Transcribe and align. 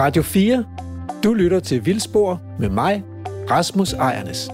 Radio 0.00 0.22
4. 0.22 0.64
Du 1.24 1.34
lytter 1.34 1.60
til 1.60 1.86
Vildspor 1.86 2.40
med 2.58 2.68
mig, 2.68 3.04
Rasmus 3.50 3.92
Ejernes. 3.92 4.50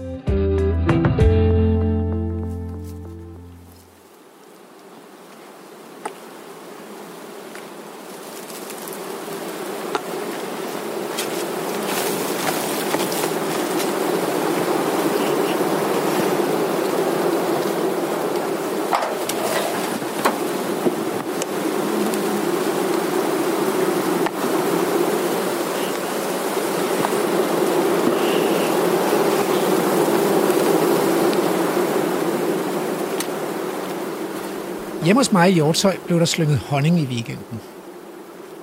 Hjemme 35.07 35.19
hos 35.19 35.31
mig 35.31 35.49
i 35.49 35.53
Hjortøj 35.53 35.97
blev 36.05 36.19
der 36.19 36.25
slynget 36.25 36.57
honning 36.57 36.99
i 36.99 37.05
weekenden. 37.05 37.59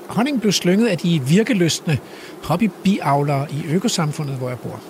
Honning 0.08 0.40
blev 0.40 0.52
slynget 0.52 0.86
af 0.86 0.98
de 0.98 1.22
virkeløstende 1.28 1.98
hobbybiavlere 2.42 3.46
i 3.50 3.64
økosamfundet, 3.68 4.36
hvor 4.36 4.48
jeg 4.48 4.58
bor. 4.58 4.80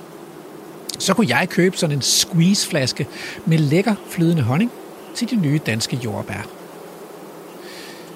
Så 0.98 1.14
kunne 1.14 1.26
jeg 1.28 1.48
købe 1.48 1.76
sådan 1.76 1.96
en 1.96 2.02
squeezeflaske 2.02 3.06
med 3.46 3.58
lækker 3.58 3.94
flydende 4.08 4.42
honning 4.42 4.70
til 5.14 5.30
de 5.30 5.36
nye 5.36 5.60
danske 5.66 5.98
jordbær. 6.04 6.46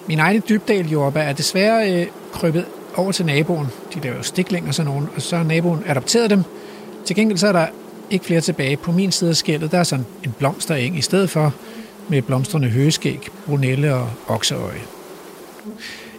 Min 0.08 0.18
egen 0.18 0.42
dybdal 0.48 0.88
jordbær 0.88 1.22
er 1.22 1.32
desværre 1.32 1.92
øh, 1.92 2.06
krøbet 2.32 2.64
over 2.96 3.12
til 3.12 3.26
naboen. 3.26 3.66
De 3.94 4.00
laver 4.00 4.16
jo 4.16 4.22
stikling 4.22 4.68
og 4.68 4.74
sådan 4.74 4.92
nogen, 4.92 5.08
og 5.16 5.22
så 5.22 5.36
har 5.36 5.44
naboen 5.44 5.82
adopteret 5.86 6.30
dem. 6.30 6.42
Til 7.04 7.16
gengæld 7.16 7.38
så 7.38 7.48
er 7.48 7.52
der 7.52 7.66
ikke 8.10 8.24
flere 8.24 8.40
tilbage. 8.40 8.76
På 8.76 8.92
min 8.92 9.12
side 9.12 9.30
af 9.30 9.36
skældet, 9.36 9.72
der 9.72 9.78
er 9.78 9.84
sådan 9.84 10.06
en 10.24 10.34
blomstereng 10.38 10.98
i 10.98 11.02
stedet 11.02 11.30
for, 11.30 11.54
med 12.08 12.22
blomstrende 12.22 12.68
høgeskæg, 12.68 13.28
brunelle 13.46 13.94
og 13.94 14.10
okseøje. 14.26 14.80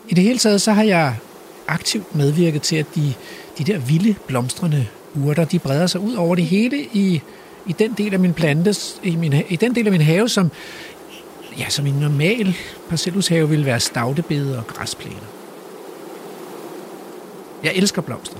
I 0.07 0.13
det 0.13 0.23
hele 0.23 0.39
taget 0.39 0.61
så 0.61 0.71
har 0.71 0.83
jeg 0.83 1.15
aktivt 1.67 2.15
medvirket 2.15 2.61
til, 2.61 2.75
at 2.75 2.85
de, 2.95 3.13
de 3.57 3.63
der 3.63 3.77
vilde 3.77 4.15
blomstrende 4.27 4.87
urter, 5.15 5.45
de 5.45 5.59
breder 5.59 5.87
sig 5.87 6.01
ud 6.01 6.13
over 6.13 6.35
det 6.35 6.45
hele 6.45 6.77
i, 6.93 7.21
i 7.65 7.73
den 7.73 7.93
del 7.93 8.13
af 8.13 8.19
min 8.19 8.33
plantes, 8.33 8.99
i, 9.03 9.15
min, 9.15 9.33
i 9.49 9.55
den 9.55 9.75
del 9.75 9.85
af 9.85 9.91
min 9.91 10.01
have, 10.01 10.29
som, 10.29 10.51
ja, 11.57 11.69
som 11.69 11.87
en 11.87 11.93
normal 11.93 12.55
parcelhushave 12.89 13.49
ville 13.49 13.65
være 13.65 13.79
stavtebede 13.79 14.57
og 14.57 14.67
græsplæner. 14.67 15.17
Jeg 17.63 17.71
elsker 17.75 18.01
blomster. 18.01 18.37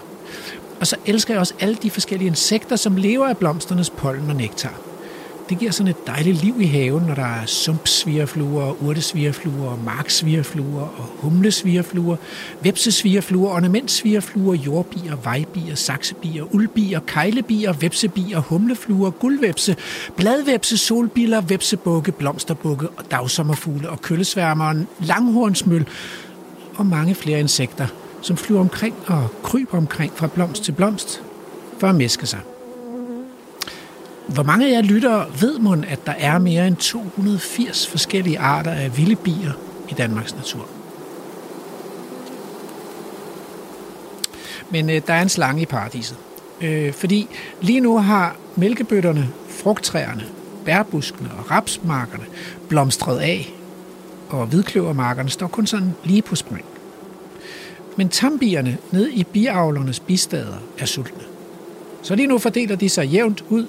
Og 0.80 0.88
så 0.88 0.96
elsker 1.06 1.34
jeg 1.34 1.40
også 1.40 1.54
alle 1.60 1.76
de 1.76 1.90
forskellige 1.90 2.28
insekter, 2.28 2.76
som 2.76 2.98
lever 2.98 3.28
af 3.28 3.38
blomsternes 3.38 3.90
pollen 3.90 4.30
og 4.30 4.36
nektar 4.36 4.89
det 5.50 5.60
giver 5.60 5.72
sådan 5.72 5.88
et 5.88 6.08
dejligt 6.08 6.44
liv 6.44 6.56
i 6.62 6.66
haven, 6.66 7.04
når 7.04 7.16
der 7.16 7.26
er 7.26 7.46
sumpsvigerfluer, 7.46 8.84
urtesvigerfluer, 8.84 9.78
marksvigerfluer 9.86 10.82
og 10.82 11.04
humlesvigerfluer, 11.18 12.16
vepsesvigerfluer, 12.62 13.52
ornamentsvigerfluer, 13.52 14.56
jordbier, 14.56 15.16
vejbier, 15.16 15.76
saksebier, 15.76 16.56
uldbier, 16.56 17.00
kejlebier, 17.00 17.74
vepsebier, 17.74 18.40
humlefluer, 18.40 19.10
guldvepse, 19.10 19.76
bladvepse, 20.18 20.78
solbiller, 20.78 21.42
vepsebukke, 21.42 22.12
blomsterbukke, 22.12 22.90
og 22.90 23.12
dagsommerfugle 23.12 23.90
og 23.90 24.02
køllesværmeren, 24.02 24.88
langhornsmøl 25.00 25.88
og 26.76 26.86
mange 26.86 27.16
flere 27.16 27.40
insekter, 27.40 27.88
som 28.22 28.38
flyver 28.38 28.62
omkring 28.62 28.96
og 29.08 29.28
kryber 29.44 29.78
omkring 29.78 30.12
fra 30.16 30.28
blomst 30.28 30.64
til 30.64 30.72
blomst 30.72 31.22
for 31.80 31.88
at 31.88 31.96
mæske 31.96 32.28
sig. 32.28 32.40
Hvor 34.34 34.44
mange 34.44 34.68
af 34.68 34.72
jer 34.72 34.82
lyttere 34.82 35.26
ved 35.42 35.60
man, 35.60 35.84
at 35.84 36.06
der 36.06 36.12
er 36.12 36.40
mere 36.40 36.68
end 36.68 36.76
280 36.76 37.88
forskellige 37.88 38.40
arter 38.40 38.72
af 38.72 38.98
vilde 38.98 39.16
bier 39.16 39.52
i 39.90 39.94
Danmarks 39.94 40.36
natur? 40.36 40.68
Men 44.70 44.90
øh, 44.90 45.02
der 45.08 45.14
er 45.14 45.22
en 45.22 45.30
slange 45.30 45.62
i 45.62 45.66
paradiset. 45.66 46.18
Øh, 46.62 46.94
fordi 46.94 47.28
lige 47.62 47.80
nu 47.80 47.98
har 47.98 48.36
mælkebøtterne, 48.56 49.30
frugttræerne, 49.50 50.24
bærbuskene 50.66 51.30
og 51.40 51.52
rapsmarkerne 51.52 52.26
blomstret 52.68 53.20
af, 53.20 53.54
og 54.30 54.46
hvidkløvermarkerne 54.46 55.30
står 55.30 55.48
kun 55.48 55.68
sådan 55.68 55.96
lige 56.04 56.22
på 56.22 56.36
spring. 56.36 56.66
Men 57.96 58.10
tambierne 58.10 58.78
ned 58.92 59.10
i 59.10 59.24
biavlernes 59.24 60.00
bistader 60.00 60.58
er 60.78 60.86
sultne. 60.86 61.24
Så 62.02 62.16
lige 62.16 62.28
nu 62.28 62.38
fordeler 62.38 62.76
de 62.76 62.90
sig 62.90 63.08
jævnt 63.08 63.44
ud 63.50 63.68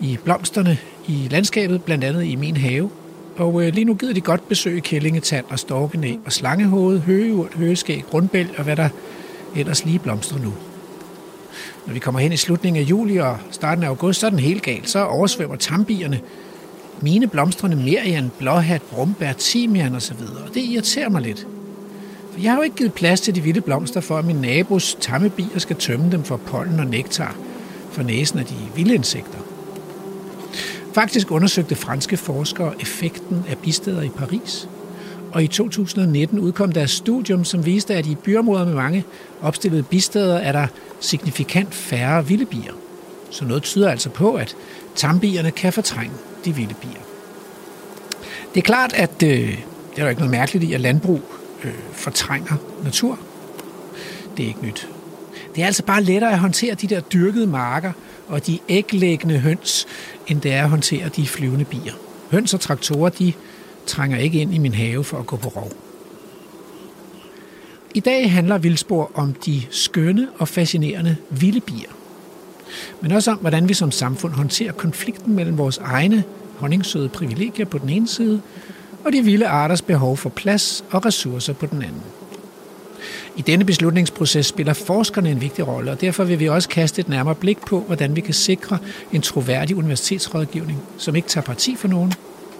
i 0.00 0.18
blomsterne 0.24 0.78
i 1.08 1.28
landskabet, 1.30 1.82
blandt 1.82 2.04
andet 2.04 2.24
i 2.24 2.36
min 2.36 2.56
have. 2.56 2.90
Og 3.36 3.62
øh, 3.62 3.74
lige 3.74 3.84
nu 3.84 3.94
gider 3.94 4.14
de 4.14 4.20
godt 4.20 4.48
besøge 4.48 4.80
kællingetand 4.80 5.44
og 5.48 5.58
storkenæ 5.58 6.16
og 6.24 6.32
slangehoved, 6.32 7.00
høgeurt, 7.00 7.54
høgeskæg, 7.54 8.04
grundbæl 8.10 8.48
og 8.58 8.64
hvad 8.64 8.76
der 8.76 8.88
ellers 9.56 9.84
lige 9.84 9.98
blomstrer 9.98 10.38
nu. 10.38 10.54
Når 11.86 11.92
vi 11.92 11.98
kommer 11.98 12.20
hen 12.20 12.32
i 12.32 12.36
slutningen 12.36 12.82
af 12.82 12.90
juli 12.90 13.16
og 13.16 13.38
starten 13.50 13.84
af 13.84 13.88
august, 13.88 14.20
så 14.20 14.26
er 14.26 14.30
den 14.30 14.38
helt 14.38 14.62
galt. 14.62 14.90
Så 14.90 15.04
oversvømmer 15.04 15.56
tambierne 15.56 16.20
mine 17.00 17.26
blomstrende 17.26 17.76
merian, 17.76 18.30
blåhat, 18.38 18.82
brumbær, 18.82 19.32
timian 19.32 19.94
osv. 19.94 20.22
Og 20.46 20.54
det 20.54 20.60
irriterer 20.62 21.08
mig 21.08 21.22
lidt. 21.22 21.46
For 22.32 22.40
jeg 22.40 22.50
har 22.50 22.56
jo 22.58 22.62
ikke 22.62 22.76
givet 22.76 22.92
plads 22.92 23.20
til 23.20 23.34
de 23.34 23.40
vilde 23.40 23.60
blomster, 23.60 24.00
for 24.00 24.18
at 24.18 24.24
min 24.24 24.36
nabos 24.36 24.96
tamme 25.00 25.30
bier 25.30 25.58
skal 25.58 25.76
tømme 25.76 26.12
dem 26.12 26.24
for 26.24 26.36
pollen 26.36 26.80
og 26.80 26.86
nektar 26.86 27.36
for 27.90 28.02
næsen 28.02 28.38
af 28.38 28.44
de 28.44 28.54
vilde 28.76 28.94
insekter. 28.94 29.38
Faktisk 30.92 31.30
undersøgte 31.30 31.74
franske 31.74 32.16
forskere 32.16 32.74
effekten 32.80 33.44
af 33.48 33.58
bisteder 33.58 34.02
i 34.02 34.08
Paris, 34.08 34.68
og 35.32 35.42
i 35.42 35.46
2019 35.46 36.38
udkom 36.38 36.72
deres 36.72 36.90
studium, 36.90 37.44
som 37.44 37.66
viste, 37.66 37.94
at 37.94 38.06
i 38.06 38.14
byområder 38.14 38.64
med 38.64 38.74
mange 38.74 39.04
opstillede 39.42 39.82
bisteder 39.82 40.36
er 40.36 40.52
der 40.52 40.66
signifikant 41.00 41.74
færre 41.74 42.26
vilde 42.26 42.46
bier. 42.46 42.72
Så 43.30 43.44
noget 43.44 43.62
tyder 43.62 43.90
altså 43.90 44.10
på, 44.10 44.34
at 44.34 44.56
tambierne 44.94 45.50
kan 45.50 45.72
fortrænge 45.72 46.14
de 46.44 46.54
vilde 46.54 46.74
bier. 46.74 47.00
Det 48.54 48.60
er 48.60 48.64
klart, 48.64 48.92
at 48.92 49.22
øh, 49.22 49.30
det 49.30 49.98
er 49.98 50.02
der 50.02 50.08
ikke 50.08 50.20
noget 50.20 50.30
mærkeligt 50.30 50.64
i, 50.64 50.72
at 50.72 50.80
landbrug 50.80 51.22
øh, 51.64 51.74
fortrænger 51.92 52.54
natur. 52.84 53.18
Det 54.36 54.42
er 54.42 54.48
ikke 54.48 54.62
nyt. 54.62 54.88
Det 55.54 55.62
er 55.62 55.66
altså 55.66 55.82
bare 55.82 56.02
lettere 56.02 56.32
at 56.32 56.38
håndtere 56.38 56.74
de 56.74 56.86
der 56.86 57.00
dyrkede 57.00 57.46
marker 57.46 57.92
og 58.30 58.46
de 58.46 58.58
æglæggende 58.68 59.38
høns, 59.38 59.86
end 60.26 60.40
det 60.40 60.52
er 60.52 60.62
at 60.62 60.70
håndtere 60.70 61.08
de 61.08 61.26
flyvende 61.26 61.64
bier. 61.64 61.92
Høns 62.30 62.54
og 62.54 62.60
traktorer, 62.60 63.08
de 63.08 63.32
trænger 63.86 64.18
ikke 64.18 64.40
ind 64.40 64.54
i 64.54 64.58
min 64.58 64.74
have 64.74 65.04
for 65.04 65.18
at 65.18 65.26
gå 65.26 65.36
på 65.36 65.48
rov. 65.48 65.72
I 67.94 68.00
dag 68.00 68.32
handler 68.32 68.58
Vildspor 68.58 69.10
om 69.14 69.32
de 69.32 69.62
skønne 69.70 70.28
og 70.38 70.48
fascinerende 70.48 71.16
vilde 71.30 71.60
bier. 71.60 71.90
Men 73.00 73.12
også 73.12 73.30
om, 73.30 73.38
hvordan 73.38 73.68
vi 73.68 73.74
som 73.74 73.90
samfund 73.90 74.32
håndterer 74.32 74.72
konflikten 74.72 75.34
mellem 75.34 75.58
vores 75.58 75.78
egne 75.78 76.24
honningsøde 76.56 77.08
privilegier 77.08 77.66
på 77.66 77.78
den 77.78 77.88
ene 77.88 78.08
side, 78.08 78.42
og 79.04 79.12
de 79.12 79.22
vilde 79.22 79.46
arters 79.46 79.82
behov 79.82 80.16
for 80.16 80.28
plads 80.28 80.84
og 80.90 81.06
ressourcer 81.06 81.52
på 81.52 81.66
den 81.66 81.82
anden. 81.82 82.02
I 83.36 83.42
denne 83.42 83.64
beslutningsproces 83.64 84.46
spiller 84.46 84.72
forskerne 84.72 85.30
en 85.30 85.40
vigtig 85.40 85.66
rolle, 85.66 85.90
og 85.90 86.00
derfor 86.00 86.24
vil 86.24 86.40
vi 86.40 86.48
også 86.48 86.68
kaste 86.68 87.00
et 87.00 87.08
nærmere 87.08 87.34
blik 87.34 87.58
på, 87.66 87.80
hvordan 87.80 88.16
vi 88.16 88.20
kan 88.20 88.34
sikre 88.34 88.78
en 89.12 89.22
troværdig 89.22 89.76
universitetsrådgivning, 89.76 90.82
som 90.98 91.16
ikke 91.16 91.28
tager 91.28 91.44
parti 91.44 91.76
for 91.76 91.88
nogen, 91.88 92.12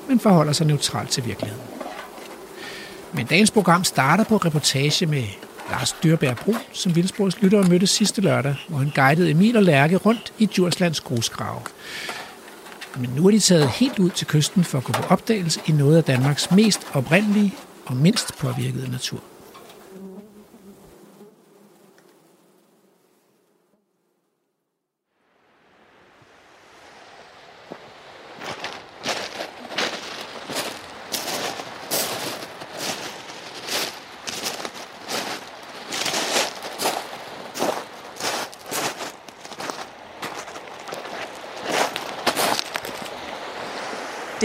men 0.09 0.21
forholder 0.21 0.53
sig 0.53 0.67
neutralt 0.67 1.11
til 1.11 1.27
virkeligheden. 1.27 1.65
Men 3.13 3.27
dagens 3.27 3.51
program 3.51 3.85
starter 3.85 4.25
på 4.25 4.37
reportage 4.37 5.07
med 5.07 5.25
Lars 5.71 5.97
Dyrbær 6.03 6.35
Bro, 6.35 6.55
som 6.73 6.97
Vildsborgs 6.97 7.43
lyttere 7.43 7.63
mødte 7.63 7.87
sidste 7.87 8.21
lørdag, 8.21 8.55
hvor 8.69 8.79
han 8.79 8.93
guidede 8.95 9.31
Emil 9.31 9.57
og 9.57 9.63
Lærke 9.63 9.97
rundt 9.97 10.33
i 10.39 10.47
Djurslands 10.47 11.01
grusgrave. 11.01 11.61
Men 12.97 13.11
nu 13.17 13.27
er 13.27 13.31
de 13.31 13.39
taget 13.39 13.69
helt 13.69 13.99
ud 13.99 14.11
til 14.11 14.27
kysten 14.27 14.65
for 14.65 14.79
at 14.79 14.85
gå 14.85 14.93
på 14.93 15.03
opdagelse 15.09 15.61
i 15.67 15.73
noget 15.73 15.97
af 15.97 16.05
Danmarks 16.05 16.51
mest 16.51 16.81
oprindelige 16.93 17.55
og 17.87 17.97
mindst 17.97 18.39
påvirkede 18.39 18.91
natur. 18.91 19.21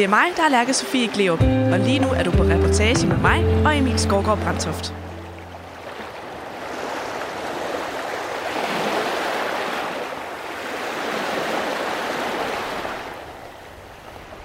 er 0.05 0.09
mig, 0.09 0.37
der 0.37 0.43
er 0.43 0.49
Lærke 0.49 0.73
Sofie 0.73 1.07
Gleup, 1.07 1.41
og 1.73 1.79
lige 1.79 1.99
nu 1.99 2.07
er 2.07 2.23
du 2.23 2.31
på 2.31 2.43
reportage 2.43 3.07
med 3.07 3.17
mig 3.17 3.65
og 3.65 3.77
Emil 3.77 3.99
Skovgaard 3.99 4.37
Brandtoft. 4.37 4.93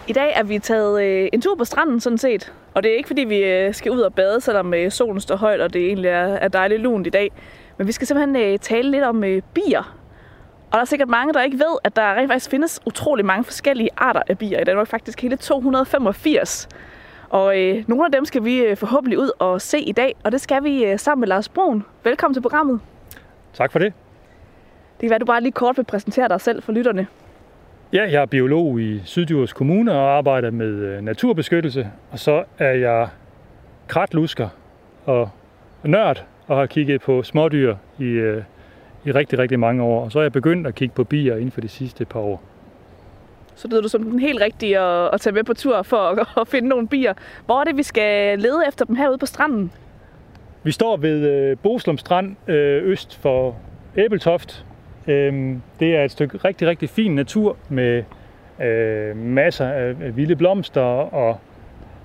I 0.09 0.13
dag 0.13 0.33
er 0.37 0.43
vi 0.43 0.59
taget 0.59 1.03
øh, 1.03 1.29
en 1.33 1.41
tur 1.41 1.55
på 1.55 1.65
stranden 1.65 2.01
sådan 2.01 2.19
set, 2.19 2.53
og 2.75 2.83
det 2.83 2.93
er 2.93 2.97
ikke 2.97 3.07
fordi 3.07 3.25
vi 3.25 3.45
øh, 3.45 3.75
skal 3.75 3.93
ud 3.93 4.01
og 4.01 4.15
bade, 4.15 4.41
selvom 4.41 4.75
øh, 4.75 4.91
solen 4.91 5.21
står 5.21 5.37
højt 5.37 5.61
og 5.61 5.73
det 5.73 5.87
egentlig 5.87 6.09
er, 6.09 6.27
er 6.27 6.49
dejligt 6.49 6.81
lunt 6.81 7.07
i 7.07 7.11
dag. 7.11 7.31
Men 7.79 7.87
vi 7.87 7.93
skal 7.93 8.07
simpelthen 8.07 8.37
øh, 8.37 8.59
tale 8.59 8.91
lidt 8.91 9.05
om 9.05 9.25
øh, 9.25 9.43
bier, 9.55 10.00
og 10.71 10.77
der 10.77 10.81
er 10.81 10.85
sikkert 10.85 11.09
mange, 11.09 11.33
der 11.35 11.43
ikke 11.43 11.59
ved, 11.59 11.79
at 11.85 11.97
der 11.97 12.15
rent 12.15 12.31
faktisk 12.31 12.51
findes 12.51 12.81
utrolig 12.87 13.25
mange 13.25 13.45
forskellige 13.45 13.89
arter 13.97 14.23
af 14.29 14.39
bier 14.39 14.61
i 14.61 14.65
Danmark. 14.65 14.87
Faktisk 14.87 15.23
hele 15.23 15.37
285. 15.37 16.69
Og 17.31 17.61
øh, 17.61 17.85
nogle 17.87 18.05
af 18.05 18.13
dem 18.13 18.25
skal 18.25 18.45
vi 18.45 18.59
øh, 18.59 18.77
forhåbentlig 18.77 19.19
ud 19.19 19.31
og 19.39 19.61
se 19.61 19.81
i 19.81 19.93
dag. 19.93 20.15
Og 20.25 20.33
det 20.33 20.41
skal 20.41 20.65
vi 20.65 20.85
øh, 20.85 20.99
sammen 20.99 21.21
med 21.21 21.29
Lars 21.29 21.49
Brun. 21.49 21.85
Velkommen 22.05 22.35
til 22.35 22.41
programmet. 22.41 22.81
Tak 23.55 23.73
for 23.73 23.79
det. 23.79 23.93
Det 24.93 25.01
kan 25.01 25.11
være, 25.11 25.15
at 25.15 25.21
du 25.21 25.27
bare 25.27 25.41
lige 25.41 25.53
kort 25.53 25.77
vil 25.77 25.85
præsentere 25.85 26.29
dig 26.29 26.41
selv 26.41 26.63
for 26.63 26.73
lytterne. 26.73 27.07
Ja, 27.93 28.03
jeg 28.03 28.23
er 28.23 28.27
biolog 28.27 28.81
i 28.81 29.03
Syddjurs 29.05 29.53
Kommune 29.53 29.93
og 29.93 30.17
arbejder 30.17 30.51
med 30.51 30.67
øh, 30.67 31.03
naturbeskyttelse. 31.03 31.91
Og 32.11 32.19
så 32.19 32.45
er 32.59 32.73
jeg 32.73 33.09
kratlusker 33.89 34.49
og 35.05 35.31
nørd 35.85 36.25
og 36.47 36.59
har 36.59 36.67
kigget 36.67 37.01
på 37.01 37.23
smådyr 37.23 37.77
i, 37.99 38.05
øh, 38.05 38.43
i 39.05 39.13
rigtig, 39.13 39.39
rigtig 39.39 39.59
mange 39.59 39.83
år. 39.83 40.05
Og 40.05 40.13
så 40.13 40.19
er 40.19 40.23
jeg 40.23 40.33
begyndt 40.33 40.67
at 40.67 40.75
kigge 40.75 40.95
på 40.95 41.05
bier 41.05 41.37
inden 41.37 41.51
for 41.51 41.61
de 41.61 41.69
sidste 41.69 42.05
par 42.05 42.21
år. 42.21 42.43
Så 43.55 43.69
lyder 43.69 43.83
du 43.83 43.89
som 43.89 44.03
den 44.03 44.19
helt 44.19 44.41
rigtige 44.41 44.79
at, 44.79 45.11
at 45.13 45.21
tage 45.21 45.35
med 45.35 45.45
på 45.45 45.55
tur 45.55 45.83
for 45.83 45.97
at, 45.97 46.29
at 46.41 46.49
finde 46.49 46.69
nogle 46.69 46.89
bier. 46.89 47.15
Hvor 47.47 47.61
er 47.61 47.65
det, 47.65 47.77
vi 47.77 47.83
skal 47.83 48.39
lede 48.39 48.63
efter 48.69 48.85
dem 48.85 48.97
herude 48.97 49.19
på 49.19 49.27
stranden? 49.27 49.73
Vi 50.63 50.73
står 50.73 50.97
ved 50.97 51.29
øh, 51.29 51.57
Boslum 51.63 51.99
Strand 51.99 52.37
øh, 52.49 52.83
øst 52.85 53.17
for 53.17 53.57
Æbeltoft. 53.97 54.65
Øhm, 55.07 55.63
det 55.81 55.97
er 55.97 56.05
et 56.05 56.11
stykke 56.11 56.39
rigtig, 56.39 56.69
rigtig 56.69 56.91
fin 56.91 57.15
natur 57.15 57.57
med 57.69 58.03
øh, 58.63 59.17
masser 59.17 59.67
af, 59.67 59.89
af 59.89 60.17
vilde 60.17 60.37
blomster 60.37 60.81
og 61.15 61.39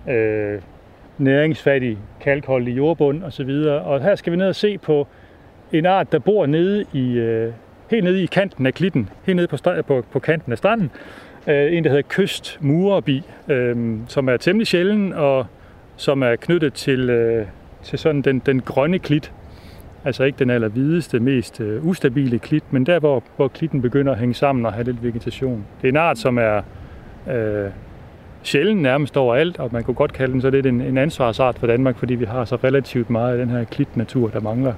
øh, 0.10 0.62
næringsfattig 1.18 1.98
kalkholdig 2.22 2.78
jordbund 2.78 3.24
osv. 3.24 3.50
Og 3.86 4.02
her 4.02 4.16
skal 4.16 4.32
vi 4.32 4.38
ned 4.38 4.48
og 4.48 4.56
se 4.56 4.78
på 4.78 5.08
en 5.78 5.86
art, 5.86 6.12
der 6.12 6.20
bor 6.20 6.46
nede 6.46 6.86
i, 6.94 7.12
øh, 7.12 7.52
helt 7.92 8.04
nede 8.04 8.24
i 8.24 8.26
kanten 8.26 8.66
af 8.66 8.74
klitten, 8.74 9.10
helt 9.26 9.36
nede 9.36 9.48
på, 9.48 9.58
på, 9.88 10.06
på 10.12 10.20
kanten 10.20 10.52
af 10.52 10.58
stranden. 10.58 10.92
Øh, 11.48 11.74
en, 11.74 11.84
der 11.84 11.90
hedder 11.90 12.04
kystmurerbi, 12.10 13.24
øh, 13.48 13.98
som 14.08 14.30
er 14.30 14.38
temmelig 14.38 14.68
sjælden 14.68 15.14
og 15.14 15.46
som 15.98 16.24
er 16.24 16.36
knyttet 16.36 16.74
til, 16.74 17.10
øh, 17.10 17.46
til 17.84 18.00
sådan 18.00 18.22
den, 18.22 18.40
den 18.46 18.62
grønne 18.62 19.00
klit. 19.00 19.32
Altså 20.06 20.24
ikke 20.24 20.40
den 20.40 20.50
allerhvideste, 20.50 21.20
mest 21.20 21.62
øh, 21.62 21.86
ustabile 21.86 22.40
klit, 22.40 22.64
men 22.72 22.86
der, 22.86 23.00
hvor, 23.00 23.24
hvor 23.36 23.48
klitten 23.48 23.82
begynder 23.82 24.12
at 24.12 24.20
hænge 24.20 24.34
sammen 24.34 24.66
og 24.66 24.74
have 24.74 24.84
lidt 24.84 25.04
vegetation. 25.04 25.66
Det 25.82 25.88
er 25.88 25.92
en 25.92 25.98
art, 25.98 26.18
som 26.18 26.38
er 26.38 26.62
øh, 27.32 27.70
sjældent 28.44 28.82
nærmest 28.82 29.18
overalt, 29.18 29.60
og 29.60 29.70
man 29.74 29.84
kunne 29.84 29.96
godt 29.96 30.14
kalde 30.14 30.34
den 30.34 30.42
så 30.42 30.50
lidt 30.50 30.66
en, 30.66 30.82
en 30.82 30.98
ansvarsart 30.98 31.60
for 31.60 31.68
Danmark, 31.68 31.98
fordi 31.98 32.16
vi 32.16 32.26
har 32.26 32.46
så 32.46 32.56
relativt 32.56 33.10
meget 33.10 33.32
af 33.32 33.38
den 33.38 33.50
her 33.50 33.64
klitnatur, 33.64 34.30
der 34.30 34.40
mangler 34.40 34.74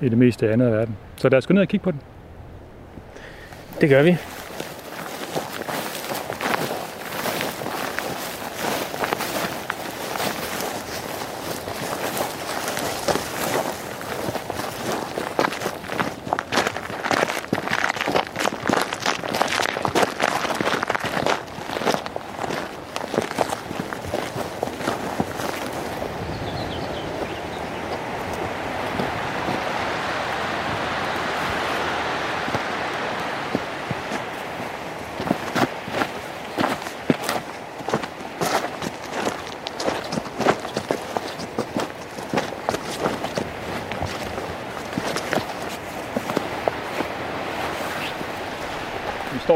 i 0.00 0.08
det 0.08 0.18
meste 0.18 0.48
af 0.50 0.58
verden. 0.58 0.96
Så 1.16 1.28
lad 1.28 1.38
os 1.38 1.46
gå 1.46 1.54
ned 1.54 1.62
og 1.62 1.68
kigge 1.68 1.84
på 1.84 1.90
den. 1.90 2.00
Det 3.80 3.88
gør 3.88 4.02
vi. 4.02 4.16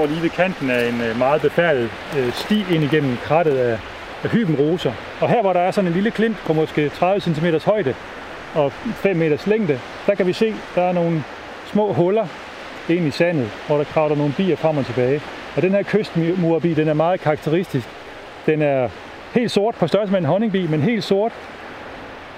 Står 0.04 0.12
lige 0.12 0.22
ved 0.22 0.30
kanten 0.30 0.70
af 0.70 0.88
en 0.88 1.00
øh, 1.00 1.18
meget 1.18 1.42
befærdet 1.42 1.90
øh, 2.18 2.32
sti 2.32 2.64
ind 2.70 2.84
igennem 2.84 3.16
krattet 3.16 3.56
af, 3.56 3.78
af 4.24 4.30
hybenroser. 4.30 4.92
Og 5.20 5.28
her 5.28 5.42
hvor 5.42 5.52
der 5.52 5.60
er 5.60 5.70
sådan 5.70 5.88
en 5.88 5.94
lille 5.94 6.10
klint 6.10 6.36
på 6.46 6.52
måske 6.52 6.88
30 6.88 7.20
cm 7.20 7.46
højde 7.64 7.94
og 8.54 8.72
5 8.72 9.16
meters 9.16 9.46
længde, 9.46 9.80
der 10.06 10.14
kan 10.14 10.26
vi 10.26 10.32
se, 10.32 10.54
der 10.74 10.82
er 10.82 10.92
nogle 10.92 11.24
små 11.66 11.92
huller 11.92 12.26
ind 12.88 13.06
i 13.06 13.10
sandet, 13.10 13.50
hvor 13.66 13.76
der 13.76 13.84
kravler 13.84 14.16
nogle 14.16 14.32
bier 14.36 14.56
frem 14.56 14.78
og 14.78 14.86
tilbage. 14.86 15.20
Og 15.56 15.62
den 15.62 15.70
her 15.72 15.82
kystmurbi, 15.82 16.74
den 16.74 16.88
er 16.88 16.94
meget 16.94 17.20
karakteristisk. 17.20 17.88
Den 18.46 18.62
er 18.62 18.88
helt 19.34 19.50
sort 19.50 19.74
på 19.74 19.86
størrelse 19.86 20.12
med 20.12 20.20
en 20.20 20.26
honningbi, 20.26 20.66
men 20.66 20.80
helt 20.80 21.04
sort 21.04 21.32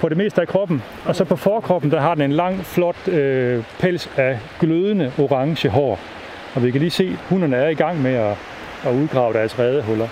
på 0.01 0.09
det 0.09 0.17
meste 0.17 0.41
af 0.41 0.49
kroppen. 0.49 0.83
Og 1.05 1.17
så 1.17 1.25
på 1.25 1.37
forkroppen, 1.37 1.91
der 1.91 2.01
har 2.01 2.15
den 2.15 2.23
en 2.23 2.33
lang, 2.33 2.65
flot 2.65 3.09
øh, 3.09 3.65
pels 3.79 4.11
af 4.17 4.39
glødende 4.61 5.13
orange 5.19 5.69
hår. 5.69 5.99
Og 6.57 6.63
vi 6.63 6.71
kan 6.71 6.81
lige 6.81 6.91
se, 6.91 7.05
at 7.05 7.29
hunderne 7.29 7.57
er 7.57 7.69
i 7.69 7.75
gang 7.75 8.03
med 8.03 8.15
at, 8.15 8.37
at 8.87 8.95
udgrave 8.95 9.33
deres 9.33 9.59
redehuller. 9.59 10.09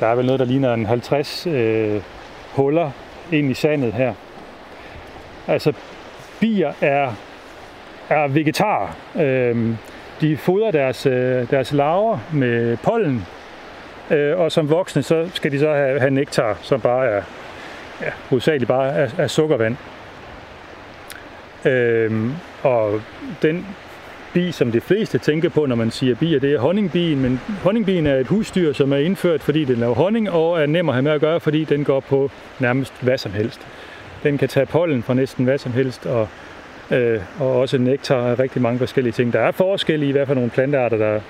Der 0.00 0.06
er 0.06 0.14
vel 0.14 0.26
noget, 0.26 0.38
der 0.38 0.46
ligner 0.46 0.74
en 0.74 0.86
50 0.86 1.46
øh, 1.46 2.02
huller 2.52 2.90
ind 3.32 3.50
i 3.50 3.54
sandet 3.54 3.92
her. 3.92 4.14
Altså, 5.46 5.72
bier 6.40 6.72
er, 6.80 7.12
er 8.08 8.28
vegetarer. 8.28 8.96
Øh, 9.16 9.76
de 10.20 10.36
fodrer 10.36 10.70
deres, 10.70 11.06
øh, 11.06 11.50
deres 11.50 11.72
larver 11.72 12.18
med 12.32 12.76
pollen, 12.76 13.26
øh, 14.10 14.38
og 14.38 14.52
som 14.52 14.70
voksne, 14.70 15.02
så 15.02 15.28
skal 15.34 15.52
de 15.52 15.58
så 15.58 15.74
have, 15.74 16.00
have 16.00 16.10
nektar, 16.10 16.58
som 16.62 16.80
bare 16.80 17.06
er, 17.06 17.22
ja, 18.00 18.10
hovedsageligt 18.30 18.68
bare 18.68 18.92
er, 18.92 19.10
er 19.18 19.26
sukkervand. 19.26 19.76
Øhm, 21.66 22.32
og 22.62 23.00
den 23.42 23.66
bi, 24.34 24.52
som 24.52 24.72
de 24.72 24.80
fleste 24.80 25.18
tænker 25.18 25.48
på, 25.48 25.66
når 25.66 25.76
man 25.76 25.90
siger 25.90 26.14
bier, 26.14 26.40
det 26.40 26.52
er 26.52 26.58
honningbien. 26.58 27.20
Men 27.20 27.40
honningbien 27.62 28.06
er 28.06 28.16
et 28.16 28.26
husdyr, 28.26 28.72
som 28.72 28.92
er 28.92 28.96
indført, 28.96 29.42
fordi 29.42 29.64
den 29.64 29.76
laver 29.76 29.94
honning, 29.94 30.30
og 30.30 30.62
er 30.62 30.66
nem 30.66 30.88
at 30.88 30.94
have 30.94 31.02
med 31.02 31.12
at 31.12 31.20
gøre, 31.20 31.40
fordi 31.40 31.64
den 31.64 31.84
går 31.84 32.00
på 32.00 32.30
nærmest 32.58 32.92
hvad 33.00 33.18
som 33.18 33.32
helst. 33.32 33.60
Den 34.22 34.38
kan 34.38 34.48
tage 34.48 34.66
pollen 34.66 35.02
fra 35.02 35.14
næsten 35.14 35.44
hvad 35.44 35.58
som 35.58 35.72
helst, 35.72 36.06
og, 36.06 36.28
øh, 36.90 37.20
og 37.40 37.60
også 37.60 37.78
nektar 37.78 38.30
og 38.30 38.38
rigtig 38.38 38.62
mange 38.62 38.78
forskellige 38.78 39.12
ting. 39.12 39.32
Der 39.32 39.40
er 39.40 39.50
forskellige 39.50 40.08
i 40.08 40.12
hvert 40.12 40.26
fald 40.26 40.36
nogle 40.36 40.50
plantearter, 40.50 40.96
der 40.96 41.20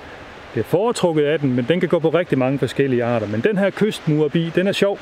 bliver 0.51 0.65
foretrukket 0.65 1.23
af 1.23 1.39
den, 1.39 1.55
men 1.55 1.65
den 1.67 1.79
kan 1.79 1.89
gå 1.89 1.99
på 1.99 2.09
rigtig 2.09 2.37
mange 2.37 2.59
forskellige 2.59 3.03
arter. 3.03 3.27
Men 3.27 3.41
den 3.41 3.57
her 3.57 3.69
kystmurbi, 3.69 4.51
den 4.55 4.67
er 4.67 4.71
sjov, 4.71 4.99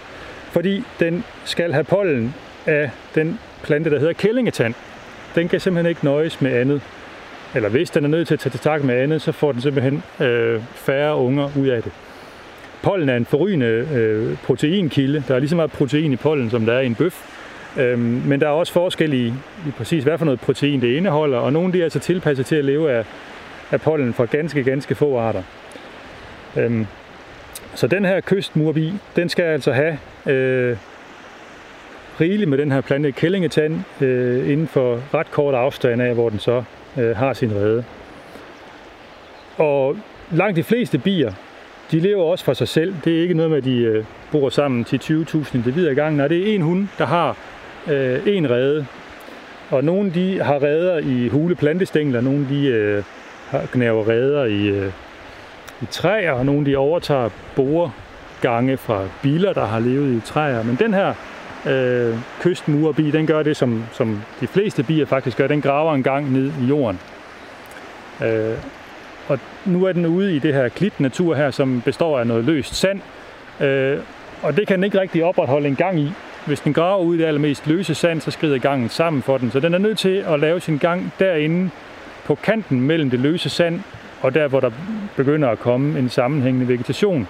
fordi 0.52 0.84
den 1.00 1.24
skal 1.46 1.74
have 1.74 1.84
pollen 1.84 2.36
af 2.66 2.90
den 3.16 3.40
plante, 3.64 3.90
der 3.90 4.00
hedder 4.00 4.14
kællingetand. 4.14 4.74
Den 5.36 5.48
kan 5.48 5.60
simpelthen 5.60 5.90
ikke 5.90 6.06
nøjes 6.06 6.42
med 6.42 6.54
andet. 6.54 6.82
Eller 7.56 7.70
hvis 7.70 7.90
den 7.90 8.04
er 8.04 8.08
nødt 8.08 8.28
til 8.28 8.34
at 8.34 8.40
tage 8.40 8.52
til 8.52 8.60
tak 8.60 8.84
med 8.84 8.96
andet, 8.96 9.22
så 9.22 9.32
får 9.32 9.52
den 9.52 9.62
simpelthen 9.62 10.04
øh, 10.20 10.62
færre 10.74 11.16
unger 11.16 11.50
ud 11.58 11.68
af 11.68 11.84
det. 11.84 11.92
Pollen 12.82 13.10
er 13.10 13.18
en 13.18 13.26
forrygende 13.26 13.66
øh, 13.66 14.38
proteinkilde. 14.38 15.24
Der 15.28 15.36
er 15.36 15.40
lige 15.40 15.50
så 15.50 15.56
meget 15.56 15.72
protein 15.72 16.14
i 16.14 16.16
pollen, 16.16 16.50
som 16.50 16.66
der 16.66 16.74
er 16.74 16.80
i 16.80 16.86
en 16.86 16.96
bøf. 16.96 17.26
Øhm, 17.78 18.00
men 18.00 18.42
der 18.42 18.48
er 18.48 18.52
også 18.52 18.74
forskel 18.74 19.14
i, 19.14 19.28
i 19.68 19.72
præcis, 19.78 20.04
hvad 20.04 20.18
for 20.18 20.26
noget 20.26 20.40
protein 20.40 20.82
det 20.82 20.96
indeholder, 20.96 21.38
og 21.38 21.54
nogle 21.54 21.74
de 21.74 21.80
er 21.80 21.84
altså 21.84 22.00
tilpasset 22.00 22.46
til 22.46 22.56
at 22.56 22.66
leve 22.66 22.92
af, 22.92 23.06
af 23.72 23.82
pollen 23.82 24.14
fra 24.14 24.26
ganske, 24.26 24.64
ganske 24.64 24.96
få 24.96 25.20
arter. 25.20 25.44
Øhm, 26.58 26.88
så 27.76 27.88
den 27.88 28.06
her 28.06 28.22
kystmurbi, 28.22 28.94
den 29.16 29.30
skal 29.30 29.44
altså 29.44 29.72
have 29.72 29.98
øh, 30.26 30.78
rigeligt 32.22 32.50
med 32.50 32.58
den 32.58 32.72
her 32.72 32.82
plante 32.82 33.12
kællingetand 33.12 33.80
øh, 34.02 34.50
inden 34.52 34.68
for 34.68 35.00
ret 35.14 35.32
kort 35.32 35.56
afstand 35.56 36.02
af, 36.02 36.14
hvor 36.14 36.30
den 36.30 36.40
så 36.40 36.64
øh, 36.98 37.18
har 37.18 37.34
sin 37.34 37.56
rede. 37.56 37.84
Og 39.58 39.98
langt 40.32 40.56
de 40.56 40.64
fleste 40.64 40.98
bier, 40.98 41.34
de 41.92 42.00
lever 42.00 42.24
også 42.24 42.46
for 42.46 42.54
sig 42.54 42.68
selv. 42.68 42.96
Det 43.06 43.18
er 43.18 43.22
ikke 43.22 43.34
noget 43.34 43.50
med, 43.50 43.58
at 43.58 43.64
de 43.64 43.78
øh, 43.78 44.06
bor 44.32 44.50
sammen 44.50 44.84
til 44.84 44.98
20.000 44.98 45.58
individer 45.58 45.92
i 45.92 45.94
gangen. 45.94 46.18
Nej, 46.18 46.28
det 46.28 46.50
er 46.50 46.56
en 46.56 46.62
hund, 46.62 46.88
der 46.98 47.06
har 47.06 47.38
øh, 47.88 48.20
en 48.26 48.50
rede. 48.50 48.86
Og 49.70 49.84
nogle 49.84 50.12
de 50.14 50.42
har 50.42 50.64
reder 50.64 50.98
i 50.98 51.28
hule 51.28 51.56
plantestængler, 51.56 52.22
nogle 52.22 52.48
de 52.50 52.66
øh, 52.68 53.04
har 53.50 53.66
knæver 53.72 54.10
reder 54.10 54.44
i, 54.44 54.68
øh, 54.68 54.92
i 55.82 55.86
træer, 55.92 56.32
og 56.32 56.46
nogle 56.46 56.66
de 56.66 56.76
overtager 56.76 57.30
boregange 57.56 58.78
fra 58.78 59.08
biler, 59.22 59.54
der 59.54 59.66
har 59.66 59.80
levet 59.80 60.18
i 60.18 60.20
træer. 60.26 60.64
Men 60.64 60.76
den 60.76 60.94
her 60.94 61.14
øh, 61.66 62.16
kystmurerbi, 62.42 63.12
den 63.12 63.28
gør 63.28 63.44
det, 63.44 63.58
som, 63.58 63.84
som 63.92 64.22
de 64.42 64.48
fleste 64.48 64.84
bier 64.84 65.06
faktisk 65.06 65.38
gør. 65.38 65.48
Den 65.48 65.62
graver 65.62 65.94
en 65.94 66.04
gang 66.04 66.32
ned 66.32 66.52
i 66.62 66.66
jorden. 66.66 67.00
Øh, 68.24 68.58
og 69.28 69.40
nu 69.66 69.86
er 69.86 69.94
den 69.94 70.06
ude 70.06 70.36
i 70.36 70.40
det 70.40 70.54
her 70.54 70.70
klitnatur 70.70 71.36
her, 71.36 71.52
som 71.52 71.82
består 71.86 72.20
af 72.20 72.28
noget 72.28 72.44
løst 72.44 72.76
sand. 72.76 73.02
Øh, 73.62 73.98
og 74.42 74.58
det 74.58 74.68
kan 74.68 74.78
den 74.78 74.84
ikke 74.84 75.02
rigtig 75.02 75.24
opretholde 75.24 75.68
en 75.68 75.76
gang 75.76 76.00
i. 76.00 76.12
Hvis 76.46 76.60
den 76.60 76.74
graver 76.74 77.04
ud 77.04 77.16
i 77.16 77.18
det 77.18 77.26
allermest 77.26 77.68
løse 77.68 77.96
sand, 77.96 78.22
så 78.22 78.32
skrider 78.32 78.58
gangen 78.58 78.90
sammen 78.90 79.22
for 79.22 79.38
den. 79.38 79.52
Så 79.52 79.60
den 79.60 79.74
er 79.74 79.78
nødt 79.78 79.98
til 79.98 80.26
at 80.28 80.40
lave 80.40 80.60
sin 80.60 80.78
gang 80.78 81.14
derinde 81.20 81.70
på 82.26 82.36
kanten 82.36 82.82
mellem 82.82 83.10
det 83.10 83.20
løse 83.20 83.50
sand 83.50 83.82
og 84.22 84.34
der, 84.34 84.48
hvor 84.48 84.60
der 84.60 84.72
begynder 85.16 85.50
at 85.50 85.60
komme 85.60 86.00
en 86.00 86.10
sammenhængende 86.10 86.68
vegetation. 86.68 87.28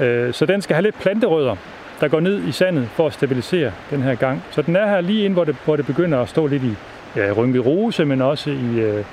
Øh, 0.00 0.32
så 0.32 0.46
den 0.46 0.62
skal 0.62 0.74
have 0.74 0.82
lidt 0.82 1.00
planterødder, 1.00 1.56
der 2.02 2.08
går 2.08 2.20
ned 2.20 2.44
i 2.44 2.52
sandet 2.52 2.88
for 2.88 3.06
at 3.06 3.12
stabilisere 3.12 3.72
den 3.90 4.02
her 4.02 4.14
gang. 4.14 4.44
Så 4.50 4.62
den 4.62 4.76
er 4.76 4.86
her 4.86 5.00
lige 5.00 5.24
ind, 5.24 5.32
hvor 5.32 5.44
det, 5.44 5.56
hvor 5.64 5.76
det 5.76 5.86
begynder 5.86 6.18
at 6.20 6.28
stå 6.28 6.46
lidt 6.46 6.62
i 6.62 6.74
ja, 7.16 7.32
rynket 7.32 7.66
rose, 7.66 8.04
men 8.04 8.22
også 8.22 8.50
i 8.50 8.80
øh, 8.80 9.04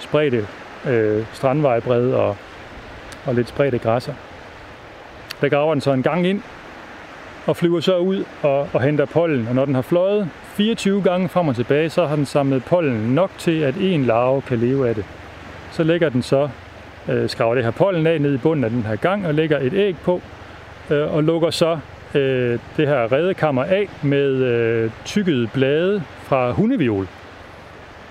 spredte 0.00 0.46
øh, 0.86 1.24
strandvejbred 1.32 2.12
og, 2.12 2.36
og 3.26 3.34
lidt 3.34 3.48
spredte 3.48 3.78
græsser. 3.78 4.14
Der 5.40 5.48
graver 5.48 5.74
den 5.74 5.80
så 5.80 5.92
en 5.92 6.02
gang 6.02 6.26
ind, 6.26 6.42
og 7.46 7.56
flyver 7.56 7.80
så 7.80 7.98
ud 7.98 8.24
og, 8.42 8.68
og 8.72 8.82
henter 8.82 9.04
pollen. 9.04 9.48
Og 9.48 9.54
når 9.54 9.64
den 9.64 9.74
har 9.74 9.82
fløjet 9.82 10.28
24 10.44 11.02
gange 11.02 11.28
frem 11.28 11.48
og 11.48 11.56
tilbage, 11.56 11.90
så 11.90 12.06
har 12.06 12.16
den 12.16 12.26
samlet 12.26 12.64
pollen 12.64 13.14
nok 13.14 13.30
til, 13.38 13.60
at 13.60 13.74
en 13.76 14.04
larve 14.04 14.42
kan 14.42 14.58
leve 14.58 14.88
af 14.88 14.94
det. 14.94 15.04
Så 15.72 15.82
lægger 15.82 16.08
den 16.08 16.22
så, 16.22 16.48
øh, 17.08 17.28
skraver 17.28 17.54
det 17.54 17.64
her 17.64 17.70
pollen 17.70 18.06
af 18.06 18.20
ned 18.20 18.34
i 18.34 18.38
bunden 18.38 18.64
af 18.64 18.70
den 18.70 18.82
her 18.82 18.96
gang 18.96 19.26
og 19.26 19.34
lægger 19.34 19.58
et 19.58 19.72
æg 19.72 19.96
på, 19.96 20.20
øh, 20.90 21.14
og 21.14 21.24
lukker 21.24 21.50
så 21.50 21.78
øh, 22.14 22.58
det 22.76 22.88
her 22.88 23.12
redekammer 23.12 23.64
af 23.64 23.88
med 24.02 24.30
øh, 24.30 24.90
tykkede 25.04 25.46
blade 25.46 26.02
fra 26.22 26.50
hundeviol. 26.50 27.08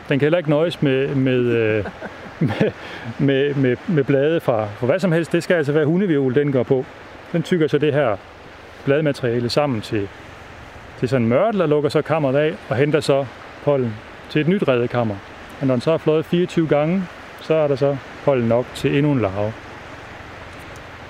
Den 0.09 0.19
kan 0.19 0.25
heller 0.25 0.37
ikke 0.37 0.49
nøjes 0.49 0.81
med, 0.81 1.15
med, 1.15 1.39
øh, 1.39 1.85
med, 2.49 2.71
med, 3.19 3.55
med, 3.55 3.77
med 3.87 4.03
blade 4.03 4.39
fra, 4.39 4.67
fra 4.67 4.85
hvad 4.85 4.99
som 4.99 5.11
helst. 5.11 5.31
Det 5.31 5.43
skal 5.43 5.55
altså 5.55 5.71
være 5.71 5.85
hundeviol, 5.85 6.35
den 6.35 6.51
går 6.51 6.63
på. 6.63 6.85
Den 7.31 7.43
tykker 7.43 7.67
så 7.67 7.77
det 7.77 7.93
her 7.93 8.17
bladmateriale 8.85 9.49
sammen 9.49 9.81
til, 9.81 10.09
til 10.99 11.09
sådan 11.09 11.23
en 11.23 11.29
mørtel 11.29 11.61
og 11.61 11.69
lukker 11.69 11.89
så 11.89 12.01
kammeret 12.01 12.35
af 12.35 12.53
og 12.69 12.75
henter 12.75 12.99
så 12.99 13.25
pollen 13.63 13.93
til 14.29 14.41
et 14.41 14.47
nyt 14.47 14.67
redekammer. 14.67 15.15
Og 15.61 15.67
når 15.67 15.75
den 15.75 15.81
så 15.81 15.91
har 15.91 15.97
fløjet 15.97 16.25
24 16.25 16.67
gange, 16.67 17.03
så 17.41 17.53
er 17.53 17.67
der 17.67 17.75
så 17.75 17.97
pollen 18.25 18.47
nok 18.47 18.65
til 18.75 18.97
endnu 18.97 19.11
en 19.11 19.21
larve. 19.21 19.53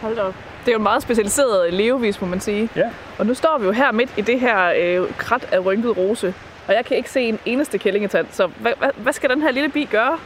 Hold 0.02 0.18
op. 0.18 0.53
Det 0.66 0.68
er 0.68 0.74
jo 0.74 0.78
en 0.78 0.84
meget 0.84 1.02
specialiseret 1.02 1.74
levevis, 1.74 2.22
må 2.22 2.28
man 2.28 2.40
sige. 2.40 2.70
Ja. 2.76 2.90
Og 3.18 3.26
nu 3.26 3.34
står 3.34 3.58
vi 3.60 3.66
jo 3.66 3.72
her 3.72 3.92
midt 3.92 4.10
i 4.18 4.22
det 4.22 4.40
her 4.40 4.74
øh, 4.78 5.14
krat 5.18 5.48
af 5.52 5.66
rynket 5.66 5.98
rose, 5.98 6.34
og 6.68 6.74
jeg 6.74 6.86
kan 6.86 6.98
ikke 6.98 7.10
se 7.10 7.22
en 7.22 7.40
eneste 7.46 7.78
kællingetand. 7.78 8.28
Så 8.32 8.50
hvad, 8.60 8.72
hvad, 8.80 8.90
hvad 8.96 9.14
skal 9.14 9.30
den 9.30 9.42
her 9.42 9.52
lille 9.52 9.70
bi 9.70 9.88
gøre? 9.92 10.18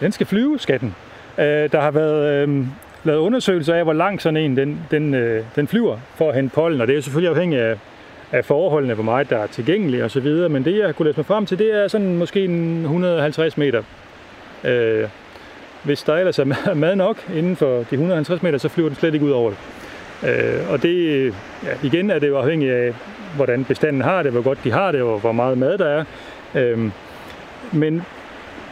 Den 0.00 0.12
skal 0.12 0.26
flyve, 0.26 0.58
skatten. 0.58 0.94
Øh, 1.38 1.44
der 1.44 1.80
har 1.80 1.90
været 1.90 2.48
øh, 2.48 2.66
lavet 3.04 3.18
undersøgelser 3.18 3.74
af, 3.74 3.84
hvor 3.84 3.92
lang 3.92 4.22
sådan 4.22 4.36
en 4.36 4.56
den, 4.56 4.80
den, 4.90 5.14
øh, 5.14 5.44
den 5.56 5.68
flyver 5.68 5.98
for 6.14 6.28
at 6.28 6.34
hente 6.34 6.54
pollen, 6.54 6.80
og 6.80 6.86
det 6.86 6.96
er 6.96 7.00
selvfølgelig 7.00 7.30
afhængigt 7.30 7.62
af, 7.62 7.78
af 8.32 8.44
forholdene, 8.44 8.94
hvor 8.94 9.04
meget 9.04 9.30
der 9.30 9.38
er 9.38 9.46
tilgængeligt 9.46 10.02
osv., 10.02 10.26
men 10.26 10.64
det 10.64 10.78
jeg 10.78 10.96
kunne 10.96 11.06
læse 11.06 11.18
mig 11.18 11.26
frem 11.26 11.46
til, 11.46 11.58
det 11.58 11.74
er 11.74 11.88
sådan 11.88 12.16
måske 12.16 12.44
en 12.44 12.82
150 12.82 13.56
meter. 13.56 13.82
Øh, 14.64 15.08
hvis 15.84 16.02
der 16.02 16.14
ellers 16.14 16.38
er 16.38 16.74
mad 16.74 16.96
nok 16.96 17.16
inden 17.34 17.56
for 17.56 17.76
de 17.76 17.86
150 17.90 18.42
meter, 18.42 18.58
så 18.58 18.68
flyver 18.68 18.88
den 18.88 18.98
slet 18.98 19.14
ikke 19.14 19.26
ud 19.26 19.30
over 19.30 19.50
det. 19.50 19.58
Øh, 20.28 20.70
og 20.70 20.82
det, 20.82 21.26
ja, 21.64 21.70
igen 21.82 22.10
er 22.10 22.18
det 22.18 22.28
jo 22.28 22.38
afhængigt 22.38 22.72
af, 22.72 22.94
hvordan 23.36 23.64
bestanden 23.64 24.02
har 24.02 24.22
det, 24.22 24.32
hvor 24.32 24.42
godt 24.42 24.64
de 24.64 24.72
har 24.72 24.92
det, 24.92 25.02
og 25.02 25.18
hvor 25.18 25.32
meget 25.32 25.58
mad 25.58 25.78
der 25.78 25.86
er. 25.86 26.04
Øh, 26.54 26.90
men 27.72 28.02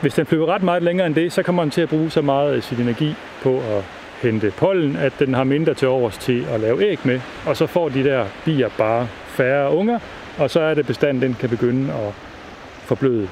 hvis 0.01 0.15
den 0.15 0.27
flyver 0.27 0.47
ret 0.47 0.63
meget 0.63 0.83
længere 0.83 1.07
end 1.07 1.15
det, 1.15 1.33
så 1.33 1.43
kommer 1.43 1.63
den 1.63 1.71
til 1.71 1.81
at 1.81 1.89
bruge 1.89 2.11
så 2.11 2.23
meget 2.23 2.55
af 2.55 2.63
sin 2.63 2.81
energi 2.81 3.15
på 3.43 3.57
at 3.57 3.85
hente 4.23 4.53
pollen, 4.57 4.97
at 4.97 5.13
den 5.19 5.35
har 5.35 5.45
mindre 5.45 5.75
til 5.75 5.89
overs 5.89 6.19
til 6.19 6.47
at 6.55 6.61
lave 6.61 6.83
æg 6.83 6.99
med, 7.05 7.21
og 7.47 7.57
så 7.57 7.67
får 7.67 7.89
de 7.89 8.05
der 8.05 8.27
bier 8.45 8.69
bare 8.79 9.09
færre 9.27 9.75
unger, 9.75 9.99
og 10.39 10.51
så 10.51 10.61
er 10.61 10.75
det 10.75 10.87
bestanden, 10.87 11.23
den 11.23 11.37
kan 11.41 11.49
begynde 11.49 11.93
at 11.93 12.15
forbløde. 12.85 13.29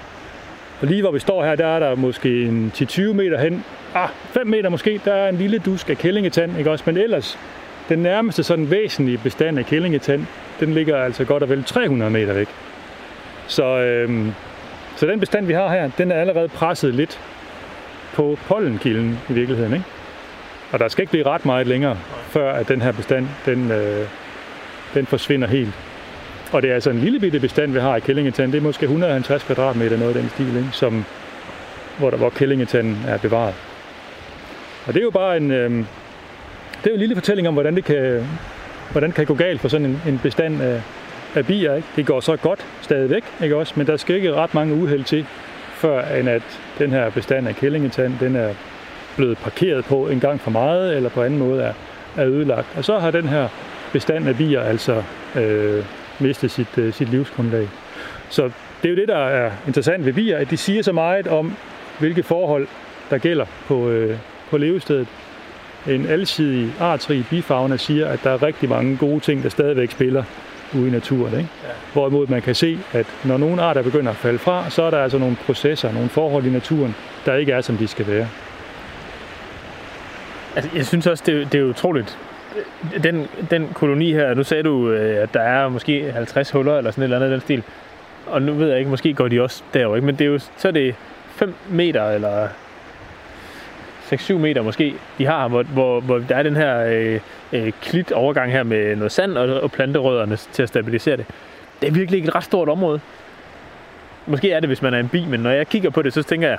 Og 0.81 0.87
lige 0.87 1.03
hvor 1.03 1.11
vi 1.11 1.19
står 1.19 1.45
her, 1.45 1.55
der 1.55 1.67
er 1.67 1.79
der 1.79 1.95
måske 1.95 2.43
en 2.43 2.73
10-20 2.75 3.13
meter 3.13 3.39
hen, 3.39 3.65
ah, 3.95 4.09
5 4.31 4.47
meter 4.47 4.69
måske, 4.69 5.01
der 5.05 5.13
er 5.13 5.29
en 5.29 5.37
lille 5.37 5.59
dusk 5.59 5.91
af 5.91 5.99
kællingetand, 5.99 6.59
ikke 6.59 6.71
også? 6.71 6.85
Men 6.87 6.97
ellers, 6.97 7.39
den 7.89 7.99
nærmeste 7.99 8.43
sådan 8.43 8.71
væsentlige 8.71 9.19
bestand 9.19 9.59
af 9.59 9.67
kællingetand, 9.67 10.27
den 10.61 10.75
ligger 10.75 10.97
altså 10.97 11.25
godt 11.25 11.43
og 11.43 11.49
vel 11.49 11.65
300 11.65 12.11
meter 12.11 12.33
væk. 12.33 12.49
Så, 13.47 13.65
øhm, 13.65 14.33
så 14.97 15.07
den 15.07 15.21
bestand, 15.21 15.47
vi 15.47 15.53
har 15.53 15.69
her, 15.69 15.91
den 15.99 16.13
er 16.13 16.17
allerede 16.17 16.49
presset 16.49 16.95
lidt 16.95 17.21
på 18.15 18.39
pollenkilden 18.47 19.19
i 19.29 19.33
virkeligheden, 19.33 19.73
ikke? 19.73 19.85
Og 20.73 20.79
der 20.79 20.89
skal 20.89 21.03
ikke 21.03 21.11
blive 21.11 21.27
ret 21.27 21.45
meget 21.45 21.67
længere, 21.67 21.97
før 22.23 22.53
at 22.53 22.69
den 22.69 22.83
her 22.83 22.93
bestand, 22.93 23.29
den, 23.47 23.71
øh, 23.71 24.07
den 24.95 25.07
forsvinder 25.07 25.49
helt. 25.49 25.75
Og 26.53 26.63
det 26.63 26.71
er 26.71 26.75
altså 26.75 26.91
en 26.91 26.99
lille 26.99 27.21
bitte 27.21 27.41
bestand, 27.41 27.73
vi 27.73 27.81
har 27.81 27.97
i 27.97 28.01
kællingetanden. 28.01 28.53
Det 28.53 28.59
er 28.59 28.63
måske 28.63 28.83
150 28.83 29.43
kvadratmeter, 29.43 29.97
noget 29.97 30.17
af 30.17 30.23
den 30.23 30.31
stil, 30.31 30.57
ikke? 30.57 30.69
Som, 30.73 31.05
hvor, 31.99 32.11
der, 32.11 32.17
hvor 32.17 32.31
kællingetanden 32.31 32.99
er 33.09 33.19
bevaret. 33.19 33.55
Og 34.87 34.95
det 34.95 35.01
er 35.01 35.05
jo 35.05 35.11
bare 35.11 35.37
en, 35.37 35.51
øh, 35.51 35.71
det 35.71 36.87
er 36.87 36.91
jo 36.91 36.95
en 36.95 36.99
lille 36.99 37.15
fortælling 37.15 37.49
om, 37.49 37.55
hvordan 37.55 37.77
det 37.77 37.85
kan, 37.85 38.27
hvordan 38.93 39.11
det 39.11 39.17
kan 39.17 39.27
gå 39.27 39.35
galt 39.35 39.61
for 39.61 39.69
sådan 39.69 39.87
en, 39.87 40.03
en 40.07 40.21
bestand 40.23 40.63
af, 40.63 40.83
af 41.35 41.47
bier. 41.47 41.75
Ikke? 41.75 41.89
Det 41.97 42.07
går 42.07 42.21
så 42.21 42.37
godt 42.37 42.67
stadigvæk, 42.81 43.25
ikke 43.43 43.57
også? 43.57 43.75
men 43.77 43.87
der 43.87 43.97
skal 43.97 44.17
ikke 44.17 44.35
ret 44.35 44.55
mange 44.55 44.75
uheld 44.75 45.05
til, 45.05 45.27
før 45.75 46.05
end 46.05 46.29
at 46.29 46.43
den 46.79 46.91
her 46.91 47.11
bestand 47.11 47.49
af 47.49 47.57
kællingetand, 47.57 48.15
den 48.21 48.37
er 48.37 48.55
blevet 49.17 49.39
parkeret 49.39 49.85
på 49.85 50.09
en 50.09 50.21
gang 50.21 50.41
for 50.41 50.51
meget, 50.51 50.97
eller 50.97 51.09
på 51.09 51.23
anden 51.23 51.39
måde 51.39 51.63
er, 51.63 51.73
er 52.17 52.27
ødelagt. 52.27 52.67
Og 52.77 52.85
så 52.85 52.99
har 52.99 53.11
den 53.11 53.29
her 53.29 53.49
bestand 53.93 54.29
af 54.29 54.37
bier 54.37 54.61
altså 54.61 55.03
øh, 55.37 55.85
mistet 56.21 56.51
sit, 56.51 56.79
øh, 56.79 56.93
sit 56.93 57.09
livsgrundlag. 57.09 57.69
Så 58.29 58.43
det 58.83 58.89
er 58.89 58.91
jo 58.91 58.97
det, 58.97 59.09
der 59.09 59.19
er 59.19 59.51
interessant 59.67 60.07
ved 60.07 60.13
bier, 60.13 60.39
at 60.39 60.51
de 60.51 60.57
siger 60.57 60.83
så 60.83 60.93
meget 60.93 61.27
om, 61.29 61.53
hvilke 61.99 62.23
forhold, 62.23 62.69
der 63.11 63.19
gælder 63.19 63.47
på, 63.67 63.89
øh, 63.89 64.17
på 64.51 64.59
levestedet. 64.59 65.07
En 65.89 66.07
alsidig, 66.07 66.73
artsrig 66.81 67.25
bifauna 67.31 67.77
siger, 67.77 68.09
at 68.09 68.21
der 68.25 68.31
er 68.31 68.43
rigtig 68.43 68.69
mange 68.69 68.97
gode 68.97 69.21
ting, 69.21 69.43
der 69.43 69.49
stadigvæk 69.49 69.91
spiller 69.91 70.25
ude 70.75 70.89
i 70.89 70.91
naturen. 70.91 71.33
Ikke? 71.39 71.49
Ja. 71.65 71.69
Hvorimod 71.93 72.27
man 72.27 72.43
kan 72.43 72.55
se, 72.55 72.79
at 72.93 73.07
når 73.25 73.37
nogle 73.37 73.63
arter 73.63 73.83
begynder 73.83 74.11
at 74.11 74.17
falde 74.17 74.39
fra, 74.39 74.71
så 74.71 74.83
er 74.83 74.91
der 74.91 75.03
altså 75.03 75.19
nogle 75.19 75.37
processer, 75.47 75.93
nogle 75.93 76.09
forhold 76.09 76.47
i 76.47 76.51
naturen, 76.51 76.95
der 77.27 77.35
ikke 77.35 77.53
er, 77.53 77.61
som 77.61 77.77
de 77.77 77.87
skal 77.87 78.07
være. 78.07 78.29
Altså, 80.57 80.71
jeg 80.75 80.87
synes 80.87 81.07
også, 81.07 81.25
det, 81.27 81.53
det 81.53 81.61
er 81.61 81.65
utroligt. 81.65 82.19
Den, 83.03 83.29
den 83.51 83.69
koloni 83.75 84.13
her, 84.13 84.35
nu 84.35 84.45
sagde 84.45 84.63
du, 84.63 84.91
øh, 84.91 85.23
at 85.23 85.35
der 85.35 85.41
er 85.41 85.69
måske 85.69 86.13
50 86.13 86.51
huller 86.51 86.79
eller 86.79 86.91
sådan 86.91 87.03
et 87.03 87.05
eller 87.05 87.17
andet 87.17 87.31
den 87.31 87.41
stil. 87.41 87.63
Og 88.27 88.43
nu 88.43 88.53
ved 88.53 88.69
jeg 88.69 88.79
ikke, 88.79 88.91
måske 88.91 89.15
går 89.15 89.29
de 89.29 89.43
også 89.43 89.63
derover, 89.75 89.97
ikke? 89.97 90.07
men 90.07 90.17
det 90.17 90.25
er 90.25 90.29
jo, 90.29 90.39
så 90.39 90.69
er 90.69 90.73
det 90.73 90.95
5 91.37 91.55
meter 91.71 92.11
eller 92.11 92.49
6-7 94.13 94.33
meter 94.33 94.63
måske, 94.63 94.95
de 95.19 95.27
har, 95.27 95.49
hvor, 95.49 95.63
hvor, 95.63 96.01
hvor 96.01 96.19
der 96.19 96.37
er 96.37 96.43
den 96.43 96.57
her 96.57 96.79
øh, 96.81 97.21
øh, 97.53 97.73
klit 97.83 98.13
overgang 98.13 98.53
her 98.53 98.63
med 98.63 98.97
noget 98.97 99.13
sand 99.13 99.39
og, 99.39 99.61
og 99.61 99.73
planterødderne 99.73 100.37
til 100.37 100.63
at 100.63 100.69
stabilisere 100.69 101.17
det. 101.17 101.27
Det 101.81 101.89
er 101.89 101.93
virkelig 101.93 102.19
ikke 102.19 102.29
et 102.29 102.35
ret 102.35 102.45
stort 102.45 102.69
område. 102.69 103.01
Måske 104.27 104.53
er 104.53 104.61
det, 104.61 104.69
hvis 104.69 104.83
man 104.83 104.95
er 104.95 104.99
en 104.99 105.09
bi, 105.09 105.27
men 105.27 105.41
når 105.41 105.51
jeg 105.51 105.69
kigger 105.69 105.91
på 105.91 106.03
det, 106.03 106.13
så 106.13 106.23
tænker 106.23 106.49
jeg, 106.49 106.59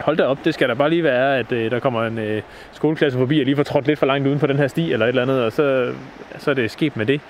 hold 0.00 0.16
da 0.16 0.24
op, 0.24 0.38
det 0.44 0.54
skal 0.54 0.68
da 0.68 0.74
bare 0.74 0.90
lige 0.90 1.04
være, 1.04 1.38
at 1.38 1.52
øh, 1.52 1.70
der 1.70 1.78
kommer 1.78 2.06
en 2.06 2.18
øh, 2.18 2.42
skoleklasse 2.72 3.18
forbi 3.18 3.40
og 3.40 3.44
lige 3.44 3.56
får 3.56 3.62
trådt 3.62 3.86
lidt 3.86 3.98
for 3.98 4.06
langt 4.06 4.28
uden 4.28 4.38
på 4.38 4.46
den 4.46 4.56
her 4.56 4.68
sti 4.68 4.92
eller 4.92 5.06
et 5.06 5.08
eller 5.08 5.22
andet, 5.22 5.44
og 5.44 5.52
så, 5.52 5.92
så 6.38 6.50
er 6.50 6.54
det 6.54 6.70
sket 6.70 6.96
med 6.96 7.06
det. 7.06 7.20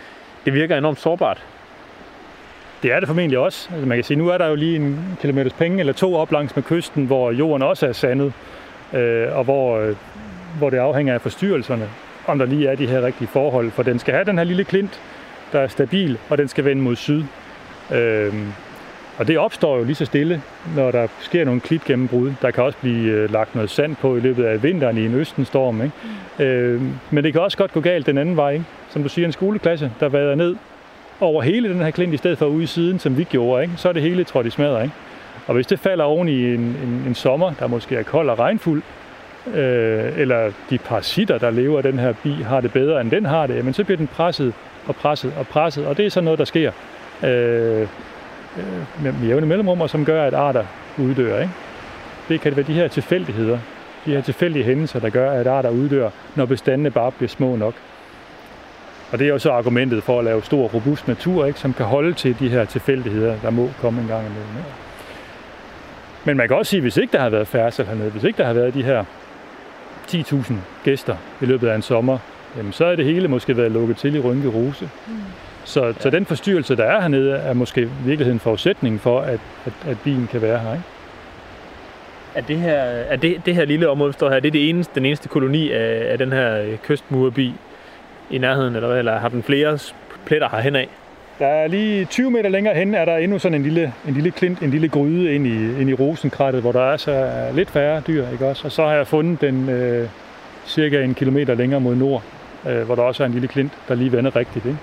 Det 0.44 0.54
virker 0.54 0.78
enormt 0.78 1.00
sårbart. 1.00 1.44
Det 2.82 2.92
er 2.92 3.00
det 3.00 3.08
formentlig 3.08 3.38
også. 3.38 3.68
Altså 3.72 3.86
man 3.86 3.96
kan 3.96 4.04
sige, 4.04 4.16
nu 4.16 4.28
er 4.28 4.38
der 4.38 4.46
jo 4.46 4.54
lige 4.54 4.76
en 4.76 5.18
kilometers 5.20 5.52
penge 5.52 5.80
eller 5.80 5.92
to 5.92 6.14
op 6.14 6.32
langs 6.32 6.56
med 6.56 6.64
kysten, 6.64 7.04
hvor 7.04 7.30
jorden 7.30 7.62
også 7.62 7.86
er 7.86 7.92
sandet, 7.92 8.32
øh, 8.92 9.36
og 9.36 9.44
hvor, 9.44 9.78
øh, 9.78 9.96
hvor 10.58 10.70
det 10.70 10.76
afhænger 10.76 11.14
af 11.14 11.20
forstyrrelserne, 11.20 11.88
om 12.26 12.38
der 12.38 12.46
lige 12.46 12.68
er 12.68 12.74
de 12.74 12.86
her 12.86 13.02
rigtige 13.02 13.28
forhold. 13.28 13.70
For 13.70 13.82
den 13.82 13.98
skal 13.98 14.14
have 14.14 14.24
den 14.24 14.38
her 14.38 14.44
lille 14.44 14.64
klint, 14.64 15.00
der 15.52 15.60
er 15.60 15.68
stabil, 15.68 16.18
og 16.28 16.38
den 16.38 16.48
skal 16.48 16.64
vende 16.64 16.82
mod 16.82 16.96
syd. 16.96 17.22
Øh, 17.94 18.34
og 19.18 19.28
det 19.28 19.38
opstår 19.38 19.78
jo 19.78 19.84
lige 19.84 19.94
så 19.94 20.04
stille, 20.04 20.42
når 20.76 20.90
der 20.90 21.06
sker 21.20 21.44
nogle 21.44 21.60
klitgennembrud. 21.60 22.32
Der 22.42 22.50
kan 22.50 22.64
også 22.64 22.78
blive 22.80 23.10
øh, 23.12 23.32
lagt 23.32 23.54
noget 23.54 23.70
sand 23.70 23.96
på 23.96 24.16
i 24.16 24.20
løbet 24.20 24.44
af 24.44 24.62
vinteren 24.62 24.98
i 24.98 25.06
en 25.06 25.14
østenstorm. 25.14 25.82
Ikke? 25.82 25.94
Mm. 26.38 26.44
Øh, 26.44 26.82
men 27.10 27.24
det 27.24 27.32
kan 27.32 27.42
også 27.42 27.56
godt 27.56 27.72
gå 27.72 27.80
galt 27.80 28.06
den 28.06 28.18
anden 28.18 28.36
vej. 28.36 28.52
Ikke? 28.52 28.64
Som 28.90 29.02
du 29.02 29.08
siger, 29.08 29.26
en 29.26 29.32
skoleklasse, 29.32 29.92
der 30.00 30.08
vader 30.08 30.34
ned 30.34 30.56
over 31.20 31.42
hele 31.42 31.68
den 31.68 31.82
her 31.82 31.90
klint, 31.90 32.14
i 32.14 32.16
stedet 32.16 32.38
for 32.38 32.46
ude 32.46 32.62
i 32.62 32.66
siden, 32.66 32.98
som 32.98 33.18
vi 33.18 33.24
gjorde, 33.24 33.62
ikke? 33.62 33.74
så 33.76 33.88
er 33.88 33.92
det 33.92 34.02
hele 34.02 34.24
trådt 34.24 34.46
i 34.46 34.50
smadret. 34.50 34.82
Ikke? 34.82 34.94
Og 35.46 35.54
hvis 35.54 35.66
det 35.66 35.78
falder 35.78 36.04
oven 36.04 36.28
i 36.28 36.54
en, 36.54 36.60
en, 36.60 37.04
en 37.06 37.14
sommer, 37.14 37.52
der 37.58 37.66
måske 37.66 37.96
er 37.96 38.02
kold 38.02 38.30
og 38.30 38.38
regnfuld, 38.38 38.82
øh, 39.54 40.18
eller 40.18 40.52
de 40.70 40.78
parasitter, 40.78 41.38
der 41.38 41.50
lever 41.50 41.76
af 41.76 41.82
den 41.82 41.98
her 41.98 42.12
bi, 42.22 42.32
har 42.32 42.60
det 42.60 42.72
bedre, 42.72 43.00
end 43.00 43.10
den 43.10 43.26
har 43.26 43.46
det, 43.46 43.64
men 43.64 43.74
så 43.74 43.84
bliver 43.84 43.96
den 43.96 44.06
presset 44.06 44.52
og 44.86 44.96
presset 44.96 45.32
og 45.38 45.46
presset, 45.46 45.86
og 45.86 45.96
det 45.96 46.06
er 46.06 46.10
så 46.10 46.20
noget, 46.20 46.38
der 46.38 46.44
sker. 46.44 46.72
Øh, 47.24 47.86
øh, 48.58 49.04
med 49.04 49.28
jævne 49.28 49.46
mellemrum, 49.46 49.80
og 49.80 49.90
som 49.90 50.04
gør, 50.04 50.24
at 50.24 50.34
arter 50.34 50.64
uddør. 50.98 51.40
Ikke? 51.40 51.52
Det 52.28 52.40
kan 52.40 52.50
det 52.50 52.56
være 52.56 52.66
de 52.66 52.72
her 52.72 52.88
tilfældigheder, 52.88 53.58
De 54.06 54.10
her 54.10 54.20
tilfældige 54.20 54.64
hændelser, 54.64 55.00
der 55.00 55.10
gør, 55.10 55.30
at 55.30 55.46
arter 55.46 55.70
uddør, 55.70 56.10
når 56.34 56.46
bestandene 56.46 56.90
bare 56.90 57.12
bliver 57.12 57.28
små 57.28 57.56
nok. 57.56 57.74
Og 59.12 59.18
det 59.18 59.24
er 59.24 59.28
jo 59.28 59.38
så 59.38 59.50
argumentet 59.50 60.02
for 60.02 60.18
at 60.18 60.24
lave 60.24 60.42
stor, 60.42 60.68
robust 60.68 61.08
natur, 61.08 61.46
ikke, 61.46 61.60
som 61.60 61.72
kan 61.72 61.86
holde 61.86 62.12
til 62.12 62.38
de 62.38 62.48
her 62.48 62.64
tilfældigheder, 62.64 63.36
der 63.42 63.50
må 63.50 63.70
komme 63.80 64.00
en 64.02 64.08
gang 64.08 64.20
imellem. 64.20 64.56
Ikke? 64.56 64.70
Men 66.24 66.36
man 66.36 66.48
kan 66.48 66.56
også 66.56 66.70
sige, 66.70 66.78
at 66.78 66.82
hvis 66.82 66.96
ikke 66.96 67.12
der 67.12 67.20
har 67.20 67.28
været 67.28 67.48
færdsel 67.48 67.86
hernede, 67.86 68.10
hvis 68.10 68.24
ikke 68.24 68.36
der 68.36 68.46
har 68.46 68.52
været 68.52 68.74
de 68.74 68.82
her 68.82 69.04
10.000 70.08 70.54
gæster 70.84 71.16
i 71.40 71.44
løbet 71.44 71.68
af 71.68 71.74
en 71.74 71.82
sommer, 71.82 72.18
jamen 72.56 72.72
så 72.72 72.84
er 72.84 72.96
det 72.96 73.04
hele 73.04 73.28
måske 73.28 73.56
været 73.56 73.72
lukket 73.72 73.96
til 73.96 74.14
i 74.14 74.20
Rynke 74.20 74.48
Rose. 74.48 74.90
Mm. 75.06 75.12
Så, 75.66 75.84
ja. 75.84 75.92
så 75.98 76.10
den 76.10 76.26
forstyrrelse, 76.26 76.76
der 76.76 76.84
er 76.84 77.00
hernede, 77.00 77.32
er 77.32 77.52
måske 77.52 77.82
i 77.82 77.88
virkeligheden 78.04 78.40
forudsætningen 78.40 78.98
for, 78.98 79.20
at, 79.20 79.40
at, 79.66 79.72
at 79.88 79.96
bilen 80.04 80.28
kan 80.32 80.42
være 80.42 80.58
her. 80.58 80.72
Ikke? 80.72 80.84
Er 82.34 82.40
det 82.40 82.56
her, 82.56 82.74
er 82.74 83.16
det, 83.16 83.46
det 83.46 83.54
her 83.54 83.64
lille 83.64 83.88
område, 83.88 84.12
der 84.12 84.16
står 84.16 84.30
her, 84.30 84.40
det 84.40 84.48
er 84.48 84.52
det 84.52 84.68
eneste, 84.68 84.94
den 84.94 85.06
eneste 85.06 85.28
koloni 85.28 85.72
af, 85.72 86.12
af 86.12 86.18
den 86.18 86.32
her 86.32 86.60
øh, 86.60 86.76
kystmurbi 86.78 87.54
i 88.30 88.38
nærheden, 88.38 88.74
eller 88.74 88.88
hvad? 88.88 88.98
Eller 88.98 89.18
har 89.18 89.28
den 89.28 89.42
flere 89.42 89.78
pletter 90.26 90.48
herhen 90.48 90.76
af? 90.76 90.88
Der 91.38 91.46
er 91.46 91.66
lige 91.66 92.04
20 92.04 92.30
meter 92.30 92.48
længere 92.48 92.74
hen, 92.74 92.94
er 92.94 93.04
der 93.04 93.16
endnu 93.16 93.38
sådan 93.38 93.54
en 93.54 93.62
lille, 93.62 93.92
en 94.08 94.14
lille 94.14 94.30
klint, 94.30 94.58
en 94.60 94.70
lille 94.70 94.88
gryde 94.88 95.34
ind 95.34 95.46
i, 95.46 95.80
ind 95.80 95.90
i 95.90 95.94
rosenkrattet, 95.94 96.60
hvor 96.62 96.72
der 96.72 96.92
er 96.92 96.96
så 96.96 97.30
lidt 97.54 97.70
færre 97.70 98.02
dyr, 98.06 98.28
ikke 98.32 98.46
også? 98.46 98.62
Og 98.64 98.72
så 98.72 98.82
har 98.86 98.94
jeg 98.94 99.06
fundet 99.06 99.40
den 99.40 99.68
øh, 99.68 100.08
cirka 100.66 101.02
en 101.02 101.14
kilometer 101.14 101.54
længere 101.54 101.80
mod 101.80 101.94
nord, 101.94 102.22
øh, 102.68 102.82
hvor 102.82 102.94
der 102.94 103.02
også 103.02 103.22
er 103.22 103.26
en 103.26 103.32
lille 103.32 103.48
klint, 103.48 103.72
der 103.88 103.94
lige 103.94 104.12
vender 104.12 104.36
rigtigt, 104.36 104.66
ikke? 104.66 104.78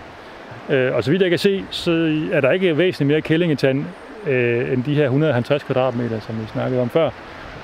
Øh, 0.69 0.95
og 0.95 1.03
så 1.03 1.11
vidt 1.11 1.21
jeg 1.21 1.29
kan 1.29 1.39
se, 1.39 1.65
så 1.69 1.91
er 2.31 2.41
der 2.41 2.51
ikke 2.51 2.77
væsentligt 2.77 3.07
mere 3.07 3.21
kællingetand 3.21 3.85
øh, 4.27 4.73
end 4.73 4.83
de 4.83 4.95
her 4.95 5.03
150 5.03 5.63
kvadratmeter, 5.63 6.19
som 6.19 6.41
vi 6.41 6.47
snakkede 6.53 6.81
om 6.81 6.89
før. 6.89 7.09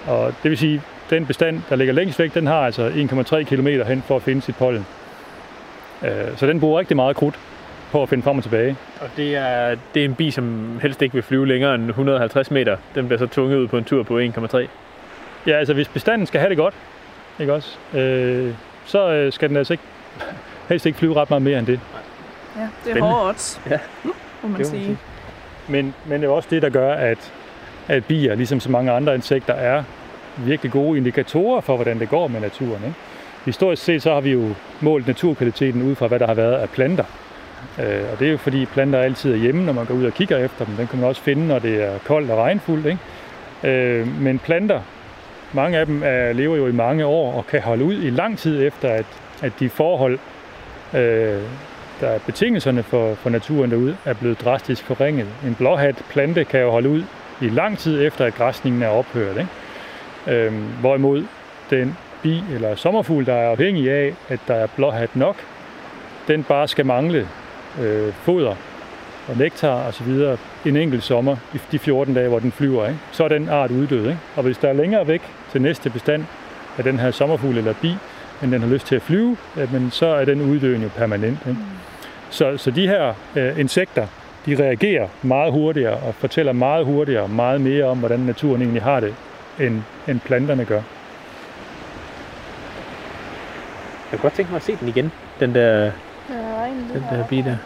Og 0.08 0.34
det 0.44 0.52
vil 0.52 0.58
sige, 0.58 0.82
den 1.10 1.26
bestand, 1.26 1.62
der 1.70 1.76
ligger 1.76 1.94
længst 1.94 2.20
væk, 2.20 2.34
den 2.34 2.48
har 2.48 2.66
altså 2.66 2.90
1,3 2.90 3.44
km 3.44 3.68
hen 3.68 4.02
for 4.02 4.16
at 4.16 4.22
finde 4.22 4.42
sit 4.42 4.56
pollen. 4.56 4.86
Øh, 6.04 6.38
så 6.38 6.48
den 6.48 6.60
bruger 6.60 6.80
rigtig 6.80 6.96
meget 6.96 7.16
krudt 7.16 7.40
på 7.92 8.04
at 8.04 8.10
finde 8.10 8.24
frem 8.24 8.38
og 8.38 8.44
tilbage. 8.44 8.76
Og 9.02 9.10
det 9.18 9.36
er, 9.36 9.76
det 9.94 10.02
er 10.02 10.06
en 10.06 10.16
bi, 10.16 10.32
som 10.32 10.78
helst 10.82 11.02
ikke 11.02 11.14
vil 11.14 11.24
flyve 11.24 11.48
længere 11.48 11.76
end 11.76 11.88
150 11.88 12.52
meter. 12.52 12.78
Den 12.96 13.06
bliver 13.06 13.20
så 13.20 13.28
tvunget 13.28 13.58
ud 13.58 13.68
på 13.68 13.78
en 13.78 13.84
tur 13.84 14.04
på 14.04 14.20
1,3. 14.20 14.68
Ja, 15.48 15.58
altså 15.58 15.74
hvis 15.74 15.88
bestanden 15.88 16.28
skal 16.28 16.40
have 16.40 16.50
det 16.50 16.58
godt, 16.58 16.74
ikke 17.40 17.54
også, 17.54 17.78
øh, 17.94 18.54
så 18.86 19.12
øh, 19.12 19.34
skal 19.34 19.50
den 19.50 19.58
altså 19.58 19.74
ikke, 19.74 19.84
helst 20.70 20.86
ikke 20.86 20.98
flyve 20.98 21.14
ret 21.14 21.30
meget 21.30 21.42
mere 21.42 21.60
end 21.60 21.68
det. 21.68 21.80
Ja, 22.58 22.68
det 22.86 22.98
er 22.98 23.02
hårde 23.02 23.30
odds, 23.30 23.62
ja. 23.70 23.80
må 24.44 24.50
man 24.50 24.66
sige. 24.66 24.98
Men, 25.68 25.94
men 26.06 26.22
det 26.22 26.28
er 26.28 26.32
også 26.32 26.50
det, 26.52 26.62
der 26.62 26.70
gør, 26.70 26.94
at, 26.94 27.34
at 27.88 28.06
bier, 28.06 28.36
ligesom 28.36 28.60
så 28.60 28.72
mange 28.72 28.92
andre 28.92 29.16
insekter, 29.16 29.54
er 29.54 29.84
virkelig 30.38 30.72
gode 30.72 30.98
indikatorer 30.98 31.62
for, 31.62 31.76
hvordan 31.76 32.00
det 32.00 32.10
går 32.10 32.28
med 32.28 32.40
naturen. 32.40 32.84
Ikke? 32.86 32.96
Historisk 33.46 33.84
set 33.84 34.02
så 34.02 34.14
har 34.14 34.22
vi 34.22 34.32
jo 34.32 34.50
målt 34.82 35.08
naturkvaliteten 35.08 35.82
ud 35.82 35.96
fra, 35.96 36.08
hvad 36.08 36.20
der 36.20 36.28
har 36.28 36.34
været 36.34 36.54
af 36.54 36.70
planter. 36.70 37.04
Øh, 37.80 38.02
og 38.12 38.20
det 38.20 38.28
er 38.28 38.32
jo 38.32 38.38
fordi 38.38 38.66
planter 38.66 39.00
altid 39.00 39.34
er 39.34 39.38
hjemme, 39.38 39.66
når 39.66 39.74
man 39.74 39.86
går 39.86 39.94
ud 39.94 40.06
og 40.06 40.14
kigger 40.14 40.38
efter 40.38 40.66
dem. 40.66 40.76
Den 40.76 40.88
kan 40.88 41.00
man 41.00 41.10
også 41.10 41.22
finde, 41.22 41.48
når 41.48 41.60
det 41.60 41.84
er 41.84 42.00
koldt 42.06 42.32
og 42.32 42.38
regnfuldt. 42.38 42.86
Ikke? 42.86 43.00
Øh, 43.64 44.22
men 44.22 44.40
planter, 44.40 44.82
mange 45.54 45.78
af 45.78 45.86
dem 45.86 46.02
er, 46.06 46.34
lever 46.34 46.56
jo 46.56 46.68
i 46.68 46.72
mange 46.72 47.06
år 47.06 47.34
og 47.34 47.48
kan 47.48 47.62
holde 47.62 47.84
ud 47.84 47.94
i 47.94 48.10
lang 48.10 48.38
tid 48.38 48.68
efter, 48.68 48.90
at, 48.90 49.06
at 49.42 49.54
de 49.60 49.70
forhold, 49.70 50.20
øh, 50.94 51.42
der 52.00 52.08
er 52.08 52.20
betingelserne 52.20 52.84
for, 52.84 53.16
for 53.16 53.30
naturen 53.30 53.72
derude, 53.72 53.98
er 54.06 54.14
blevet 54.14 54.42
drastisk 54.42 54.86
forringet. 54.86 55.28
En 55.46 55.56
blåhat 55.56 55.96
plante 56.10 56.44
kan 56.44 56.62
jo 56.62 56.72
holde 56.72 56.90
ud 56.90 57.04
i 57.42 57.50
lang 57.50 57.78
tid 57.78 58.06
efter, 58.06 58.26
at 58.26 58.36
græsningen 58.36 58.82
er 58.82 58.88
ophørt. 58.88 59.38
Ikke? 59.38 60.46
Øhm, 60.46 60.64
hvorimod 60.82 61.26
den 61.70 61.98
bi 62.24 62.44
eller 62.54 62.76
sommerfugl, 62.76 63.26
der 63.26 63.34
er 63.34 63.50
afhængig 63.50 63.92
af, 63.92 64.14
at 64.30 64.40
der 64.48 64.54
er 64.54 64.68
blåhat 64.68 65.16
nok, 65.16 65.36
den 66.28 66.44
bare 66.44 66.68
skal 66.68 66.86
mangle 66.86 67.28
øh, 67.82 68.14
foder 68.14 68.56
og 69.28 69.38
nektar 69.38 69.88
og 69.88 69.94
så 69.94 70.04
videre 70.04 70.38
en 70.66 70.78
enkelt 70.78 71.04
sommer, 71.04 71.36
i 71.54 71.60
de 71.72 71.80
14 71.80 72.14
dage, 72.14 72.28
hvor 72.28 72.40
den 72.40 72.52
flyver, 72.52 72.88
ikke? 72.88 73.00
så 73.12 73.24
er 73.24 73.28
den 73.28 73.50
art 73.50 73.72
uddød. 73.72 74.06
Ikke? 74.06 74.20
Og 74.36 74.44
hvis 74.44 74.58
der 74.58 74.68
er 74.68 74.74
længere 74.74 75.08
væk 75.08 75.22
til 75.52 75.62
næste 75.62 75.90
bestand 75.90 76.26
af 76.78 76.84
den 76.84 77.00
her 77.00 77.12
sommerfugl 77.12 77.58
eller 77.58 77.74
bi, 77.82 77.96
end 78.44 78.52
den 78.52 78.62
har 78.62 78.70
lyst 78.70 78.88
til 78.88 78.96
at 78.96 79.02
flyve, 79.02 79.38
men 79.72 79.92
så 79.92 80.06
er 80.06 80.26
den 80.26 80.42
uddøen 80.42 80.82
jo 80.82 80.90
permanent. 80.98 81.40
Ikke? 81.48 81.60
Mm. 81.60 81.89
Så, 82.30 82.58
så 82.58 82.72
de 82.72 82.88
her 82.88 83.14
øh, 83.36 83.60
insekter, 83.60 84.08
de 84.46 84.64
reagerer 84.64 85.08
meget 85.22 85.52
hurtigere 85.52 85.98
og 85.98 86.16
fortæller 86.16 86.54
meget 86.54 86.86
hurtigere 86.86 87.28
meget 87.28 87.62
mere 87.62 87.84
om, 87.84 88.00
hvordan 88.00 88.20
naturen 88.20 88.62
egentlig 88.62 88.84
har 88.84 89.00
det, 89.00 89.16
end, 89.60 89.82
end 90.08 90.20
planterne 90.20 90.66
gør. 90.66 90.82
Jeg 94.12 94.20
kunne 94.20 94.30
godt 94.30 94.34
tænke 94.34 94.52
mig 94.52 94.58
at 94.58 94.64
se 94.64 94.76
den 94.76 94.88
igen, 94.88 95.12
den 95.40 95.56
der, 95.56 95.92
den 96.94 97.04
der 97.12 97.28
bi 97.28 97.42
der. 97.42 97.58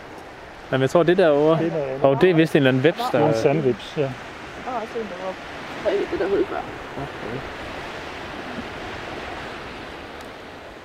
Men 0.71 0.82
jeg 0.82 0.89
tror, 0.89 1.04
det 1.04 1.17
der 1.17 1.30
over... 1.30 1.58
Det 1.58 1.71
der, 1.71 2.08
og 2.08 2.21
det 2.21 2.30
er 2.30 2.34
vist 2.34 2.54
en 2.54 2.58
eller 2.58 2.69
anden 2.69 2.84
webs, 2.84 2.99
der... 3.12 3.17
Det 3.17 3.26
er 3.26 3.28
en 3.28 3.34
sandvips, 3.34 3.93
ja. 3.97 4.02
Der 4.02 4.10
var 4.65 4.82
også 4.82 4.99
en, 4.99 5.06
der 5.06 5.26
var 5.26 5.34
det 6.12 6.19
der 6.19 6.28
hed 6.28 6.45
før. 6.45 6.58
Okay. 6.97 7.39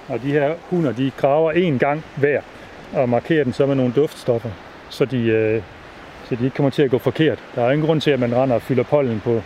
Og 0.09 0.23
de 0.23 0.33
her 0.33 0.55
hunder, 0.71 0.93
de 0.93 1.11
graver 1.17 1.53
en 1.53 1.79
gang 1.79 2.05
hver 2.17 2.41
og 2.93 3.09
markerer 3.09 3.45
den 3.45 3.53
så 3.53 3.67
med 3.67 3.75
nogle 3.75 3.93
duftstoffer, 3.97 4.51
så 4.89 5.05
de, 5.05 5.19
øh, 5.19 5.63
så 6.29 6.35
de 6.35 6.45
ikke 6.45 6.57
kommer 6.57 6.71
til 6.71 6.83
at 6.83 6.91
gå 6.91 6.99
forkert. 6.99 7.39
Der 7.55 7.65
er 7.65 7.71
ingen 7.71 7.87
grund 7.87 8.01
til, 8.01 8.11
at 8.11 8.21
man 8.21 8.37
render 8.37 8.55
og 8.55 8.63
fylder 8.63 8.83
pollen 8.83 9.21
på, 9.21 9.43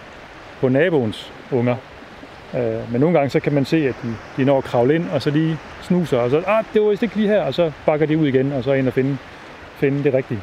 på 0.60 0.68
naboens 0.68 1.32
unger. 1.50 1.76
Øh, 2.54 2.92
men 2.92 3.00
nogle 3.00 3.18
gange 3.18 3.30
så 3.30 3.40
kan 3.40 3.52
man 3.52 3.64
se, 3.64 3.88
at 3.88 3.94
de, 4.02 4.14
de 4.36 4.44
når 4.44 4.58
at 4.58 4.64
kravle 4.64 4.94
ind, 4.94 5.10
og 5.10 5.22
så 5.22 5.30
lige 5.30 5.58
snuser, 5.82 6.18
og 6.18 6.30
så, 6.30 6.42
ah, 6.46 6.64
det 6.74 6.82
var 6.82 6.90
vist 6.90 7.02
ikke 7.02 7.16
lige 7.16 7.28
her, 7.28 7.42
og 7.42 7.54
så 7.54 7.72
bakker 7.86 8.06
de 8.06 8.18
ud 8.18 8.26
igen, 8.26 8.52
og 8.52 8.64
så 8.64 8.72
ind 8.72 8.86
og 8.86 8.92
finde, 8.92 9.18
finde 9.76 10.04
det 10.04 10.14
rigtige. 10.14 10.40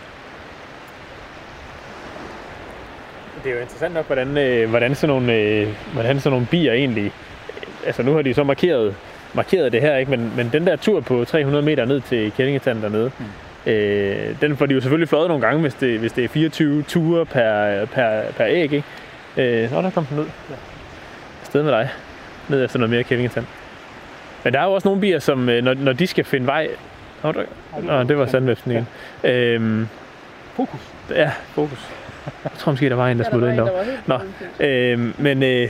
Det 3.44 3.50
er 3.50 3.56
jo 3.56 3.62
interessant 3.62 3.94
nok, 3.94 4.06
hvordan, 4.06 4.38
øh, 4.38 4.70
hvordan, 4.70 4.96
sådan 4.96 5.16
nogle, 5.16 5.34
øh, 5.34 5.68
hvordan 5.94 6.20
sådan 6.20 6.32
nogle 6.32 6.48
bier 6.52 6.74
egentlig... 6.74 7.12
Altså 7.86 8.04
nu 8.04 8.14
har 8.14 8.22
de 8.22 8.34
så 8.34 8.44
markeret, 8.44 8.96
markeret 9.34 9.72
det 9.72 9.82
her, 9.82 9.96
ikke? 9.96 10.12
Men, 10.12 10.32
men 10.36 10.50
den 10.54 10.68
der 10.68 10.76
tur 10.76 11.00
på 11.00 11.26
300 11.26 11.66
meter 11.66 11.86
ned 11.86 12.02
til 12.02 12.32
Kællingetand 12.32 12.82
dernede, 12.82 13.12
mm. 13.20 13.72
øh, 13.72 14.42
den 14.42 14.58
får 14.58 14.66
de 14.66 14.74
jo 14.74 14.82
selvfølgelig 14.82 15.10
fløjet 15.10 15.28
nogle 15.28 15.46
gange, 15.46 15.62
hvis 15.62 15.74
det, 15.74 16.00
hvis 16.00 16.12
det 16.12 16.24
er 16.24 16.28
24 16.28 16.84
ture 16.84 17.26
per, 17.26 17.86
per, 17.86 18.22
per 18.38 18.46
æg. 18.48 18.62
Ikke? 18.62 18.84
Øh, 19.38 19.72
nå, 19.72 19.82
der 19.82 19.90
kom 19.90 20.06
den 20.06 20.18
ned. 20.18 20.26
Ja. 20.50 20.56
Sted 21.44 21.64
med 21.64 21.72
dig. 21.72 21.90
Ned 22.50 22.64
efter 22.64 22.80
noget 22.80 22.90
mere 22.90 23.04
Kællingetand. 23.04 23.46
Men 24.44 24.54
der 24.54 24.60
er 24.60 24.66
jo 24.66 24.74
også 24.74 24.88
nogle 24.88 25.02
bier, 25.02 25.20
som 25.20 25.50
øh, 25.50 25.64
når, 25.64 25.74
når 25.74 25.94
de 25.94 26.08
skal 26.08 26.24
finde 26.24 26.48
vej... 26.48 26.68
Nå, 27.24 27.32
der, 27.32 27.44
nå 27.82 28.04
det 28.04 28.18
var 28.18 28.26
sandvæbsen 28.26 28.72
igen. 28.72 28.88
Ja. 29.24 29.34
Øhm, 29.34 29.88
fokus. 30.56 30.80
Ja, 31.10 31.32
fokus. 31.54 31.88
Jeg 32.44 32.52
tror 32.58 32.72
måske, 32.72 32.90
der 32.90 32.96
var 32.96 33.08
en, 33.08 33.20
der 33.20 33.26
smuttede 33.30 33.52
ind 33.52 33.62
der. 33.62 33.72
Nå, 34.06 34.20
øhm, 34.66 35.14
men, 35.18 35.44
øh, 35.44 35.70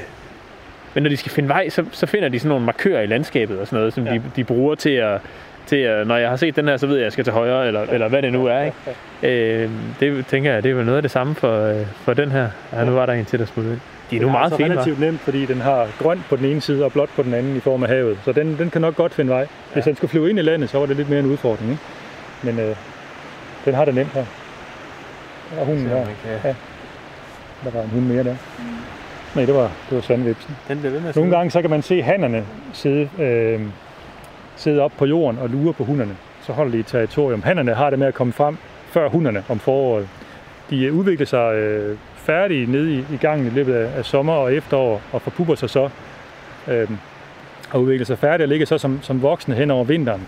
men 0.93 1.03
når 1.03 1.09
de 1.09 1.17
skal 1.17 1.31
finde 1.31 1.49
vej, 1.49 1.69
så, 1.69 1.85
så 1.91 2.05
finder 2.05 2.29
de 2.29 2.39
sådan 2.39 2.49
nogle 2.49 2.65
markører 2.65 3.01
i 3.01 3.05
landskabet 3.05 3.59
og 3.59 3.67
sådan 3.67 3.79
noget, 3.79 3.93
som 3.93 4.05
ja. 4.05 4.13
de, 4.13 4.21
de 4.35 4.43
bruger 4.43 4.75
til 4.75 4.89
at, 4.89 5.21
til 5.65 5.75
at, 5.75 6.07
når 6.07 6.17
jeg 6.17 6.29
har 6.29 6.35
set 6.35 6.55
den 6.55 6.67
her, 6.67 6.77
så 6.77 6.87
ved 6.87 6.95
jeg, 6.95 7.01
at 7.01 7.05
jeg 7.05 7.11
skal 7.11 7.23
til 7.23 7.33
højre, 7.33 7.67
eller, 7.67 7.81
eller 7.81 8.07
hvad 8.07 8.21
det 8.21 8.33
nu 8.33 8.45
er. 8.45 8.61
Ikke? 8.61 9.63
Øh, 9.63 9.69
det 9.99 10.25
tænker 10.25 10.53
jeg, 10.53 10.63
det 10.63 10.71
er 10.71 10.75
vel 10.75 10.85
noget 10.85 10.97
af 10.97 11.01
det 11.01 11.11
samme 11.11 11.35
for, 11.35 11.65
øh, 11.65 11.85
for 11.95 12.13
den 12.13 12.31
her. 12.31 12.47
Ja, 12.73 12.85
nu 12.85 12.91
var 12.91 13.05
der 13.05 13.13
en 13.13 13.25
til, 13.25 13.39
der 13.39 13.45
smuttede 13.45 13.73
ind. 13.73 13.81
De 14.11 14.17
er 14.17 14.21
nu 14.21 14.29
meget 14.29 14.53
fine, 14.53 14.69
Det 14.69 14.75
er 14.75 14.75
relativt 14.75 14.99
nemt, 14.99 15.21
fordi 15.21 15.45
den 15.45 15.61
har 15.61 15.87
grønt 15.99 16.21
på 16.29 16.35
den 16.35 16.45
ene 16.45 16.61
side 16.61 16.85
og 16.85 16.91
blåt 16.91 17.09
på 17.15 17.23
den 17.23 17.33
anden 17.33 17.55
i 17.55 17.59
form 17.59 17.83
af 17.83 17.89
havet. 17.89 18.17
Så 18.25 18.31
den, 18.31 18.57
den 18.57 18.69
kan 18.69 18.81
nok 18.81 18.95
godt 18.95 19.13
finde 19.13 19.31
vej. 19.31 19.47
Hvis 19.73 19.85
ja. 19.85 19.89
den 19.89 19.95
skulle 19.95 20.11
flyve 20.11 20.29
ind 20.29 20.39
i 20.39 20.41
landet, 20.41 20.69
så 20.69 20.79
var 20.79 20.85
det 20.85 20.97
lidt 20.97 21.09
mere 21.09 21.19
en 21.19 21.25
udfordring. 21.25 21.71
Ikke? 21.71 21.81
Men 22.43 22.59
øh, 22.59 22.75
den 23.65 23.73
har 23.73 23.85
det 23.85 23.95
nemt 23.95 24.11
her. 24.11 24.25
Og 25.59 25.65
hunden 25.65 25.87
her. 25.87 25.97
Ja. 26.43 26.53
Der 27.63 27.71
var 27.73 27.81
en 27.81 27.89
hund 27.89 28.05
mere 28.05 28.23
der. 28.23 28.35
Mm. 28.59 28.78
Nej, 29.35 29.45
det 29.45 29.55
var, 29.55 29.71
det 29.89 29.95
var 29.95 30.01
sandvipsen. 30.01 30.55
Den 30.67 30.79
bliver 30.79 30.91
ved 30.91 30.99
med 30.99 31.09
at 31.09 31.15
Nogle 31.15 31.35
gange 31.35 31.51
så 31.51 31.61
kan 31.61 31.69
man 31.69 31.81
se 31.81 32.01
hannerne 32.01 32.45
sidde, 32.73 33.09
øh, 33.19 33.61
sidde 34.55 34.81
op 34.81 34.91
på 34.97 35.05
jorden 35.05 35.39
og 35.39 35.49
lure 35.49 35.73
på 35.73 35.83
hunderne. 35.83 36.15
Så 36.41 36.53
holder 36.53 36.71
de 36.71 36.79
et 36.79 36.85
territorium. 36.85 37.41
Hannerne 37.41 37.73
har 37.73 37.89
det 37.89 37.99
med 37.99 38.07
at 38.07 38.13
komme 38.13 38.33
frem 38.33 38.57
før 38.89 39.09
hunderne 39.09 39.43
om 39.49 39.59
foråret. 39.59 40.07
De 40.69 40.93
udvikler 40.93 41.25
sig 41.25 41.55
øh, 41.55 41.97
færdige 42.15 42.71
nede 42.71 42.93
i, 42.93 42.97
i 42.99 43.17
gangen 43.21 43.47
i 43.47 43.49
løbet 43.49 43.73
af, 43.73 43.97
af 43.97 44.05
sommer 44.05 44.33
og 44.33 44.53
efterår 44.53 45.01
og 45.11 45.21
forpupper 45.21 45.55
sig 45.55 45.69
så 45.69 45.89
øh, 46.67 46.89
og 47.71 47.81
udvikler 47.81 48.05
sig 48.05 48.17
færdige 48.17 48.45
og 48.45 48.49
ligger 48.49 48.65
så 48.65 48.77
som, 48.77 48.99
som 49.01 49.21
voksne 49.21 49.55
hen 49.55 49.71
over 49.71 49.83
vinteren 49.83 50.27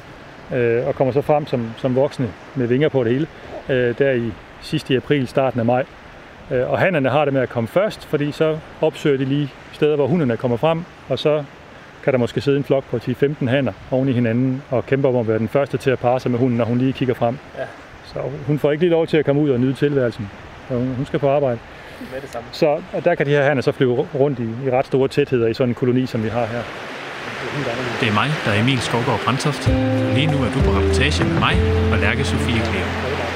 øh, 0.54 0.88
og 0.88 0.96
kommer 0.96 1.14
så 1.14 1.22
frem 1.22 1.48
som, 1.48 1.72
som 1.78 1.96
voksne 1.96 2.30
med 2.56 2.68
vinger 2.68 2.90
på 2.90 3.04
det 3.04 3.12
hele 3.14 3.28
øh, 3.70 3.98
der 3.98 4.12
i 4.12 4.32
sidste 4.62 4.94
i 4.94 4.98
april, 4.98 5.28
starten 5.28 5.60
af 5.60 5.66
maj. 5.66 5.86
Øh, 6.52 6.72
og 6.72 6.80
hannerne 6.80 7.10
har 7.10 7.26
det 7.26 7.34
med 7.34 7.42
at 7.42 7.50
komme 7.50 7.68
først, 7.68 8.06
fordi 8.06 8.32
så 8.32 8.58
opsøger 8.82 9.18
de 9.18 9.26
lige 9.26 9.50
steder, 9.72 9.96
hvor 9.96 10.08
hunderne 10.08 10.38
kommer 10.38 10.58
frem, 10.58 10.84
og 11.10 11.20
så 11.20 11.44
kan 12.04 12.14
der 12.14 12.20
måske 12.20 12.42
sidde 12.42 12.58
en 12.58 12.64
flok 12.64 12.84
på 12.84 12.98
10-15 12.98 13.50
hanner 13.50 13.72
oven 13.92 14.10
i 14.10 14.12
hinanden 14.12 14.64
og 14.70 14.86
kæmper 14.86 15.10
om 15.10 15.16
at 15.16 15.28
være 15.28 15.40
den 15.40 15.48
første 15.48 15.78
til 15.78 15.92
at 15.92 16.00
parre 16.00 16.20
sig 16.20 16.32
med 16.32 16.40
hunden, 16.40 16.58
når 16.58 16.66
hun 16.66 16.78
lige 16.78 16.94
kigger 16.94 17.14
frem. 17.14 17.38
Ja. 17.58 17.64
Så 18.06 18.20
hun 18.48 18.60
får 18.60 18.72
ikke 18.72 18.84
lige 18.84 18.92
lov 18.92 19.08
til 19.08 19.18
at 19.18 19.26
komme 19.26 19.42
ud 19.42 19.50
og 19.50 19.60
nyde 19.60 19.74
tilværelsen. 19.74 20.30
Hun 20.70 21.06
skal 21.06 21.20
på 21.20 21.30
arbejde 21.30 21.60
med 22.14 22.22
det 22.22 22.30
samme. 22.30 22.48
Så 22.52 22.82
og 22.94 23.06
der 23.06 23.16
kan 23.16 23.26
de 23.26 23.32
her 23.32 23.44
hanner 23.44 23.62
så 23.62 23.72
flyve 23.72 24.08
rundt 24.16 24.40
i, 24.40 24.68
i 24.68 24.72
ret 24.72 24.86
store 24.86 25.08
tætheder 25.08 25.48
i 25.48 25.54
sådan 25.54 25.70
en 25.70 25.76
koloni, 25.76 26.06
som 26.06 26.24
vi 26.24 26.30
har 26.30 26.46
her. 26.46 26.62
Det 28.00 28.08
er 28.08 28.14
mig, 28.14 28.30
der 28.46 28.52
er 28.52 28.62
Emil 28.62 28.80
Skovgaard 28.80 29.20
Brandtoft. 29.26 29.68
Lige 30.16 30.28
nu 30.28 30.38
er 30.38 30.52
du 30.56 30.60
på 30.66 30.72
rapportage 30.72 31.24
med 31.24 31.40
mig 31.40 31.56
og 31.92 31.98
Lærke 31.98 32.24
Sofie 32.24 32.60
Kleve. 32.60 33.31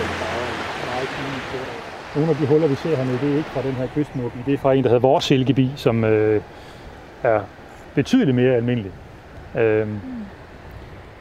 Nogle 2.16 2.32
af 2.32 2.38
de 2.38 2.48
huller, 2.48 2.68
vi 2.68 2.76
ser 2.76 2.96
hernede, 2.96 3.20
det 3.22 3.34
er 3.34 3.38
ikke 3.38 3.50
fra 3.50 3.62
den 3.62 3.72
her 3.72 3.88
kystmåbi. 3.96 4.38
Det 4.46 4.54
er 4.54 4.58
fra 4.58 4.74
en, 4.74 4.84
der 4.84 4.90
hedder 4.90 5.08
vores 5.08 5.24
silkebi, 5.24 5.72
som 5.76 6.04
øh, 6.04 6.42
er 7.24 7.40
betydeligt 7.96 8.36
mere 8.36 8.56
almindelig. 8.56 8.92
Øhm, 9.58 10.00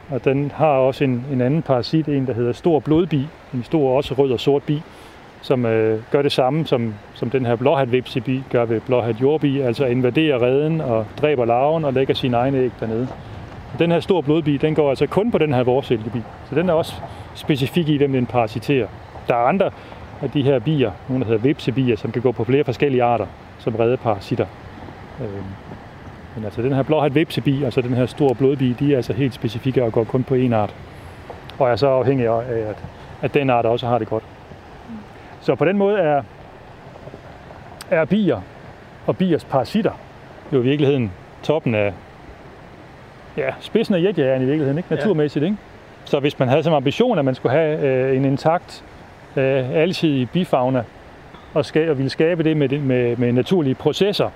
og 0.09 0.25
den 0.25 0.51
har 0.55 0.67
også 0.67 1.03
en, 1.03 1.25
en 1.31 1.41
anden 1.41 1.61
parasit, 1.61 2.07
en 2.07 2.27
der 2.27 2.33
hedder 2.33 2.53
stor 2.53 2.79
blodbi, 2.79 3.27
en 3.53 3.63
stor 3.63 3.97
også 3.97 4.13
rød 4.13 4.31
og 4.31 4.39
sort 4.39 4.63
bi, 4.63 4.81
som 5.41 5.65
øh, 5.65 5.99
gør 6.11 6.21
det 6.21 6.31
samme, 6.31 6.65
som, 6.65 6.93
som 7.13 7.29
den 7.29 7.45
her 7.45 7.55
blåhatvipsebi 7.55 8.43
gør 8.51 8.65
ved 8.65 8.81
blåhat 8.81 9.21
jordbi, 9.21 9.59
altså 9.59 9.85
invaderer 9.85 10.41
reden 10.41 10.81
og 10.81 11.05
dræber 11.21 11.45
larven 11.45 11.85
og 11.85 11.93
lægger 11.93 12.13
sine 12.13 12.37
egne 12.37 12.57
æg 12.57 12.71
dernede. 12.79 13.07
Og 13.73 13.79
den 13.79 13.91
her 13.91 13.99
stor 13.99 14.21
blodbi, 14.21 14.57
den 14.57 14.75
går 14.75 14.89
altså 14.89 15.07
kun 15.07 15.31
på 15.31 15.37
den 15.37 15.53
her 15.53 15.63
vorsilkebi, 15.63 16.19
så 16.49 16.55
den 16.55 16.69
er 16.69 16.73
også 16.73 16.93
specifik 17.33 17.89
i, 17.89 17.97
hvem 17.97 18.13
den 18.13 18.25
parasiterer. 18.25 18.87
Der 19.27 19.35
er 19.35 19.47
andre 19.47 19.71
af 20.21 20.31
de 20.31 20.43
her 20.43 20.59
bier, 20.59 20.91
nogle 21.07 21.23
der 21.23 21.29
hedder 21.29 21.43
vipsebier, 21.43 21.95
som 21.95 22.11
kan 22.11 22.21
gå 22.21 22.31
på 22.31 22.43
flere 22.43 22.63
forskellige 22.63 23.03
arter, 23.03 23.25
som 23.59 23.75
redde 23.75 23.97
parasitter. 23.97 24.45
Øh, 25.21 25.43
men 26.35 26.45
altså 26.45 26.61
den 26.61 26.73
her 26.73 26.83
blåhat 26.83 27.15
vipsebi, 27.15 27.63
altså 27.63 27.81
den 27.81 27.93
her 27.93 28.05
store 28.05 28.35
blodbi, 28.35 28.73
de 28.79 28.93
er 28.93 28.97
altså 28.97 29.13
helt 29.13 29.33
specifikke 29.33 29.83
og 29.83 29.91
går 29.91 30.03
kun 30.03 30.23
på 30.23 30.35
én 30.35 30.53
art. 30.53 30.75
Og 31.59 31.69
er 31.69 31.75
så 31.75 31.87
afhængig 31.87 32.27
af, 32.27 32.39
at, 32.39 32.75
at 33.21 33.33
den 33.33 33.49
art 33.49 33.65
også 33.65 33.87
har 33.87 33.97
det 33.97 34.07
godt. 34.07 34.23
Så 35.41 35.55
på 35.55 35.65
den 35.65 35.77
måde 35.77 35.99
er, 35.99 36.23
er 37.89 38.05
bier 38.05 38.41
og 39.05 39.17
biers 39.17 39.45
parasitter 39.45 39.91
jo 40.53 40.59
i 40.59 40.63
virkeligheden 40.63 41.11
toppen 41.43 41.75
af 41.75 41.93
ja, 43.37 43.53
spidsen 43.59 43.95
af 43.95 44.01
jetjageren 44.01 44.41
i 44.41 44.45
virkeligheden, 44.45 44.77
ikke? 44.77 44.95
naturmæssigt. 44.95 45.45
Ikke? 45.45 45.57
Så 46.05 46.19
hvis 46.19 46.39
man 46.39 46.47
havde 46.47 46.63
som 46.63 46.73
ambition, 46.73 47.19
at 47.19 47.25
man 47.25 47.35
skulle 47.35 47.55
have 47.55 47.79
øh, 47.79 48.17
en 48.17 48.25
intakt, 48.25 48.83
øh, 49.37 49.69
alsidig 49.71 50.29
bifauna, 50.29 50.83
og, 51.53 51.65
ska- 51.65 51.89
og 51.89 51.97
ville 51.97 52.09
skabe 52.09 52.43
det 52.43 52.57
med, 52.57 52.69
med, 52.79 53.17
med 53.17 53.31
naturlige 53.31 53.75
processer, 53.75 54.29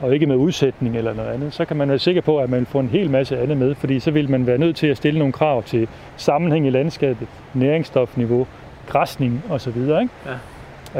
og 0.00 0.14
ikke 0.14 0.26
med 0.26 0.36
udsætning 0.36 0.96
eller 0.96 1.14
noget 1.14 1.30
andet, 1.30 1.54
så 1.54 1.64
kan 1.64 1.76
man 1.76 1.88
være 1.88 1.98
sikker 1.98 2.20
på, 2.20 2.38
at 2.38 2.50
man 2.50 2.58
vil 2.58 2.66
få 2.66 2.80
en 2.80 2.88
hel 2.88 3.10
masse 3.10 3.38
andet 3.38 3.56
med, 3.56 3.74
fordi 3.74 4.00
så 4.00 4.10
vil 4.10 4.30
man 4.30 4.46
være 4.46 4.58
nødt 4.58 4.76
til 4.76 4.86
at 4.86 4.96
stille 4.96 5.18
nogle 5.18 5.32
krav 5.32 5.62
til 5.62 5.88
sammenhæng 6.16 6.66
i 6.66 6.70
landskabet, 6.70 7.28
næringsstofniveau, 7.54 8.46
græsning 8.88 9.44
osv. 9.50 9.76
Ikke? 9.76 10.08
Ja. 10.26 10.36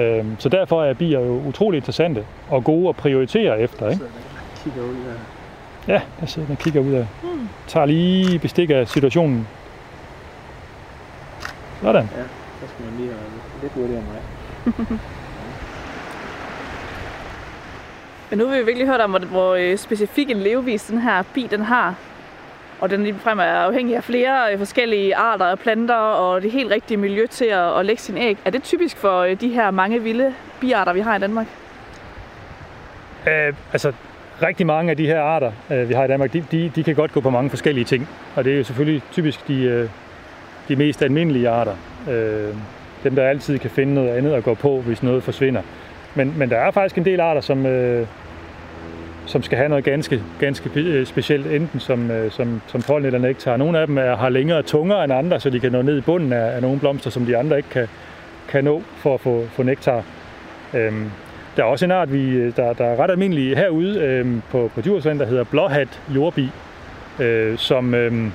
Øhm, 0.02 0.36
så 0.38 0.48
derfor 0.48 0.84
er 0.84 0.94
bier 0.94 1.20
jo 1.20 1.42
utrolig 1.48 1.78
interessante 1.78 2.24
og 2.50 2.64
gode 2.64 2.88
at 2.88 2.96
prioritere 2.96 3.60
efter. 3.60 3.90
Ikke? 3.90 4.04
Kigger 4.64 4.82
ud 4.82 4.88
af. 4.88 5.36
Ja, 5.88 6.00
jeg 6.20 6.28
sidder 6.28 6.48
og 6.50 6.58
kigger 6.58 6.80
ud 6.80 6.92
af. 6.92 7.06
Hmm. 7.22 7.48
Tager 7.66 7.86
lige 7.86 8.38
bestik 8.38 8.70
af 8.70 8.88
situationen. 8.88 9.48
Sådan. 11.82 12.08
Ja, 12.16 12.22
så 12.60 12.66
skal 12.74 12.84
man 12.84 12.94
lige 12.98 13.08
have 13.08 13.20
lidt 13.62 13.72
hurtigere 13.72 14.00
end 14.00 14.08
mig. 14.08 14.22
Men 18.30 18.38
nu 18.38 18.46
har 18.46 18.58
vi 18.58 18.64
virkelig 18.64 18.88
hørt 18.88 19.00
om, 19.00 19.10
hvor, 19.10 19.18
hvor 19.18 19.54
øh, 19.54 19.76
specifik 19.76 20.30
en 20.30 20.36
levevis 20.36 20.84
den 20.84 20.98
her 20.98 21.22
bi 21.34 21.48
den 21.50 21.60
har. 21.60 21.94
Og 22.80 22.90
den 22.90 23.18
frem 23.18 23.38
er 23.38 23.44
afhængig 23.44 23.96
af 23.96 24.04
flere 24.04 24.52
øh, 24.52 24.58
forskellige 24.58 25.16
arter 25.16 25.44
af 25.44 25.58
planter 25.58 25.94
og 25.94 26.42
det 26.42 26.50
helt 26.50 26.70
rigtige 26.70 26.96
miljø 26.96 27.26
til 27.26 27.44
at, 27.44 27.78
at 27.78 27.86
lægge 27.86 28.02
sin 28.02 28.16
æg. 28.16 28.38
Er 28.44 28.50
det 28.50 28.62
typisk 28.62 28.96
for 28.96 29.20
øh, 29.20 29.40
de 29.40 29.48
her 29.48 29.70
mange 29.70 30.02
vilde 30.02 30.34
biarter, 30.60 30.92
vi 30.92 31.00
har 31.00 31.16
i 31.16 31.18
Danmark? 31.18 31.46
Øh, 33.26 33.54
altså, 33.72 33.92
rigtig 34.42 34.66
mange 34.66 34.90
af 34.90 34.96
de 34.96 35.06
her 35.06 35.20
arter, 35.20 35.52
øh, 35.70 35.88
vi 35.88 35.94
har 35.94 36.04
i 36.04 36.08
Danmark, 36.08 36.32
de, 36.32 36.44
de, 36.50 36.72
de 36.74 36.84
kan 36.84 36.94
godt 36.94 37.12
gå 37.12 37.20
på 37.20 37.30
mange 37.30 37.50
forskellige 37.50 37.84
ting. 37.84 38.08
Og 38.36 38.44
det 38.44 38.52
er 38.52 38.56
jo 38.56 38.64
selvfølgelig 38.64 39.02
typisk 39.12 39.48
de, 39.48 39.62
øh, 39.62 39.88
de 40.68 40.76
mest 40.76 41.02
almindelige 41.02 41.48
arter. 41.48 41.74
Øh, 42.10 42.54
dem, 43.06 43.16
der 43.16 43.28
altid 43.28 43.58
kan 43.58 43.70
finde 43.70 43.94
noget 43.94 44.08
andet 44.08 44.32
at 44.32 44.44
gå 44.44 44.54
på, 44.54 44.80
hvis 44.80 45.02
noget 45.02 45.22
forsvinder. 45.22 45.62
Men, 46.14 46.34
men 46.38 46.50
der 46.50 46.56
er 46.56 46.70
faktisk 46.70 46.98
en 46.98 47.04
del 47.04 47.20
arter, 47.20 47.40
som, 47.40 47.66
øh, 47.66 48.06
som 49.26 49.42
skal 49.42 49.58
have 49.58 49.68
noget 49.68 49.84
ganske, 49.84 50.22
ganske 50.40 50.70
øh, 50.76 51.06
specielt, 51.06 51.46
enten 51.46 51.80
som, 51.80 52.10
øh, 52.10 52.30
som, 52.30 52.60
som 52.66 52.82
pollen 52.82 53.06
eller 53.06 53.18
nektar. 53.18 53.56
Nogle 53.56 53.78
af 53.78 53.86
dem 53.86 53.98
er, 53.98 54.16
har 54.16 54.28
længere 54.28 54.62
tunger 54.62 55.02
end 55.02 55.12
andre, 55.12 55.40
så 55.40 55.50
de 55.50 55.60
kan 55.60 55.72
nå 55.72 55.82
ned 55.82 55.98
i 55.98 56.00
bunden 56.00 56.32
af, 56.32 56.54
af 56.54 56.62
nogle 56.62 56.80
blomster, 56.80 57.10
som 57.10 57.26
de 57.26 57.36
andre 57.36 57.56
ikke 57.56 57.68
kan, 57.68 57.88
kan 58.48 58.64
nå 58.64 58.82
for 58.96 59.14
at 59.14 59.20
få, 59.20 59.44
få 59.52 59.62
nektar. 59.62 60.02
Øhm, 60.74 61.10
der 61.56 61.62
er 61.62 61.66
også 61.66 61.84
en 61.84 61.90
art, 61.90 62.12
vi, 62.12 62.30
øh, 62.30 62.56
der, 62.56 62.72
der 62.72 62.84
er 62.84 62.96
ret 62.96 63.10
almindelig 63.10 63.56
herude 63.56 64.00
øhm, 64.00 64.42
på, 64.50 64.70
på 64.74 64.80
Djursland, 64.80 65.18
der 65.18 65.26
hedder 65.26 65.44
blåhat 65.44 66.00
jordbi, 66.14 66.50
øh, 67.20 67.58
som, 67.58 67.94
øhm, 67.94 68.32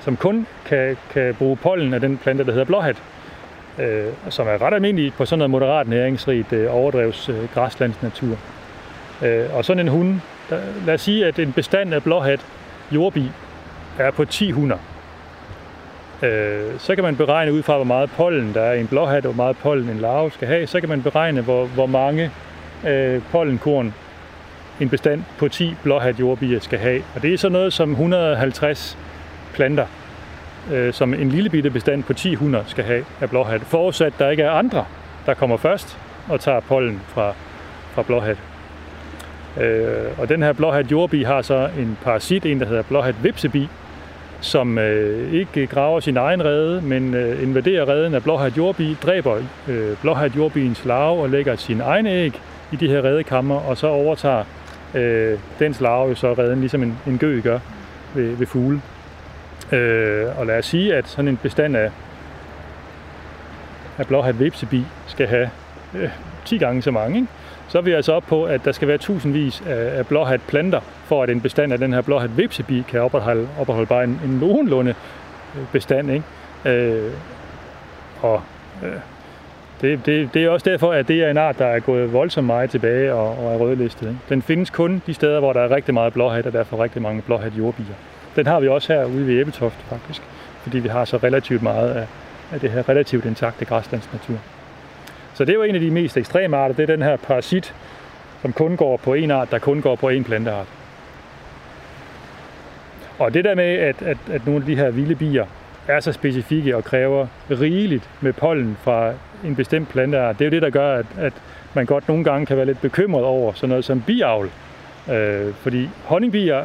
som 0.00 0.16
kun 0.16 0.46
kan, 0.66 0.96
kan 1.12 1.34
bruge 1.34 1.56
pollen 1.56 1.94
af 1.94 2.00
den 2.00 2.18
plante, 2.18 2.44
der 2.44 2.50
hedder 2.50 2.64
blåhat 2.64 3.02
øh, 3.78 4.06
som 4.28 4.46
er 4.46 4.62
ret 4.62 4.74
almindelig 4.74 5.12
på 5.14 5.24
sådan 5.24 5.38
noget 5.38 5.50
moderat 5.50 5.88
næringsrigt 5.88 6.52
øh, 6.52 6.74
overdrevs 6.74 7.28
øh, 7.28 7.48
græslandsnatur. 7.54 8.36
Øh, 9.22 9.56
og 9.56 9.64
sådan 9.64 9.80
en 9.80 9.88
hund, 9.88 10.20
der, 10.50 10.60
lad 10.86 10.94
os 10.94 11.00
sige, 11.00 11.26
at 11.26 11.38
en 11.38 11.52
bestand 11.52 11.94
af 11.94 12.02
blåhat 12.02 12.40
jordbi 12.90 13.30
er 13.98 14.10
på 14.10 14.24
10 14.24 14.50
hunder. 14.50 14.78
Øh, 16.22 16.78
så 16.78 16.94
kan 16.94 17.04
man 17.04 17.16
beregne 17.16 17.52
ud 17.52 17.62
fra, 17.62 17.76
hvor 17.76 17.84
meget 17.84 18.10
pollen 18.10 18.54
der 18.54 18.60
er 18.60 18.72
i 18.72 18.80
en 18.80 18.86
blåhat, 18.86 19.26
og 19.26 19.32
hvor 19.32 19.44
meget 19.44 19.56
pollen 19.56 19.88
en 19.88 19.98
larve 19.98 20.30
skal 20.30 20.48
have. 20.48 20.66
Så 20.66 20.80
kan 20.80 20.88
man 20.88 21.02
beregne, 21.02 21.40
hvor, 21.40 21.66
hvor 21.66 21.86
mange 21.86 22.30
øh, 22.86 23.22
pollenkorn 23.30 23.94
en 24.80 24.88
bestand 24.88 25.24
på 25.38 25.48
10 25.48 25.74
blåhat 25.82 26.20
jordbier 26.20 26.60
skal 26.60 26.78
have. 26.78 27.02
Og 27.14 27.22
det 27.22 27.34
er 27.34 27.38
så 27.38 27.48
noget 27.48 27.72
som 27.72 27.90
150 27.90 28.98
planter 29.54 29.86
øh, 30.72 30.92
som 30.92 31.14
en 31.14 31.28
lille 31.28 31.50
bitte 31.50 31.70
bestand 31.70 32.02
på 32.02 32.12
10 32.12 32.34
hunder 32.34 32.62
skal 32.66 32.84
have 32.84 33.04
af 33.20 33.30
blåhat. 33.30 33.60
Forudsat 33.60 34.12
der 34.18 34.30
ikke 34.30 34.42
er 34.42 34.50
andre, 34.50 34.84
der 35.26 35.34
kommer 35.34 35.56
først 35.56 35.98
og 36.28 36.40
tager 36.40 36.60
pollen 36.60 37.00
fra, 37.08 37.32
fra 37.94 38.02
blåhat. 38.02 38.38
Øh, 39.60 40.18
og 40.18 40.28
den 40.28 40.42
her 40.42 40.52
blåhat 40.52 40.90
jordbi 40.90 41.22
har 41.22 41.42
så 41.42 41.68
en 41.78 41.98
parasit, 42.02 42.46
en 42.46 42.60
der 42.60 42.66
hedder 42.66 42.82
blåhat 42.82 43.14
vipsebi, 43.24 43.68
som 44.40 44.78
øh, 44.78 45.32
ikke 45.32 45.66
graver 45.66 46.00
sin 46.00 46.16
egen 46.16 46.44
rede, 46.44 46.80
men 46.82 47.14
øh, 47.14 47.42
invaderer 47.42 47.88
reden 47.88 48.14
af 48.14 48.22
blåhat 48.22 48.56
jordbi, 48.56 48.96
dræber 49.02 49.42
øh, 49.68 49.96
blåhat 50.02 50.36
jordbiens 50.36 50.84
larve 50.84 51.22
og 51.22 51.30
lægger 51.30 51.56
sin 51.56 51.80
egen 51.80 52.06
æg 52.06 52.40
i 52.72 52.76
de 52.76 52.88
her 52.88 53.04
redekammer, 53.04 53.56
og 53.56 53.76
så 53.76 53.86
overtager 53.86 54.44
øh, 54.94 55.38
dens 55.58 55.80
larve 55.80 56.16
så 56.16 56.32
reden, 56.32 56.60
ligesom 56.60 56.82
en, 56.82 56.98
en 57.06 57.18
gø 57.18 57.40
gør 57.40 57.58
ved, 58.14 58.36
ved 58.36 58.46
fugle. 58.46 58.80
Øh, 59.72 60.38
og 60.38 60.46
lad 60.46 60.58
os 60.58 60.66
sige, 60.66 60.94
at 60.94 61.08
sådan 61.08 61.28
en 61.28 61.36
bestand 61.36 61.76
af, 61.76 61.90
af 63.98 64.06
blåhat 64.06 64.40
vipsebi 64.40 64.84
skal 65.06 65.26
have 65.26 65.50
øh, 65.94 66.08
10 66.44 66.58
gange 66.58 66.82
så 66.82 66.90
mange, 66.90 67.16
ikke? 67.16 67.28
så 67.68 67.78
er 67.78 67.82
vi 67.82 67.92
altså 67.92 68.12
op 68.12 68.22
på, 68.22 68.44
at 68.44 68.64
der 68.64 68.72
skal 68.72 68.88
være 68.88 68.98
tusindvis 68.98 69.62
af, 69.66 69.98
af 69.98 70.06
blåhat 70.06 70.40
planter, 70.48 70.80
for 70.80 71.22
at 71.22 71.30
en 71.30 71.40
bestand 71.40 71.72
af 71.72 71.78
den 71.78 71.92
her 71.92 72.00
blåhat 72.00 72.36
vipsebi 72.36 72.84
kan 72.88 73.00
opretholde, 73.00 73.48
opretholde 73.60 73.86
bare 73.86 74.04
en, 74.04 74.20
en 74.24 74.30
nogenlunde 74.30 74.94
øh, 75.56 75.62
bestand. 75.72 76.10
Ikke? 76.10 76.24
Øh, 76.64 77.12
og 78.22 78.42
øh, 78.84 78.90
det, 79.80 80.06
det, 80.06 80.34
det 80.34 80.44
er 80.44 80.50
også 80.50 80.70
derfor, 80.70 80.92
at 80.92 81.08
det 81.08 81.22
er 81.22 81.30
en 81.30 81.36
art, 81.36 81.58
der 81.58 81.66
er 81.66 81.80
gået 81.80 82.12
voldsomt 82.12 82.46
meget 82.46 82.70
tilbage 82.70 83.14
og, 83.14 83.38
og 83.38 83.54
er 83.54 83.58
rødlistet. 83.58 84.08
Ikke? 84.08 84.20
Den 84.28 84.42
findes 84.42 84.70
kun 84.70 85.02
de 85.06 85.14
steder, 85.14 85.40
hvor 85.40 85.52
der 85.52 85.60
er 85.60 85.70
rigtig 85.70 85.94
meget 85.94 86.12
blåhat, 86.12 86.46
og 86.46 86.52
derfor 86.52 86.82
rigtig 86.82 87.02
mange 87.02 87.22
blåhat 87.22 87.52
jordbier. 87.58 87.94
Den 88.36 88.46
har 88.46 88.60
vi 88.60 88.68
også 88.68 88.92
her 88.92 89.04
ude 89.04 89.26
ved 89.26 89.40
Æbetoft, 89.40 89.78
faktisk, 89.88 90.22
fordi 90.62 90.78
vi 90.78 90.88
har 90.88 91.04
så 91.04 91.16
relativt 91.16 91.62
meget 91.62 91.90
af, 91.90 92.06
af 92.52 92.60
det 92.60 92.70
her 92.70 92.88
relativt 92.88 93.24
intakte 93.24 93.64
græslandsnatur. 93.64 94.36
Så 95.34 95.44
det 95.44 95.52
er 95.52 95.56
jo 95.56 95.62
en 95.62 95.74
af 95.74 95.80
de 95.80 95.90
mest 95.90 96.16
ekstreme 96.16 96.56
arter, 96.56 96.74
det 96.74 96.82
er 96.82 96.96
den 96.96 97.02
her 97.02 97.16
parasit, 97.16 97.74
som 98.42 98.52
kun 98.52 98.76
går 98.76 98.96
på 98.96 99.14
en 99.14 99.30
art, 99.30 99.50
der 99.50 99.58
kun 99.58 99.80
går 99.80 99.96
på 99.96 100.08
en 100.08 100.24
planteart. 100.24 100.66
Og 103.18 103.34
det 103.34 103.44
der 103.44 103.54
med, 103.54 103.64
at, 103.64 104.02
at, 104.02 104.18
at 104.32 104.46
nogle 104.46 104.60
af 104.60 104.66
de 104.66 104.76
her 104.76 104.90
vilde 104.90 105.14
bier 105.14 105.46
er 105.88 106.00
så 106.00 106.12
specifikke 106.12 106.76
og 106.76 106.84
kræver 106.84 107.26
rigeligt 107.50 108.10
med 108.20 108.32
pollen 108.32 108.76
fra 108.82 109.12
en 109.44 109.56
bestemt 109.56 109.88
planteart, 109.88 110.38
det 110.38 110.44
er 110.44 110.48
jo 110.48 110.50
det, 110.50 110.62
der 110.62 110.70
gør, 110.70 110.94
at, 110.96 111.06
at 111.18 111.32
man 111.74 111.86
godt 111.86 112.08
nogle 112.08 112.24
gange 112.24 112.46
kan 112.46 112.56
være 112.56 112.66
lidt 112.66 112.80
bekymret 112.80 113.24
over 113.24 113.52
sådan 113.52 113.68
noget 113.68 113.84
som 113.84 114.02
biavl. 114.02 114.50
Øh, 115.12 115.54
fordi 115.54 115.88
honningbier 116.04 116.64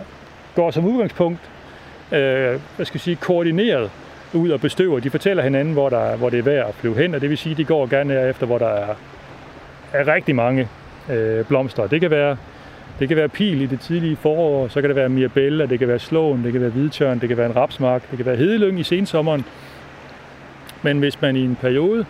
går 0.55 0.71
som 0.71 0.85
udgangspunkt 0.85 1.39
øh, 2.11 2.59
hvad 2.75 2.85
skal 2.85 2.95
jeg 2.95 3.01
sige, 3.01 3.15
koordineret 3.15 3.91
ud 4.33 4.49
og 4.49 4.61
bestøver. 4.61 4.99
De 4.99 5.09
fortæller 5.09 5.43
hinanden, 5.43 5.73
hvor, 5.73 5.89
der, 5.89 6.15
hvor 6.15 6.29
det 6.29 6.39
er 6.39 6.43
værd 6.43 6.67
at 6.67 6.75
flyve 6.75 6.97
hen, 6.97 7.15
og 7.15 7.21
det 7.21 7.29
vil 7.29 7.37
sige, 7.37 7.51
at 7.51 7.57
de 7.57 7.63
går 7.63 7.87
gerne 7.87 8.29
efter, 8.29 8.45
hvor 8.45 8.57
der 8.57 8.67
er, 8.67 8.95
er 9.93 10.13
rigtig 10.13 10.35
mange 10.35 10.67
øh, 11.09 11.45
blomster. 11.45 11.87
Det 11.87 12.01
kan 12.01 12.11
være 12.11 12.37
det 12.99 13.07
kan 13.07 13.17
være 13.17 13.29
pil 13.29 13.61
i 13.61 13.65
det 13.65 13.79
tidlige 13.79 14.15
forår, 14.15 14.67
så 14.67 14.81
kan 14.81 14.89
det 14.89 14.95
være 14.95 15.09
mirabella, 15.09 15.65
det 15.65 15.79
kan 15.79 15.87
være 15.87 15.99
slåen, 15.99 16.43
det 16.43 16.51
kan 16.51 16.61
være 16.61 16.69
hvidtørn, 16.69 17.19
det 17.19 17.29
kan 17.29 17.37
være 17.37 17.45
en 17.45 17.55
rapsmark, 17.55 18.09
det 18.09 18.17
kan 18.17 18.25
være 18.25 18.35
hedelyng 18.35 18.79
i 18.79 18.83
sensommeren. 18.83 19.45
Men 20.81 20.99
hvis 20.99 21.21
man 21.21 21.35
i 21.35 21.43
en 21.43 21.57
periode 21.61 22.05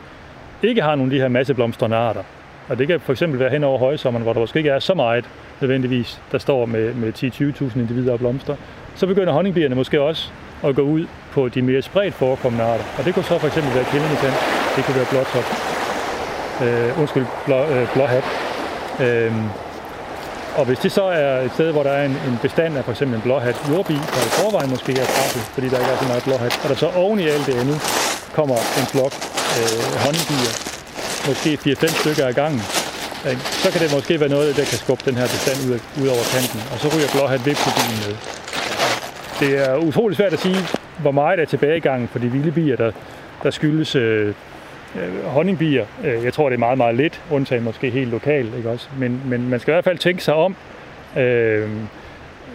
ikke 0.64 0.82
har 0.82 0.96
nogle 0.96 1.12
af 1.12 1.16
de 1.16 1.22
her 1.22 1.28
masseblomstrende 1.28 1.96
arter, 1.96 2.24
og 2.68 2.78
det 2.78 2.88
kan 2.88 3.00
for 3.00 3.12
eksempel 3.12 3.40
være 3.40 3.50
hen 3.50 3.64
over 3.64 3.80
højsommeren, 3.80 4.24
hvor 4.24 4.34
der 4.34 4.40
måske 4.40 4.58
ikke 4.58 4.70
er 4.70 4.80
så 4.80 4.94
meget 4.94 5.26
nødvendigvis, 5.62 6.22
der 6.32 6.38
står 6.38 6.66
med, 6.66 6.94
med 6.94 7.14
10-20.000 7.14 7.80
individer 7.80 8.14
af 8.14 8.20
blomster, 8.20 8.56
så 8.98 9.08
begynder 9.08 9.34
honningbierne 9.34 9.76
måske 9.76 10.02
også 10.02 10.30
at 10.64 10.76
gå 10.76 10.82
ud 10.82 11.08
på 11.32 11.50
de 11.50 11.62
mere 11.62 11.82
spredt 11.82 12.14
forekommende 12.14 12.66
arter. 12.66 12.84
Og 12.98 13.06
det 13.06 13.14
kunne 13.14 13.26
så 13.26 13.40
for 13.40 13.48
eksempel 13.48 13.76
være 13.76 13.86
kællingetand, 13.92 14.34
det 14.76 14.86
kunne 14.86 14.96
være 14.96 15.10
blåtop, 15.14 15.48
øh, 16.64 17.00
undskyld, 17.02 17.26
blå, 17.46 17.60
øh, 17.74 17.94
blåhat. 17.94 18.24
Øh, 19.00 19.32
og 20.60 20.66
hvis 20.66 20.80
det 20.80 20.92
så 20.92 21.04
er 21.04 21.42
et 21.42 21.52
sted, 21.54 21.72
hvor 21.72 21.84
der 21.84 21.90
er 21.90 22.06
en, 22.06 22.12
en 22.12 22.38
bestand 22.42 22.78
af 22.78 22.84
for 22.84 22.92
eksempel 22.92 23.16
en 23.16 23.22
blåhat 23.22 23.58
jordbi, 23.70 23.94
der 23.94 24.22
i 24.30 24.32
forvejen 24.40 24.70
måske 24.70 24.92
er 24.92 25.06
presset, 25.16 25.42
fordi 25.56 25.70
der 25.70 25.80
ikke 25.80 25.92
er 25.92 25.98
så 25.98 26.08
meget 26.08 26.24
blåhat, 26.24 26.60
og 26.64 26.70
der 26.70 26.76
så 26.76 26.90
oven 26.96 27.20
i 27.20 27.28
alt 27.28 27.46
det 27.46 27.56
andet 27.62 27.78
kommer 28.34 28.58
en 28.80 28.88
flok 28.94 29.14
øh, 29.60 29.84
honningbier, 30.04 30.54
måske 31.28 31.50
4-5 31.66 32.02
stykker 32.02 32.26
ad 32.28 32.34
gangen, 32.34 32.62
øh, 33.28 33.38
så 33.64 33.68
kan 33.72 33.82
det 33.82 33.90
måske 33.98 34.20
være 34.20 34.30
noget, 34.30 34.56
der 34.60 34.66
kan 34.72 34.78
skubbe 34.84 35.04
den 35.10 35.16
her 35.22 35.28
bestand 35.36 35.58
ud, 35.68 35.80
ud 36.02 36.08
over 36.16 36.24
kanten, 36.36 36.60
og 36.74 36.78
så 36.82 36.88
ryger 36.94 37.10
blåhat 37.16 37.42
vipsebilen 37.46 38.00
med. 38.06 38.16
Det 39.40 39.70
er 39.70 39.78
utrolig 39.78 40.18
svært 40.18 40.34
at 40.34 40.40
sige, 40.40 40.56
hvor 41.02 41.12
meget 41.12 41.40
er 41.40 41.46
tilbagegangen 41.46 42.08
for 42.08 42.20
de 42.20 42.32
vilde 42.32 42.52
bier, 42.52 42.76
der, 42.76 42.92
der 43.44 43.52
skyldes 43.52 43.96
øh, 43.96 44.34
øh 44.96 45.26
honningbier. 45.26 45.86
Øh, 46.04 46.24
jeg 46.24 46.34
tror, 46.34 46.50
det 46.50 46.56
er 46.56 46.60
meget, 46.60 46.78
meget 46.78 46.96
lidt, 46.96 47.22
undtagen 47.32 47.64
måske 47.64 47.90
helt 47.90 48.12
lokalt. 48.12 48.56
Ikke 48.58 48.70
også? 48.70 48.88
Men, 49.00 49.22
men 49.26 49.50
man 49.50 49.60
skal 49.60 49.72
i 49.72 49.76
hvert 49.76 49.84
fald 49.84 49.98
tænke 49.98 50.24
sig 50.24 50.34
om 50.34 50.56
øh, 51.18 51.70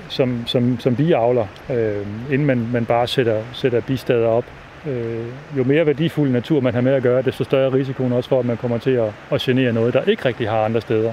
som, 0.09 0.47
som, 0.47 0.81
som 0.81 0.97
biavler, 0.97 1.47
øh, 1.71 2.07
inden 2.31 2.47
man, 2.47 2.69
man 2.73 2.85
bare 2.85 3.07
sætter, 3.07 3.43
sætter 3.53 3.81
bistader 3.81 4.27
op. 4.27 4.45
Øh, 4.87 5.27
jo 5.59 5.65
mere 5.65 5.87
værdifuld 5.87 6.31
natur 6.31 6.61
man 6.61 6.75
har 6.75 6.81
med 6.81 6.93
at 6.93 7.03
gøre, 7.03 7.23
desto 7.23 7.45
større 7.45 7.73
risikoen 7.73 8.13
også 8.13 8.29
for, 8.29 8.41
at 8.41 8.47
man 8.47 8.57
kommer 8.57 8.79
til 8.79 8.91
at, 8.91 9.13
at 9.31 9.41
genere 9.41 9.73
noget, 9.73 9.95
der 9.95 10.03
ikke 10.03 10.25
rigtig 10.25 10.49
har 10.49 10.65
andre 10.65 10.81
steder 10.81 11.13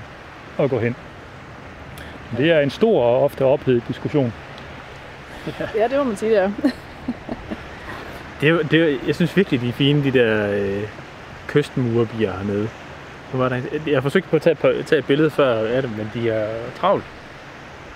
at 0.60 0.69
gå 0.69 0.79
hen. 0.79 0.95
Det 2.38 2.51
er 2.51 2.60
en 2.60 2.69
stor 2.69 3.03
og 3.03 3.23
ofte 3.23 3.45
ophedet 3.45 3.84
diskussion. 3.88 4.34
Ja, 5.80 5.88
det 5.88 5.97
må 5.97 6.04
man 6.04 6.15
sige, 6.15 6.32
ja. 6.32 6.52
Det 8.41 8.49
er, 8.49 8.58
det 8.58 8.82
er, 8.82 8.97
jeg 9.08 9.15
synes 9.15 9.38
virkelig, 9.38 9.62
de 9.62 9.69
er 9.69 9.73
fine, 9.73 10.04
de 10.04 10.12
der 10.12 10.52
øh, 10.52 10.84
kystmurebier 11.47 12.32
hernede. 12.38 12.69
Nu 13.34 13.39
var 13.39 13.49
der, 13.49 13.62
jeg 13.88 14.04
forsøgte 14.04 14.30
på 14.30 14.36
at 14.36 14.41
tage, 14.41 14.56
på, 14.56 14.71
tage 14.86 14.99
et 14.99 15.06
billede 15.06 15.30
før 15.30 15.67
af 15.67 15.82
dem, 15.82 15.91
men 15.91 16.12
de 16.13 16.30
er 16.30 16.47
travlt. 16.75 17.04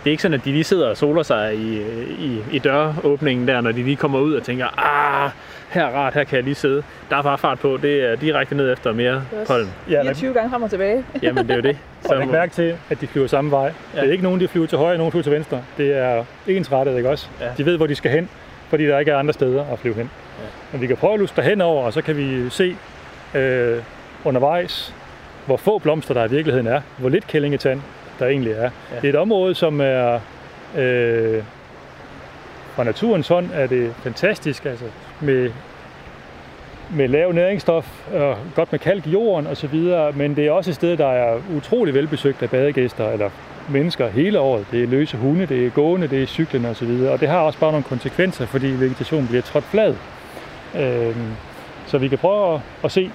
Det 0.03 0.09
er 0.09 0.11
ikke 0.11 0.21
sådan, 0.21 0.39
at 0.39 0.45
de 0.45 0.51
lige 0.51 0.63
sidder 0.63 0.89
og 0.89 0.97
soler 0.97 1.23
sig 1.23 1.55
i, 1.55 1.77
øh, 1.77 2.09
i, 2.19 2.43
i 2.51 2.59
døråbningen 2.59 3.47
der, 3.47 3.61
når 3.61 3.71
de 3.71 3.83
lige 3.83 3.95
kommer 3.95 4.19
ud 4.19 4.33
og 4.33 4.43
tænker, 4.43 4.67
ah, 4.77 5.31
her 5.73 5.85
er 5.85 5.89
rart, 5.95 6.13
her 6.13 6.23
kan 6.23 6.35
jeg 6.35 6.43
lige 6.43 6.55
sidde. 6.55 6.83
Der 7.09 7.17
er 7.17 7.21
bare 7.21 7.37
fart 7.37 7.59
på, 7.59 7.77
det 7.81 8.11
er 8.11 8.15
direkte 8.15 8.55
ned 8.55 8.73
efter 8.73 8.93
mere 8.93 9.15
Yes. 9.39 9.47
pollen. 9.47 9.73
Ja, 9.89 10.01
24 10.01 10.33
gange 10.33 10.49
frem 10.49 10.63
og 10.63 10.69
tilbage. 10.69 11.05
Jamen, 11.23 11.43
det 11.43 11.51
er 11.51 11.55
jo 11.55 11.61
det. 11.61 11.77
Så 12.01 12.15
læg 12.15 12.27
mærke 12.27 12.53
til, 12.53 12.75
at 12.89 13.01
de 13.01 13.07
flyver 13.07 13.27
samme 13.27 13.51
vej. 13.51 13.71
Ja. 13.95 14.01
Det 14.01 14.07
er 14.07 14.11
ikke 14.11 14.23
nogen, 14.23 14.39
de 14.39 14.47
flyver 14.47 14.67
til 14.67 14.77
højre, 14.77 14.97
nogen 14.97 15.11
flyver 15.11 15.23
til 15.23 15.31
venstre. 15.31 15.61
Det 15.77 15.97
er 15.97 16.23
ensrettet, 16.47 16.97
ikke 16.97 17.09
også? 17.09 17.27
Ja. 17.41 17.45
De 17.57 17.65
ved, 17.65 17.77
hvor 17.77 17.87
de 17.87 17.95
skal 17.95 18.11
hen, 18.11 18.29
fordi 18.69 18.85
der 18.87 18.99
ikke 18.99 19.11
er 19.11 19.17
andre 19.17 19.33
steder 19.33 19.65
at 19.73 19.79
flyve 19.79 19.95
hen. 19.95 20.09
Ja. 20.39 20.45
Men 20.71 20.81
vi 20.81 20.87
kan 20.87 20.97
prøve 20.97 21.13
at 21.13 21.19
lustre 21.19 21.43
henover, 21.43 21.85
og 21.85 21.93
så 21.93 22.01
kan 22.01 22.17
vi 22.17 22.49
se 22.49 22.75
øh, 23.35 23.77
undervejs, 24.23 24.93
hvor 25.45 25.57
få 25.57 25.79
blomster 25.79 26.13
der 26.13 26.25
i 26.25 26.29
virkeligheden 26.29 26.67
er. 26.67 26.81
Hvor 26.97 27.09
lidt 27.09 27.27
kællingetand 27.27 27.81
der 28.19 28.27
egentlig 28.27 28.51
er. 28.53 28.61
Ja. 28.61 28.69
Det 29.01 29.03
er 29.05 29.09
et 29.09 29.15
område, 29.15 29.55
som 29.55 29.81
er... 29.81 30.19
Øh, 30.77 31.43
fra 32.75 32.83
naturens 32.83 33.27
hånd 33.27 33.49
er 33.53 33.67
det 33.67 33.93
fantastisk, 34.03 34.65
altså 34.65 34.85
med 35.21 35.51
med 36.95 37.07
lav 37.07 37.31
næringsstof 37.31 38.09
og 38.13 38.37
godt 38.55 38.71
med 38.71 38.79
kalk 38.79 39.07
i 39.07 39.09
jorden 39.09 39.47
osv., 39.47 39.75
men 40.13 40.35
det 40.35 40.47
er 40.47 40.51
også 40.51 40.71
et 40.71 40.75
sted, 40.75 40.97
der 40.97 41.07
er 41.07 41.39
utrolig 41.57 41.93
velbesøgt 41.93 42.43
af 42.43 42.49
badegæster 42.49 43.09
eller 43.09 43.29
mennesker 43.69 44.07
hele 44.09 44.39
året. 44.39 44.65
Det 44.71 44.83
er 44.83 44.87
løse 44.87 45.17
hunde, 45.17 45.45
det 45.45 45.65
er 45.65 45.69
gående, 45.69 46.07
det 46.07 46.23
er 46.23 46.27
cyklende 46.27 46.69
osv., 46.69 46.89
og 46.89 47.19
det 47.19 47.29
har 47.29 47.39
også 47.39 47.59
bare 47.59 47.71
nogle 47.71 47.83
konsekvenser, 47.83 48.45
fordi 48.45 48.67
vegetationen 48.67 49.27
bliver 49.27 49.41
trådt 49.41 49.63
flad. 49.63 49.95
Øhm, 50.79 51.31
så 51.85 51.97
vi 51.97 52.07
kan 52.07 52.17
prøve 52.17 52.53
at, 52.53 52.61
at 52.83 52.91
se, 52.91 53.11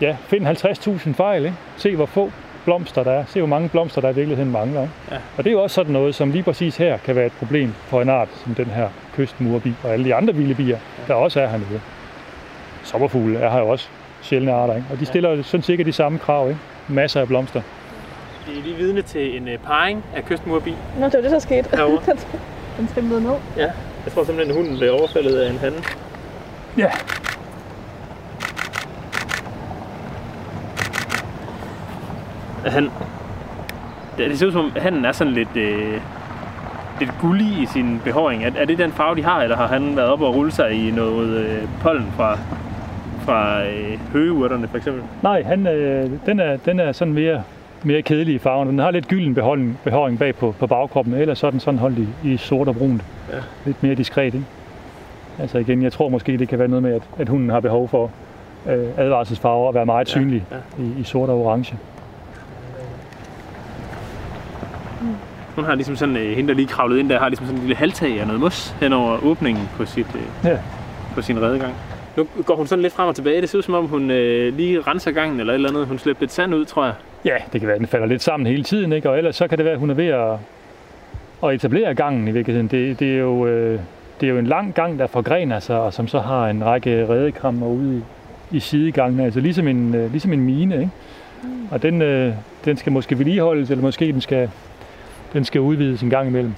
ja, 0.00 0.16
find 0.26 0.46
50.000 0.46 1.12
fejl, 1.12 1.44
ikke? 1.44 1.56
se 1.76 1.96
hvor 1.96 2.06
få 2.06 2.30
blomster 2.66 3.02
der 3.02 3.12
er, 3.12 3.24
se 3.28 3.40
hvor 3.40 3.48
mange 3.48 3.68
blomster 3.68 4.00
der 4.00 4.08
i 4.10 4.14
virkeligheden 4.14 4.52
mangler. 4.52 4.82
Ikke? 4.82 4.94
Ja. 5.10 5.16
Og 5.36 5.44
det 5.44 5.50
er 5.50 5.52
jo 5.52 5.62
også 5.62 5.74
sådan 5.74 5.92
noget, 5.92 6.14
som 6.14 6.30
lige 6.30 6.42
præcis 6.42 6.76
her 6.76 6.98
kan 6.98 7.16
være 7.16 7.26
et 7.26 7.32
problem 7.32 7.74
for 7.86 8.02
en 8.02 8.08
art 8.08 8.28
som 8.44 8.54
den 8.54 8.66
her 8.66 8.88
kystmurbi 9.16 9.74
og 9.84 9.92
alle 9.92 10.04
de 10.04 10.14
andre 10.14 10.34
vilde 10.34 10.54
bier, 10.54 10.78
der 11.08 11.14
også 11.14 11.40
er 11.40 11.46
hernede 11.46 11.80
sommerfugle 12.84 13.38
er 13.38 13.50
her 13.50 13.58
jo 13.58 13.68
også 13.68 13.88
sjældne 14.22 14.52
arter, 14.52 14.74
ikke? 14.76 14.86
og 14.92 15.00
de 15.00 15.06
stiller 15.06 15.30
jo 15.30 15.42
sådan 15.42 15.62
cirka 15.62 15.82
de 15.82 15.92
samme 15.92 16.18
krav. 16.18 16.48
Ikke? 16.48 16.60
Masser 16.88 17.20
af 17.20 17.26
blomster. 17.26 17.62
Vi 18.46 18.58
er 18.58 18.62
lige 18.62 18.76
vidne 18.76 19.02
til 19.02 19.36
en 19.36 19.48
øh, 19.48 19.58
parring 19.58 20.04
af 20.16 20.24
kystmurbi 20.24 20.74
Nå, 20.98 21.04
det 21.06 21.14
var 21.14 21.20
det, 21.20 21.30
der 21.30 21.38
skete. 21.38 21.68
Den- 22.78 22.88
stemte 22.88 23.20
ned. 23.20 23.30
Ja, 23.56 23.70
jeg 24.04 24.12
tror 24.14 24.24
simpelthen, 24.24 24.50
at 24.50 24.62
hunden 24.62 24.78
blev 24.78 24.92
overfaldet 24.92 25.38
af 25.40 25.50
en 25.50 25.58
han. 25.58 25.72
Ja. 26.78 26.90
Han, 32.66 32.90
det, 34.18 34.38
ser 34.38 34.46
ud 34.46 34.52
som 34.52 34.64
om, 34.64 34.72
hannen 34.76 35.04
er 35.04 35.12
sådan 35.12 35.32
lidt, 35.32 35.56
øh, 35.56 36.00
lidt 37.00 37.10
gullig 37.20 37.62
i 37.62 37.66
sin 37.66 38.00
behåring. 38.04 38.44
Er, 38.44 38.50
er 38.56 38.64
det 38.64 38.78
den 38.78 38.92
farve, 38.92 39.16
de 39.16 39.22
har, 39.22 39.42
eller 39.42 39.56
har 39.56 39.66
han 39.66 39.96
været 39.96 40.08
oppe 40.08 40.26
og 40.26 40.34
rulle 40.34 40.52
sig 40.52 40.88
i 40.88 40.90
noget 40.90 41.36
øh, 41.36 41.62
pollen 41.80 42.12
fra, 42.16 42.38
fra 43.24 43.64
øh, 43.64 43.98
høgeurterne, 44.12 44.68
for 44.68 44.76
eksempel? 44.76 45.02
Nej, 45.22 45.42
han, 45.42 45.66
øh, 45.66 46.10
den, 46.26 46.40
er, 46.40 46.56
den 46.56 46.80
er 46.80 46.92
sådan 46.92 47.14
mere, 47.14 47.42
mere 47.82 48.02
kedelig 48.02 48.34
i 48.34 48.38
farven. 48.38 48.68
Den 48.68 48.78
har 48.78 48.90
lidt 48.90 49.08
gylden 49.08 49.34
beholdning, 49.34 49.78
behåring 49.84 50.18
bag 50.18 50.34
på, 50.34 50.54
på 50.58 50.66
bagkroppen, 50.66 51.14
ellers 51.14 51.38
så 51.38 51.46
er 51.46 51.50
den 51.50 51.60
sådan 51.60 51.80
holdt 51.80 51.98
i, 51.98 52.08
i 52.24 52.36
sort 52.36 52.68
og 52.68 52.76
brunt. 52.76 53.04
Ja. 53.32 53.38
Lidt 53.64 53.82
mere 53.82 53.94
diskret, 53.94 54.34
ikke? 54.34 54.46
Altså 55.38 55.58
igen, 55.58 55.82
jeg 55.82 55.92
tror 55.92 56.08
måske, 56.08 56.38
det 56.38 56.48
kan 56.48 56.58
være 56.58 56.68
noget 56.68 56.82
med, 56.82 56.94
at, 56.94 57.02
at 57.18 57.28
hunden 57.28 57.50
har 57.50 57.60
behov 57.60 57.88
for 57.88 58.10
øh, 58.68 58.84
advarselsfarver 58.96 59.66
og 59.66 59.74
være 59.74 59.86
meget 59.86 60.08
synlig 60.08 60.44
ja. 60.50 60.82
I, 60.82 61.00
i 61.00 61.02
sort 61.02 61.28
og 61.28 61.46
orange. 61.46 61.76
Hun 65.56 65.64
har 65.64 65.74
ligesom 65.74 65.96
sådan, 65.96 66.16
øh, 66.16 66.36
hende 66.36 66.48
der 66.48 66.54
lige 66.54 66.68
kravlet 66.68 66.98
ind 66.98 67.08
der, 67.08 67.18
har 67.18 67.28
ligesom 67.28 67.46
sådan 67.46 67.58
en 67.58 67.62
lille 67.66 67.76
halvtag 67.76 68.20
af 68.20 68.26
noget 68.26 68.40
mos 68.40 68.74
hen 68.80 68.92
over 68.92 69.24
åbningen 69.24 69.68
på, 69.76 69.84
sit, 69.86 70.06
øh, 70.14 70.50
Ja. 70.50 70.58
på 71.14 71.22
sin 71.22 71.42
redegang. 71.42 71.74
Nu 72.16 72.26
går 72.44 72.56
hun 72.56 72.66
sådan 72.66 72.82
lidt 72.82 72.92
frem 72.92 73.08
og 73.08 73.14
tilbage. 73.14 73.40
Det 73.40 73.48
ser 73.48 73.58
ud 73.58 73.62
som 73.62 73.74
om, 73.74 73.86
hun 73.86 74.10
øh, 74.10 74.56
lige 74.56 74.80
renser 74.80 75.10
gangen 75.10 75.40
eller 75.40 75.52
et 75.52 75.54
eller 75.54 75.68
andet. 75.68 75.86
Hun 75.86 75.98
slæbte 75.98 76.22
lidt 76.22 76.32
sand 76.32 76.54
ud, 76.54 76.64
tror 76.64 76.84
jeg. 76.84 76.94
Ja, 77.24 77.36
det 77.52 77.60
kan 77.60 77.66
være, 77.66 77.74
at 77.74 77.80
den 77.80 77.88
falder 77.88 78.06
lidt 78.06 78.22
sammen 78.22 78.46
hele 78.46 78.62
tiden, 78.62 78.92
ikke? 78.92 79.10
og 79.10 79.18
ellers 79.18 79.36
så 79.36 79.48
kan 79.48 79.58
det 79.58 79.64
være, 79.64 79.74
at 79.74 79.80
hun 79.80 79.90
er 79.90 79.94
ved 79.94 80.06
at, 80.06 80.32
at 81.44 81.54
etablere 81.54 81.94
gangen 81.94 82.28
i 82.28 82.30
virkeligheden. 82.30 82.68
Det, 82.68 83.00
det, 83.00 83.14
er 83.14 83.18
jo, 83.18 83.46
øh, 83.46 83.80
det 84.20 84.26
er 84.26 84.30
jo 84.30 84.38
en 84.38 84.46
lang 84.46 84.74
gang, 84.74 84.98
der 84.98 85.06
forgrener 85.06 85.60
sig, 85.60 85.78
og 85.80 85.92
som 85.92 86.08
så 86.08 86.20
har 86.20 86.48
en 86.48 86.64
række 86.64 87.08
redekrammer 87.08 87.66
ude 87.66 88.02
i, 88.50 88.56
i 88.56 88.60
sidegangene, 88.60 89.24
altså 89.24 89.40
ligesom 89.40 89.68
en, 89.68 89.94
øh, 89.94 90.10
ligesom 90.10 90.32
en 90.32 90.40
mine. 90.40 90.74
Ikke? 90.74 90.90
Mm. 91.42 91.48
Og 91.70 91.82
den, 91.82 92.02
øh, 92.02 92.32
den 92.64 92.76
skal 92.76 92.92
måske 92.92 93.18
vedligeholdes, 93.18 93.70
eller 93.70 93.82
måske 93.82 94.12
den 94.12 94.20
skal, 94.20 94.50
den 95.36 95.44
skal 95.44 95.60
udvides 95.60 96.02
en 96.02 96.10
gang 96.10 96.28
imellem. 96.28 96.52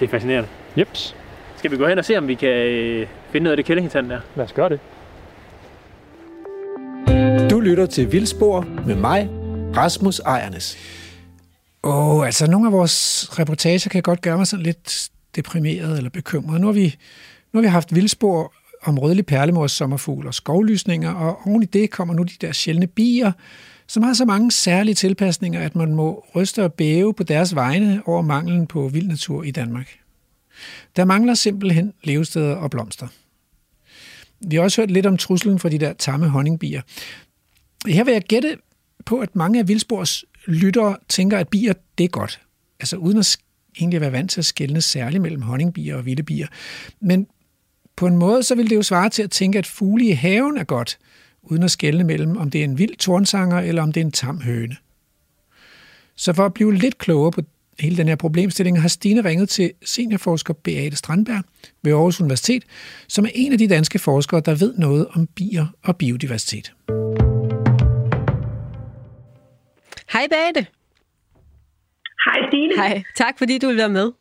Det 0.00 0.06
er 0.06 0.10
fascinerende. 0.10 0.48
Jeps, 0.78 1.16
Skal 1.56 1.70
vi 1.70 1.76
gå 1.76 1.86
hen 1.86 1.98
og 1.98 2.04
se, 2.04 2.18
om 2.18 2.28
vi 2.28 2.34
kan 2.34 2.48
øh, 2.48 3.06
finde 3.30 3.44
noget 3.44 3.52
af 3.52 3.56
det 3.56 3.66
kællingetand 3.66 4.08
der? 4.08 4.20
lad 4.36 4.44
os 4.44 4.52
gøre 4.52 4.68
det. 4.68 4.80
Du 7.50 7.60
lytter 7.60 7.86
til 7.86 8.12
Vildspor 8.12 8.66
med 8.86 8.96
mig, 8.96 9.28
Rasmus 9.76 10.18
Ejernes. 10.18 10.78
Åh, 11.84 12.16
oh, 12.16 12.26
altså 12.26 12.50
nogle 12.50 12.66
af 12.66 12.72
vores 12.72 13.28
reportager 13.38 13.88
kan 13.90 14.02
godt 14.02 14.22
gøre 14.22 14.36
mig 14.36 14.46
sådan 14.46 14.62
lidt 14.62 15.10
deprimeret 15.36 15.96
eller 15.96 16.10
bekymret. 16.10 16.60
Nu 16.60 16.66
har 16.66 16.74
vi, 16.74 16.96
nu 17.52 17.60
har 17.60 17.62
vi 17.62 17.68
haft 17.68 17.94
vildspor 17.94 18.52
om 18.82 18.98
rødlig 18.98 19.26
perlemors 19.26 19.72
sommerfugl 19.72 20.26
og 20.26 20.34
skovlysninger, 20.34 21.14
og 21.14 21.38
oven 21.46 21.62
i 21.62 21.66
det 21.66 21.90
kommer 21.90 22.14
nu 22.14 22.22
de 22.22 22.34
der 22.40 22.52
sjældne 22.52 22.86
bier, 22.86 23.32
som 23.90 24.02
har 24.02 24.14
så 24.14 24.24
mange 24.24 24.52
særlige 24.52 24.94
tilpasninger, 24.94 25.60
at 25.60 25.76
man 25.76 25.94
må 25.94 26.24
ryste 26.34 26.64
og 26.64 26.72
bæve 26.72 27.14
på 27.14 27.22
deres 27.22 27.54
vegne 27.54 28.02
over 28.06 28.22
manglen 28.22 28.66
på 28.66 28.88
vild 28.88 29.06
natur 29.06 29.42
i 29.42 29.50
Danmark. 29.50 29.98
Der 30.96 31.04
mangler 31.04 31.34
simpelthen 31.34 31.92
levesteder 32.04 32.54
og 32.54 32.70
blomster. 32.70 33.08
Vi 34.40 34.56
har 34.56 34.62
også 34.62 34.80
hørt 34.82 34.90
lidt 34.90 35.06
om 35.06 35.16
truslen 35.16 35.58
for 35.58 35.68
de 35.68 35.78
der 35.78 35.92
tamme 35.92 36.28
honningbier. 36.28 36.82
Her 37.86 38.04
vil 38.04 38.12
jeg 38.12 38.22
gætte 38.22 38.56
på, 39.04 39.18
at 39.18 39.36
mange 39.36 39.58
af 39.58 39.68
Vildsborgs 39.68 40.24
lyttere 40.46 40.96
tænker, 41.08 41.38
at 41.38 41.48
bier, 41.48 41.72
det 41.98 42.04
er 42.04 42.08
godt. 42.08 42.40
Altså 42.80 42.96
uden 42.96 43.18
at 43.18 43.38
egentlig 43.78 44.00
være 44.00 44.12
vant 44.12 44.30
til 44.30 44.40
at 44.40 44.44
skelne 44.44 44.80
særligt 44.80 45.22
mellem 45.22 45.42
honningbier 45.42 45.96
og 45.96 46.06
vilde 46.06 46.22
bier. 46.22 46.46
Men 47.00 47.26
på 47.96 48.06
en 48.06 48.16
måde, 48.16 48.42
så 48.42 48.54
vil 48.54 48.70
det 48.70 48.76
jo 48.76 48.82
svare 48.82 49.10
til 49.10 49.22
at 49.22 49.30
tænke, 49.30 49.58
at 49.58 49.66
fugle 49.66 50.06
i 50.06 50.10
haven 50.10 50.58
er 50.58 50.64
godt, 50.64 50.98
uden 51.42 51.62
at 51.62 51.70
skelne 51.70 52.04
mellem, 52.04 52.36
om 52.36 52.50
det 52.50 52.60
er 52.60 52.64
en 52.64 52.78
vild 52.78 52.96
tornsanger 52.96 53.58
eller 53.58 53.82
om 53.82 53.92
det 53.92 54.00
er 54.00 54.04
en 54.04 54.12
tam 54.12 54.40
høne. 54.40 54.76
Så 56.16 56.32
for 56.32 56.46
at 56.46 56.54
blive 56.54 56.74
lidt 56.74 56.98
klogere 56.98 57.32
på 57.32 57.40
hele 57.80 57.96
den 57.96 58.08
her 58.08 58.16
problemstilling, 58.16 58.80
har 58.80 58.88
Stine 58.88 59.24
ringet 59.24 59.48
til 59.48 59.72
seniorforsker 59.84 60.54
Beate 60.54 60.96
Strandberg 60.96 61.44
ved 61.82 61.92
Aarhus 61.92 62.20
Universitet, 62.20 62.64
som 63.08 63.24
er 63.24 63.30
en 63.34 63.52
af 63.52 63.58
de 63.58 63.68
danske 63.68 63.98
forskere, 63.98 64.40
der 64.40 64.54
ved 64.54 64.74
noget 64.78 65.06
om 65.14 65.26
bier 65.26 65.66
og 65.84 65.96
biodiversitet. 65.96 66.72
Hej 70.12 70.26
Beate. 70.30 70.66
Hej 72.24 72.48
Stine. 72.48 72.74
Hej. 72.76 73.02
Tak 73.16 73.38
fordi 73.38 73.58
du 73.58 73.66
vil 73.66 73.76
være 73.76 73.88
med. 73.88 74.12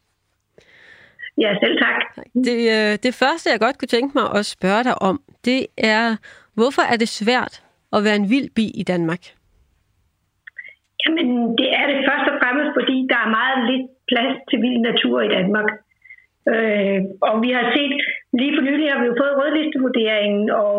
Ja, 1.38 1.53
selv 1.63 1.77
tak. 1.79 2.25
Det, 2.34 2.58
øh, 2.71 2.97
det 3.03 3.13
første, 3.13 3.49
jeg 3.49 3.60
godt 3.60 3.77
kunne 3.77 3.88
tænke 3.88 4.17
mig 4.17 4.32
at 4.36 4.45
spørge 4.45 4.84
dig 4.84 5.01
om, 5.01 5.21
det 5.45 5.65
er, 5.77 6.15
hvorfor 6.60 6.84
er 6.93 6.98
det 7.04 7.10
svært 7.22 7.54
at 7.95 8.00
være 8.06 8.17
en 8.22 8.30
vild 8.34 8.50
bi 8.58 8.65
i 8.82 8.84
Danmark? 8.93 9.24
Jamen, 11.02 11.28
det 11.60 11.69
er 11.80 11.86
det 11.91 12.00
først 12.10 12.28
og 12.32 12.36
fremmest, 12.41 12.72
fordi 12.80 12.95
der 13.12 13.19
er 13.26 13.36
meget 13.39 13.60
lidt 13.72 13.88
plads 14.10 14.36
til 14.50 14.58
vild 14.63 14.80
natur 14.89 15.17
i 15.28 15.34
Danmark. 15.38 15.69
Øh, 16.54 17.00
og 17.30 17.36
vi 17.43 17.50
har 17.58 17.65
set, 17.76 17.95
lige 18.39 18.54
for 18.56 18.63
nylig 18.67 18.88
har 18.91 19.00
vi 19.02 19.08
jo 19.12 19.15
fået 19.22 19.38
rødlistevurderingen, 19.39 20.45
og 20.65 20.76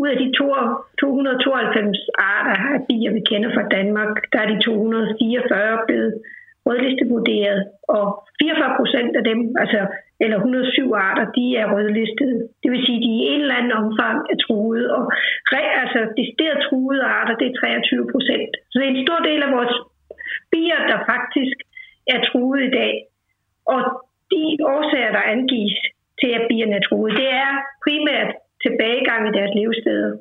ud 0.00 0.08
af 0.12 0.18
de 0.22 0.28
292 0.38 1.98
arter 2.36 2.56
af 2.74 2.80
bier, 2.88 3.12
vi 3.16 3.22
kender 3.30 3.50
fra 3.56 3.68
Danmark, 3.76 4.12
der 4.32 4.38
er 4.40 4.48
de 4.52 4.58
244 4.60 5.78
blevet 5.86 6.12
rødlistevurderet, 6.66 7.60
og 7.96 8.04
44 8.42 8.76
procent 8.78 9.12
af 9.20 9.24
dem, 9.30 9.38
altså, 9.62 9.80
eller 10.24 10.36
107 10.36 10.92
arter, 11.08 11.26
de 11.36 11.44
er 11.60 11.66
rødlistede. 11.74 12.38
Det 12.62 12.68
vil 12.72 12.86
sige, 12.86 12.98
at 13.00 13.06
de 13.06 13.12
i 13.20 13.26
en 13.32 13.40
eller 13.40 13.58
anden 13.60 13.78
omfang 13.82 14.18
er 14.32 14.38
truet, 14.46 14.84
og 14.96 15.02
re, 15.54 15.62
altså 15.82 16.00
decideret 16.18 16.64
truede 16.66 17.04
arter, 17.18 17.34
det 17.40 17.46
er 17.48 17.58
23 17.60 18.12
procent. 18.12 18.52
Så 18.70 18.74
det 18.78 18.86
er 18.86 18.94
en 18.94 19.06
stor 19.06 19.20
del 19.28 19.40
af 19.46 19.50
vores 19.56 19.74
bier, 20.52 20.80
der 20.90 20.98
faktisk 21.12 21.56
er 22.14 22.20
truet 22.28 22.60
i 22.68 22.70
dag. 22.80 22.94
Og 23.74 23.80
de 24.32 24.44
årsager, 24.74 25.12
der 25.16 25.30
angives 25.34 25.76
til, 26.20 26.30
at 26.38 26.46
bierne 26.48 26.76
er 26.80 26.84
truet, 26.88 27.12
det 27.20 27.28
er 27.46 27.52
primært 27.84 28.30
tilbagegang 28.64 29.22
i 29.28 29.36
deres 29.38 29.52
levesteder. 29.58 30.12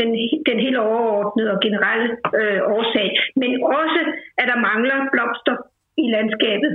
Den, 0.00 0.10
den 0.48 0.58
helt 0.66 0.78
overordnede 0.88 1.50
og 1.54 1.60
generelle 1.66 2.08
øh, 2.40 2.60
årsag. 2.76 3.10
Men 3.40 3.50
også, 3.78 4.00
at 4.40 4.46
der 4.50 4.64
mangler 4.68 4.98
blomster 5.12 5.56
i 6.04 6.06
landskabet. 6.14 6.72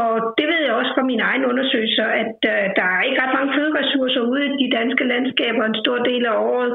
Og 0.00 0.14
det 0.38 0.46
ved 0.50 0.60
jeg 0.66 0.74
også 0.80 0.92
fra 0.96 1.08
mine 1.10 1.22
egne 1.30 1.48
undersøgelser, 1.52 2.08
at 2.22 2.36
øh, 2.52 2.64
der 2.78 2.86
er 2.96 3.02
ikke 3.02 3.22
ret 3.22 3.36
mange 3.38 3.54
føderessourcer 3.56 4.22
ude 4.32 4.46
i 4.46 4.56
de 4.62 4.76
danske 4.78 5.04
landskaber 5.12 5.64
en 5.64 5.80
stor 5.82 5.98
del 6.10 6.26
af 6.26 6.36
året. 6.52 6.72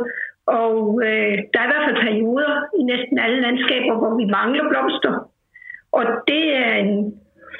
Og 0.62 1.01
øh, 1.08 1.36
der 1.51 1.60
er 1.60 1.67
i 1.67 1.71
hvert 1.71 1.88
fald 1.88 2.06
perioder 2.08 2.54
i 2.80 2.84
næsten 2.91 3.19
alle 3.25 3.39
landskaber, 3.41 3.93
hvor 3.99 4.13
vi 4.21 4.25
mangler 4.39 4.65
blomster. 4.71 5.13
Og 5.97 6.04
det 6.32 6.43
er 6.65 6.73
en, 6.84 6.93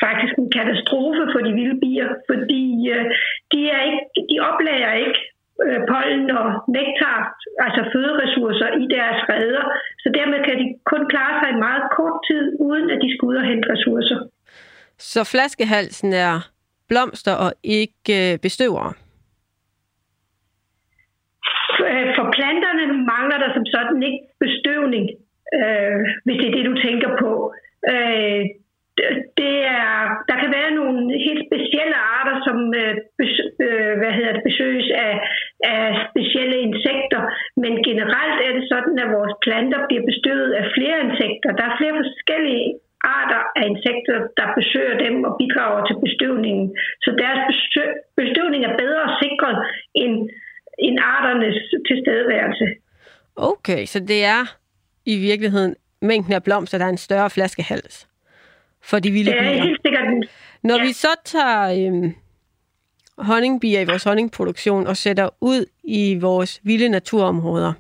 faktisk 0.06 0.34
en 0.38 0.52
katastrofe 0.58 1.24
for 1.34 1.40
de 1.46 1.52
vilde 1.60 1.80
bier, 1.84 2.10
fordi 2.30 2.64
øh, 2.96 3.06
de, 3.52 3.60
er 3.76 3.82
ikke, 3.90 4.04
de 4.32 4.38
oplager 4.50 4.94
ikke 5.06 5.20
pollen 5.92 6.26
og 6.42 6.48
nektar, 6.78 7.20
altså 7.66 7.82
føderessourcer 7.94 8.70
i 8.84 8.86
deres 8.96 9.20
redder. 9.32 9.66
Så 10.04 10.08
dermed 10.18 10.40
kan 10.48 10.56
de 10.62 10.68
kun 10.92 11.04
klare 11.14 11.34
sig 11.40 11.50
i 11.56 11.64
meget 11.68 11.86
kort 11.98 12.18
tid, 12.30 12.44
uden 12.68 12.88
at 12.94 13.00
de 13.04 13.10
skal 13.14 13.26
ud 13.32 13.36
og 13.42 13.46
hente 13.52 13.68
ressourcer. 13.74 14.20
Så 14.98 15.22
flaskehalsen 15.34 16.14
er 16.14 16.36
blomster 16.90 17.36
og 17.46 17.52
ikke 17.64 18.14
øh, 18.20 18.40
bestøvere? 18.46 18.92
Øh, 21.90 22.08
for 22.18 22.26
planterne 22.38 22.86
mangler 23.12 23.38
der 23.44 23.52
som 23.54 23.66
sådan 23.66 24.04
ikke 24.04 24.22
bestøvning, 24.44 25.06
øh, 25.58 26.00
hvis 26.26 26.38
det 26.40 26.48
er 26.48 26.56
det, 26.58 26.66
du 26.72 26.76
tænker 26.88 27.10
på. 27.24 27.32
Øh, 27.94 28.42
det 29.42 29.56
er, 29.80 29.92
der 30.30 30.36
kan 30.42 30.52
være 30.58 30.72
nogle 30.80 31.00
helt 31.28 31.44
specielle 31.50 31.98
arter, 32.16 32.36
som 32.48 32.58
øh, 32.82 32.94
øh, 33.66 33.94
hvad 34.00 34.12
hedder 34.18 34.34
det, 34.34 34.44
besøges 34.50 34.90
af, 35.08 35.14
af 35.74 35.86
specielle 36.10 36.58
insekter, 36.68 37.22
men 37.64 37.74
generelt 37.90 38.38
er 38.48 38.52
det 38.58 38.66
sådan, 38.74 38.96
at 39.04 39.10
vores 39.18 39.34
planter 39.46 39.80
bliver 39.88 40.04
bestøvet 40.10 40.52
af 40.60 40.66
flere 40.76 40.98
insekter. 41.08 41.50
Der 41.58 41.66
er 41.70 41.80
flere 41.80 41.96
forskellige 42.02 42.66
arter 43.20 43.42
af 43.60 43.64
insekter, 43.72 44.18
der 44.40 44.48
besøger 44.60 44.96
dem 45.06 45.16
og 45.28 45.32
bidrager 45.40 45.82
til 45.88 45.98
bestøvningen. 46.06 46.68
Så 47.06 47.10
deres 47.24 47.40
bestøvning 48.20 48.62
er 48.70 48.74
bedre 48.84 49.06
sikret 49.24 49.58
end, 50.04 50.16
end 50.86 50.96
arternes 51.14 51.58
tilstedeværelse. 51.90 52.66
Okay, 53.36 53.86
så 53.86 54.00
det 54.00 54.20
er 54.36 54.44
i 55.06 55.16
virkeligheden 55.30 55.76
mængden 56.02 56.34
af 56.34 56.44
blomster, 56.44 56.78
der 56.78 56.86
er 56.86 56.90
en 56.90 57.06
større 57.08 57.30
flaskehals 57.30 58.08
for 58.90 59.00
de 59.00 59.12
vilde 59.12 59.32
bier. 59.32 59.42
Er 59.42 59.64
helt 59.68 59.82
sikkert. 59.86 60.06
Når 60.64 60.78
ja. 60.78 60.84
vi 60.84 60.92
så 60.94 61.14
tager 61.26 61.62
øhm, 61.78 62.16
honningbier 63.18 63.80
i 63.80 63.86
vores 63.86 64.04
honningproduktion 64.04 64.88
og 64.88 64.98
sætter 64.98 65.30
ud 65.42 65.66
i 65.84 66.18
vores 66.22 66.62
vilde 66.64 66.90
naturområder, 66.90 67.74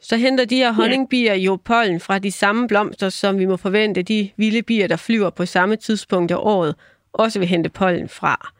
så 0.00 0.16
henter 0.16 0.44
de 0.44 0.56
her 0.56 0.72
honningbier 0.72 1.34
jo 1.34 1.56
pollen 1.56 2.00
fra 2.00 2.18
de 2.18 2.32
samme 2.32 2.68
blomster, 2.68 3.08
som 3.08 3.38
vi 3.38 3.46
må 3.46 3.56
forvente 3.56 4.02
de 4.02 4.30
vilde 4.36 4.62
bier, 4.62 4.86
der 4.86 4.96
flyver 4.96 5.30
på 5.30 5.46
samme 5.46 5.76
tidspunkt 5.76 6.32
af 6.32 6.36
året, 6.38 6.74
også 7.12 7.38
vil 7.38 7.48
hente 7.48 7.70
pollen 7.70 8.08
fra. 8.08 8.52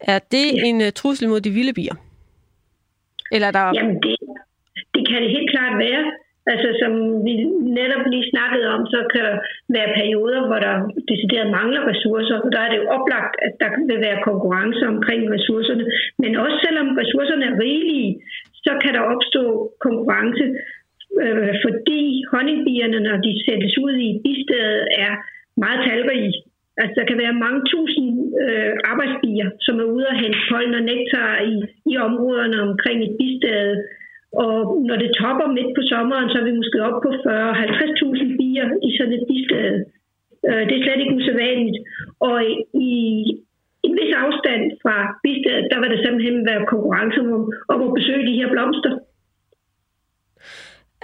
Er 0.00 0.18
det 0.18 0.46
ja. 0.54 0.62
en 0.64 0.80
uh, 0.80 0.88
trussel 0.94 1.28
mod 1.28 1.40
de 1.40 1.50
vilde 1.50 1.72
bier? 1.72 1.94
Eller 3.32 3.50
der... 3.50 3.72
Jamen, 3.74 3.96
det, 4.02 4.16
det 4.94 5.08
kan 5.08 5.22
det 5.22 5.30
helt 5.30 5.50
klart 5.50 5.78
være. 5.78 6.12
Altså 6.52 6.68
som 6.80 6.92
vi 7.26 7.34
netop 7.78 8.04
lige 8.12 8.30
snakkede 8.32 8.66
om, 8.74 8.82
så 8.94 8.98
kan 9.12 9.22
der 9.28 9.36
være 9.76 9.94
perioder, 9.98 10.40
hvor 10.46 10.58
der 10.66 10.74
decideret 11.10 11.54
mangler 11.58 11.82
ressourcer. 11.90 12.38
Der 12.54 12.60
er 12.62 12.70
det 12.70 12.78
jo 12.82 12.86
oplagt, 12.96 13.34
at 13.46 13.52
der 13.62 13.70
vil 13.88 14.00
være 14.06 14.24
konkurrence 14.28 14.82
omkring 14.94 15.22
ressourcerne. 15.34 15.84
Men 16.22 16.32
også 16.44 16.56
selvom 16.66 16.88
ressourcerne 17.00 17.44
er 17.50 17.60
rigelige, 17.64 18.12
så 18.66 18.72
kan 18.82 18.94
der 18.94 19.10
opstå 19.14 19.44
konkurrence, 19.86 20.44
øh, 21.22 21.54
fordi 21.64 22.02
honningbierne, 22.32 22.98
når 23.08 23.16
de 23.26 23.32
sættes 23.46 23.74
ud 23.84 23.94
i 24.08 24.10
bistedet, 24.24 24.82
er 25.06 25.12
meget 25.64 25.80
talrige. 25.86 26.32
Altså, 26.80 26.94
der 27.00 27.06
kan 27.08 27.18
være 27.24 27.42
mange 27.44 27.60
tusind 27.72 28.08
øh, 28.42 28.72
arbejdsbier, 28.92 29.48
som 29.66 29.74
er 29.82 29.88
ude 29.94 30.06
og 30.12 30.18
hente 30.22 30.40
pollen 30.50 30.74
og 30.80 30.84
nektar 30.92 31.30
i, 31.52 31.54
i 31.92 31.94
områderne 32.08 32.58
omkring 32.68 32.98
et 33.02 33.16
bistade 33.20 33.74
og 34.42 34.54
når 34.88 34.96
det 35.02 35.16
topper 35.20 35.48
midt 35.56 35.70
på 35.76 35.82
sommeren, 35.92 36.28
så 36.28 36.36
er 36.40 36.46
vi 36.48 36.60
måske 36.60 36.78
op 36.88 36.98
på 37.04 37.10
40-50.000 37.10 38.38
bier 38.38 38.66
i 38.88 38.90
sådan 38.96 39.16
et 39.18 39.24
bistade. 39.30 39.76
Øh, 39.78 39.84
øh, 40.48 40.62
det 40.68 40.74
er 40.74 40.82
slet 40.84 41.00
ikke 41.02 41.16
usædvanligt. 41.18 41.78
Og 42.28 42.36
i 42.88 42.92
en 43.86 43.94
vis 44.00 44.12
afstand 44.24 44.62
fra 44.82 44.96
bistedet, 45.24 45.64
der 45.70 45.78
vil 45.80 45.90
der 45.92 46.00
simpelthen 46.04 46.46
være 46.50 46.70
konkurrence 46.74 47.18
om, 47.20 47.52
om 47.72 47.78
at 47.86 47.94
besøge 47.98 48.26
de 48.30 48.38
her 48.40 48.48
blomster. 48.54 48.92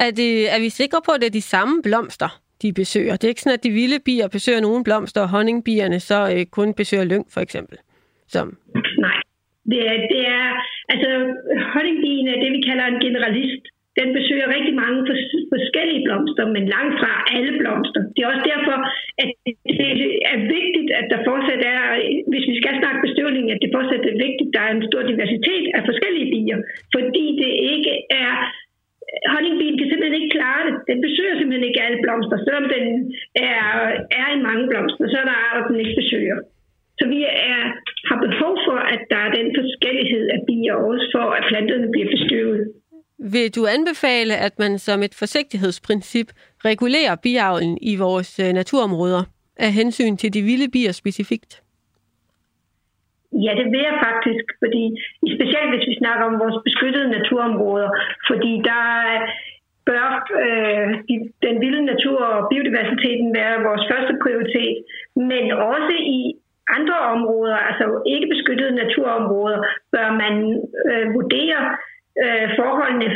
Er, 0.04 0.10
det, 0.20 0.30
er 0.54 0.60
vi 0.60 0.68
sikre 0.68 1.00
på, 1.06 1.10
at 1.12 1.20
det 1.20 1.26
er 1.26 1.38
de 1.40 1.50
samme 1.54 1.82
blomster, 1.82 2.30
de 2.62 2.72
besøger? 2.72 3.12
Det 3.12 3.24
er 3.24 3.28
ikke 3.28 3.40
sådan, 3.40 3.58
at 3.58 3.64
de 3.64 3.70
vilde 3.70 3.98
bier 4.04 4.28
besøger 4.28 4.60
nogle 4.60 4.84
blomster, 4.84 5.20
og 5.20 5.28
honningbierne 5.28 6.00
så 6.00 6.32
øh, 6.34 6.46
kun 6.46 6.74
besøger 6.74 7.04
lyng, 7.04 7.26
for 7.34 7.40
eksempel? 7.40 7.78
Som... 8.28 8.56
Det 9.70 9.80
er, 9.90 9.96
det 10.12 10.20
er, 10.38 10.46
altså 10.92 11.08
honningbien 11.74 12.26
er 12.28 12.38
det, 12.42 12.50
vi 12.56 12.66
kalder 12.68 12.86
en 12.86 13.02
generalist. 13.06 13.64
Den 14.00 14.08
besøger 14.18 14.54
rigtig 14.56 14.74
mange 14.82 15.00
forskellige 15.54 16.04
blomster, 16.06 16.44
men 16.54 16.64
langt 16.76 16.94
fra 17.00 17.12
alle 17.36 17.52
blomster. 17.60 18.00
Det 18.12 18.20
er 18.20 18.30
også 18.32 18.46
derfor, 18.52 18.76
at 19.22 19.30
det 19.80 20.04
er 20.32 20.38
vigtigt, 20.56 20.88
at 21.00 21.06
der 21.12 21.20
fortsat 21.28 21.62
er, 21.74 21.80
hvis 22.30 22.46
vi 22.50 22.54
skal 22.60 22.74
snakke 22.80 23.04
bestøvning, 23.06 23.44
at 23.54 23.62
det 23.62 23.70
fortsat 23.76 24.04
er 24.12 24.16
vigtigt, 24.26 24.50
at 24.50 24.54
der 24.56 24.62
er 24.64 24.72
en 24.72 24.88
stor 24.90 25.02
diversitet 25.10 25.64
af 25.76 25.82
forskellige 25.90 26.30
bier, 26.34 26.58
fordi 26.94 27.24
det 27.42 27.52
ikke 27.74 27.94
er 28.24 28.32
honningbien 29.34 29.78
kan 29.78 29.88
simpelthen 29.88 30.18
ikke 30.20 30.34
klare 30.38 30.62
det. 30.66 30.74
Den 30.90 30.98
besøger 31.06 31.34
simpelthen 31.36 31.68
ikke 31.68 31.84
alle 31.86 32.00
blomster. 32.04 32.36
Selvom 32.46 32.66
den 32.74 32.84
er, 33.50 33.64
er 34.20 34.28
i 34.36 34.44
mange 34.48 34.64
blomster, 34.70 35.04
så 35.08 35.16
er 35.22 35.26
der 35.30 35.36
arter, 35.46 35.68
den 35.68 35.82
ikke 35.82 36.00
besøger. 36.02 36.38
Så 37.00 37.04
vi 37.14 37.20
er, 37.52 37.62
har 38.08 38.18
behov 38.26 38.54
for, 38.66 38.78
at 38.94 39.00
der 39.10 39.20
er 39.26 39.30
den 39.38 39.48
forskellighed 39.60 40.24
af 40.34 40.40
bier, 40.48 40.74
også 40.74 41.06
for 41.14 41.26
at 41.36 41.42
planterne 41.50 41.88
bliver 41.94 42.08
bestøvet. 42.14 42.60
Vil 43.34 43.54
du 43.56 43.62
anbefale, 43.76 44.34
at 44.46 44.54
man 44.58 44.78
som 44.78 45.02
et 45.02 45.14
forsigtighedsprincip 45.18 46.28
regulerer 46.64 47.16
biavlen 47.22 47.78
i 47.90 47.96
vores 47.96 48.30
øh, 48.44 48.52
naturområder 48.60 49.22
af 49.56 49.72
hensyn 49.72 50.16
til 50.16 50.34
de 50.34 50.42
vilde 50.42 50.68
bier 50.74 50.92
specifikt? 50.92 51.62
Ja, 53.44 53.52
det 53.60 53.66
vil 53.72 53.82
jeg 53.90 53.96
faktisk, 54.08 54.44
fordi 54.62 54.84
specielt 55.36 55.70
hvis 55.72 55.88
vi 55.90 55.94
snakker 56.02 56.24
om 56.30 56.40
vores 56.42 56.58
beskyttede 56.66 57.08
naturområder, 57.16 57.90
fordi 58.30 58.52
der 58.70 58.86
bør 59.88 60.06
øh, 60.44 60.88
de, 61.08 61.14
den 61.46 61.54
vilde 61.64 61.82
natur 61.92 62.20
og 62.34 62.46
biodiversiteten 62.50 63.28
være 63.38 63.64
vores 63.68 63.84
første 63.90 64.14
prioritet, 64.22 64.76
men 65.30 65.44
også 65.72 65.94
i 66.18 66.20
andre 66.76 66.98
områder, 67.14 67.56
altså 67.68 67.86
ikke 68.12 68.32
beskyttede 68.34 68.78
naturområder, 68.82 69.58
bør 69.94 70.08
man 70.22 70.34
øh, 70.90 71.06
vurdere 71.16 71.60
øh, 72.22 72.46
forholdene, 72.58 73.08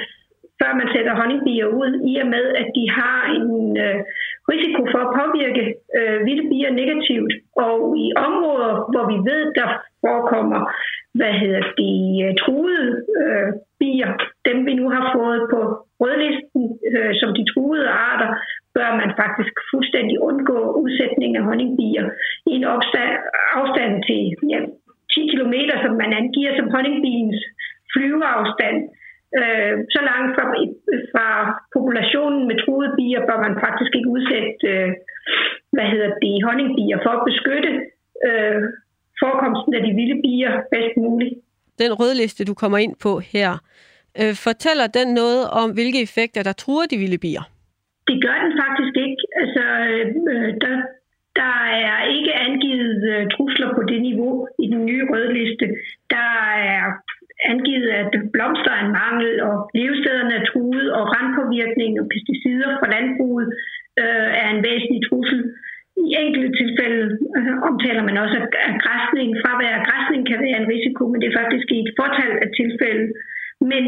før 0.60 0.72
man 0.80 0.88
sætter 0.94 1.14
honningbier 1.20 1.68
ud, 1.80 1.90
i 2.10 2.12
og 2.22 2.28
med, 2.34 2.44
at 2.60 2.68
de 2.76 2.84
har 3.00 3.20
en 3.38 3.50
øh, 3.84 3.98
risiko 4.52 4.80
for 4.92 5.00
at 5.06 5.14
påvirke 5.20 5.64
øh, 5.98 6.18
vilde 6.26 6.48
bier 6.50 6.72
negativt. 6.80 7.32
Og 7.66 7.78
i 8.04 8.06
områder, 8.28 8.72
hvor 8.92 9.04
vi 9.12 9.18
ved, 9.30 9.42
der 9.58 9.68
forekommer 10.04 10.60
hvad 11.18 11.32
hedder 11.42 11.62
de 11.80 11.92
øh, 12.24 12.32
truede 12.42 12.90
øh, 13.22 13.48
bier, 13.80 14.10
dem 14.48 14.58
vi 14.66 14.74
nu 14.80 14.86
har 14.96 15.04
fået 15.16 15.40
på 15.52 15.60
rødlisten 16.02 16.62
øh, 16.92 17.12
som 17.20 17.30
de 17.38 17.44
truede 17.52 17.88
arter, 17.88 18.30
bør 18.76 18.90
man 19.00 19.10
faktisk 19.22 19.54
fuldstændig 19.70 20.16
undgå 20.28 20.58
udsætning 20.82 21.30
af 21.38 21.46
honningbier 21.48 22.06
i 22.50 22.52
en 22.58 22.64
opstand, 22.74 23.12
afstand 23.60 23.92
til 24.08 24.20
ja, 24.52 24.60
10 25.14 25.32
km, 25.32 25.54
som 25.84 25.92
man 26.02 26.10
angiver 26.20 26.52
som 26.58 26.70
honningbiens 26.74 27.38
flyveafstand. 27.92 28.78
Øh, 29.38 29.74
så 29.94 30.00
langt 30.10 30.30
fra, 30.36 30.44
fra 31.12 31.28
populationen 31.76 32.40
med 32.48 32.56
truede 32.62 32.92
bier 32.98 33.20
bør 33.28 33.38
man 33.46 33.54
faktisk 33.64 33.92
ikke 33.98 34.12
udsætte 34.16 34.52
øh, 34.72 34.90
hvad 35.74 35.86
hedder 35.92 36.10
det, 36.24 36.34
honningbier 36.46 36.98
for 37.04 37.12
at 37.18 37.26
beskytte 37.30 37.70
øh, 38.28 38.60
forekomsten 39.22 39.72
af 39.78 39.82
de 39.86 39.92
vilde 39.98 40.18
bier 40.24 40.52
bedst 40.72 40.96
muligt. 41.06 41.34
Den 41.82 41.92
rødliste, 42.00 42.44
du 42.50 42.54
kommer 42.62 42.78
ind 42.78 42.94
på 43.06 43.12
her, 43.32 43.50
øh, 44.20 44.34
fortæller 44.46 44.86
den 44.98 45.08
noget 45.20 45.42
om, 45.60 45.68
hvilke 45.76 46.02
effekter, 46.06 46.42
der 46.42 46.54
truer 46.62 46.86
de 46.92 46.96
vilde 47.02 47.18
bier? 47.26 47.44
Det 48.08 48.16
gør 48.24 48.36
den 48.44 48.52
Altså, 49.44 49.64
øh, 50.32 50.50
der, 50.64 50.74
der 51.40 51.54
er 51.88 52.00
ikke 52.16 52.32
angivet 52.46 52.98
øh, 53.12 53.22
trusler 53.34 53.70
på 53.76 53.82
det 53.90 54.00
niveau 54.08 54.34
i 54.64 54.66
den 54.72 54.82
nye 54.88 55.04
rødliste. 55.12 55.66
Der 56.14 56.30
er 56.74 56.84
angivet, 57.52 57.88
at 58.00 58.10
blomster 58.34 58.72
er 58.74 58.82
en 58.86 58.96
mangel, 59.02 59.30
og 59.48 59.56
levestederne 59.78 60.34
er 60.38 60.44
truet, 60.50 60.86
og 60.96 61.02
randpåvirkning 61.14 61.92
og 62.00 62.06
pesticider 62.12 62.70
fra 62.78 62.92
landbruget 62.94 63.46
øh, 64.02 64.28
er 64.42 64.48
en 64.54 64.64
væsentlig 64.68 65.00
trussel. 65.08 65.40
I 66.06 66.08
enkelte 66.22 66.50
tilfælde 66.60 67.04
øh, 67.38 67.54
omtaler 67.68 68.02
man 68.08 68.16
også, 68.24 68.36
at 68.68 68.74
græsning, 68.84 69.28
fravær 69.42 69.74
af 69.78 69.86
græsning 69.88 70.22
kan 70.30 70.38
være 70.44 70.58
en 70.62 70.70
risiko, 70.74 71.02
men 71.08 71.18
det 71.20 71.28
er 71.28 71.40
faktisk 71.42 71.66
i 71.76 71.78
et 71.84 71.92
fortal 72.00 72.32
af 72.44 72.48
tilfælde. 72.60 73.06
Men 73.70 73.84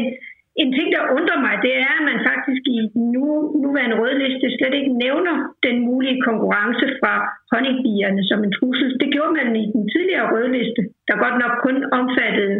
en 0.61 0.69
ting, 0.77 0.87
der 0.95 1.11
undrer 1.17 1.39
mig, 1.47 1.55
det 1.65 1.73
er, 1.85 1.91
at 1.97 2.03
man 2.09 2.19
faktisk 2.29 2.63
i 2.75 2.77
den 2.93 3.03
nu, 3.15 3.25
nuværende 3.63 3.99
rødliste 4.01 4.47
slet 4.57 4.75
ikke 4.79 4.93
nævner 5.05 5.35
den 5.67 5.77
mulige 5.87 6.21
konkurrence 6.27 6.85
fra 6.99 7.13
honningbierne 7.51 8.21
som 8.29 8.39
en 8.45 8.55
trussel. 8.57 8.89
Det 9.01 9.09
gjorde 9.15 9.33
man 9.39 9.49
i 9.63 9.65
den 9.75 9.83
tidligere 9.93 10.31
rødliste, 10.33 10.81
der 11.07 11.23
godt 11.23 11.37
nok 11.43 11.53
kun 11.65 11.77
omfattede 11.99 12.57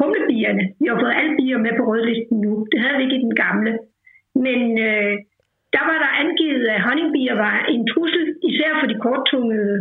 humlebierne. 0.00 0.64
Vi 0.80 0.86
har 0.90 0.98
fået 1.02 1.18
alle 1.20 1.34
bier 1.38 1.58
med 1.66 1.72
på 1.78 1.84
rødlisten 1.90 2.36
nu. 2.44 2.52
Det 2.72 2.78
havde 2.82 2.96
vi 2.98 3.04
ikke 3.04 3.18
i 3.20 3.26
den 3.28 3.36
gamle. 3.44 3.72
Men 4.46 4.60
øh, 4.88 5.14
der 5.76 5.82
var 5.90 5.98
der 6.04 6.18
angivet, 6.22 6.64
at 6.74 6.84
honningbier 6.86 7.36
var 7.46 7.56
en 7.74 7.82
trussel, 7.92 8.26
især 8.48 8.70
for 8.80 8.86
de 8.92 8.96
korttungede 9.06 9.76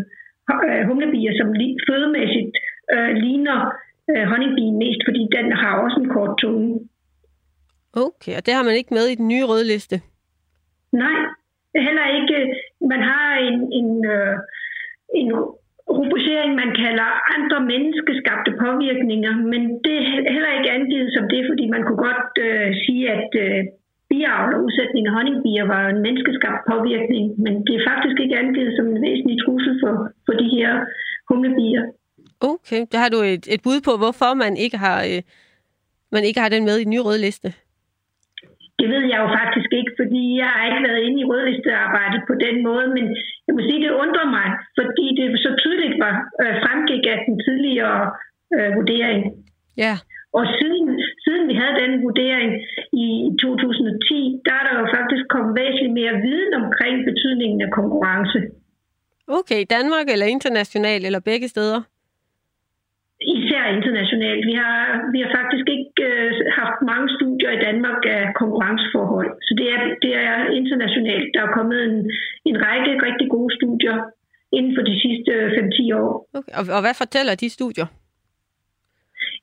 øh, 0.66 0.82
humlebier, 0.90 1.34
som 1.40 1.48
fødemæssigt 1.88 2.54
øh, 2.94 3.12
ligner 3.24 3.60
øh, 4.12 4.26
honningbien 4.32 4.76
mest, 4.84 5.02
fordi 5.08 5.22
den 5.38 5.48
har 5.62 5.74
også 5.84 5.98
en 6.04 6.10
kort 6.16 6.34
tunge. 6.44 6.70
Okay, 7.94 8.34
og 8.38 8.46
det 8.46 8.54
har 8.54 8.64
man 8.64 8.76
ikke 8.76 8.94
med 8.94 9.06
i 9.08 9.16
den 9.16 9.28
nye 9.28 9.46
rødliste? 9.52 10.02
Nej, 10.92 11.20
heller 11.88 12.08
ikke. 12.20 12.38
Man 12.92 13.02
har 13.12 13.30
en, 13.48 13.58
en, 13.80 13.90
øh, 14.16 14.36
en 15.22 15.30
rubricering, 15.98 16.52
man 16.64 16.72
kalder 16.84 17.10
andre 17.36 17.60
menneskeskabte 17.72 18.52
påvirkninger, 18.64 19.34
men 19.52 19.62
det 19.86 19.96
er 20.00 20.34
heller 20.36 20.52
ikke 20.58 20.72
angivet 20.78 21.10
som 21.16 21.26
det, 21.34 21.42
fordi 21.50 21.66
man 21.76 21.84
kunne 21.84 22.04
godt 22.10 22.34
øh, 22.48 22.68
sige, 22.84 23.04
at 23.18 23.30
øh, 23.46 23.60
biavl 24.10 24.50
og 24.56 24.64
udsætning 24.66 25.04
af 25.08 25.14
honningbier 25.18 25.66
var 25.74 25.84
en 25.94 26.02
menneskeskabt 26.06 26.62
påvirkning, 26.72 27.26
men 27.44 27.54
det 27.66 27.74
er 27.76 27.88
faktisk 27.92 28.18
ikke 28.24 28.40
angivet 28.44 28.72
som 28.78 28.86
en 28.92 29.02
væsentlig 29.08 29.38
trussel 29.44 29.74
for, 29.84 29.94
for 30.26 30.34
de 30.42 30.48
her 30.56 30.72
humlebier. 31.30 31.84
Okay, 32.52 32.82
der 32.92 32.98
har 33.04 33.10
du 33.16 33.20
et, 33.34 33.46
et 33.54 33.62
bud 33.66 33.80
på, 33.88 33.94
hvorfor 34.02 34.32
man 34.44 34.54
ikke 34.58 34.78
har, 34.78 35.00
øh, 35.12 35.22
man 36.16 36.24
ikke 36.28 36.40
har 36.40 36.50
den 36.50 36.64
med 36.66 36.76
i 36.78 36.84
den 36.84 36.94
nye 36.96 37.08
rødliste. 37.10 37.50
Det 38.80 38.88
ved 38.94 39.04
jeg 39.12 39.20
jo 39.24 39.30
faktisk 39.40 39.70
ikke, 39.80 39.94
fordi 40.02 40.22
jeg 40.42 40.50
har 40.54 40.62
ikke 40.68 40.84
været 40.88 41.02
inde 41.08 41.20
i 41.22 41.30
rødlistearbejdet 41.32 42.22
på 42.30 42.34
den 42.46 42.56
måde, 42.68 42.88
men 42.98 43.06
jeg 43.46 43.54
må 43.56 43.62
sige, 43.68 43.84
det 43.86 44.00
undrer 44.04 44.28
mig, 44.38 44.48
fordi 44.80 45.06
det 45.20 45.26
så 45.46 45.52
tydeligt 45.64 45.96
var 46.04 46.14
øh, 46.42 46.54
fremgik 46.64 47.04
af 47.14 47.18
den 47.28 47.36
tidligere 47.46 48.02
øh, 48.56 48.70
vurdering. 48.78 49.22
Ja. 49.84 49.94
Og 50.38 50.44
siden, 50.58 50.88
siden 51.24 51.44
vi 51.50 51.56
havde 51.62 51.76
den 51.84 51.92
vurdering 52.06 52.52
i 53.06 53.08
2010, 53.42 54.42
der 54.46 54.54
er 54.60 54.64
der 54.68 54.76
jo 54.82 54.86
faktisk 54.98 55.24
kommet 55.34 55.54
væsentligt 55.62 55.94
mere 56.00 56.14
viden 56.26 56.54
omkring 56.62 56.96
betydningen 57.10 57.60
af 57.66 57.72
konkurrence. 57.80 58.40
Okay, 59.40 59.62
Danmark 59.76 60.06
eller 60.14 60.26
internationalt 60.36 61.06
eller 61.06 61.22
begge 61.32 61.48
steder? 61.48 61.82
Især 63.22 63.64
internationalt. 63.78 64.42
Vi 64.52 64.54
har, 64.62 64.78
vi 65.14 65.20
har 65.24 65.32
faktisk 65.40 65.66
ikke 65.76 66.04
øh, 66.10 66.32
haft 66.60 66.80
mange 66.92 67.08
studier 67.18 67.52
i 67.54 67.64
Danmark 67.68 68.02
af 68.18 68.24
konkurrenceforhold, 68.42 69.32
så 69.46 69.52
det 69.60 69.68
er, 69.76 69.82
det 70.04 70.14
er 70.28 70.36
internationalt. 70.60 71.28
Der 71.36 71.42
er 71.44 71.56
kommet 71.58 71.80
en, 71.90 71.98
en 72.50 72.56
række 72.66 72.92
rigtig 73.08 73.28
gode 73.36 73.52
studier 73.60 73.98
inden 74.58 74.72
for 74.78 74.84
de 74.90 74.96
sidste 75.04 75.32
5-10 75.92 75.96
år. 76.02 76.12
Okay. 76.38 76.54
Og, 76.60 76.64
og 76.76 76.82
hvad 76.86 76.96
fortæller 77.04 77.36
de 77.36 77.50
studier? 77.50 77.88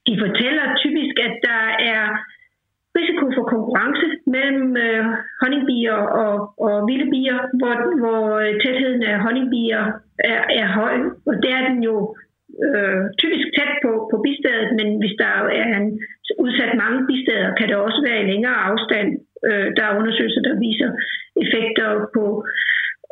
De 0.09 0.14
fortæller 0.24 0.64
typisk, 0.83 1.14
at 1.27 1.35
der 1.49 1.62
er 1.93 2.05
risiko 2.99 3.24
for 3.37 3.45
konkurrence 3.55 4.07
mellem 4.37 4.77
øh, 4.87 5.05
honningbier 5.41 5.99
og, 6.22 6.35
og 6.66 6.74
vilde 6.89 7.09
bier, 7.14 7.39
hvor, 7.59 7.74
hvor 8.03 8.22
øh, 8.45 8.53
tætheden 8.62 9.03
af 9.03 9.16
honningbier 9.24 9.83
er, 10.31 10.41
er 10.61 10.66
høj. 10.81 10.97
Og 11.29 11.35
det 11.43 11.51
er 11.59 11.62
den 11.68 11.79
jo 11.89 11.97
øh, 12.64 13.02
typisk 13.20 13.46
tæt 13.57 13.72
på, 13.84 13.92
på 14.11 14.16
bistedet, 14.24 14.68
men 14.78 14.88
hvis 15.00 15.14
der 15.22 15.32
er 15.62 15.68
en 15.82 15.88
udsat 16.44 16.72
mange 16.82 17.00
bisteder, 17.11 17.54
kan 17.59 17.68
det 17.68 17.76
også 17.86 18.00
være 18.09 18.22
i 18.22 18.30
længere 18.32 18.59
afstand. 18.70 19.09
Øh, 19.48 19.68
der 19.76 19.84
er 19.86 19.98
undersøgelser, 20.00 20.42
der 20.48 20.54
viser 20.66 20.90
effekter 21.42 21.88
på 22.16 22.24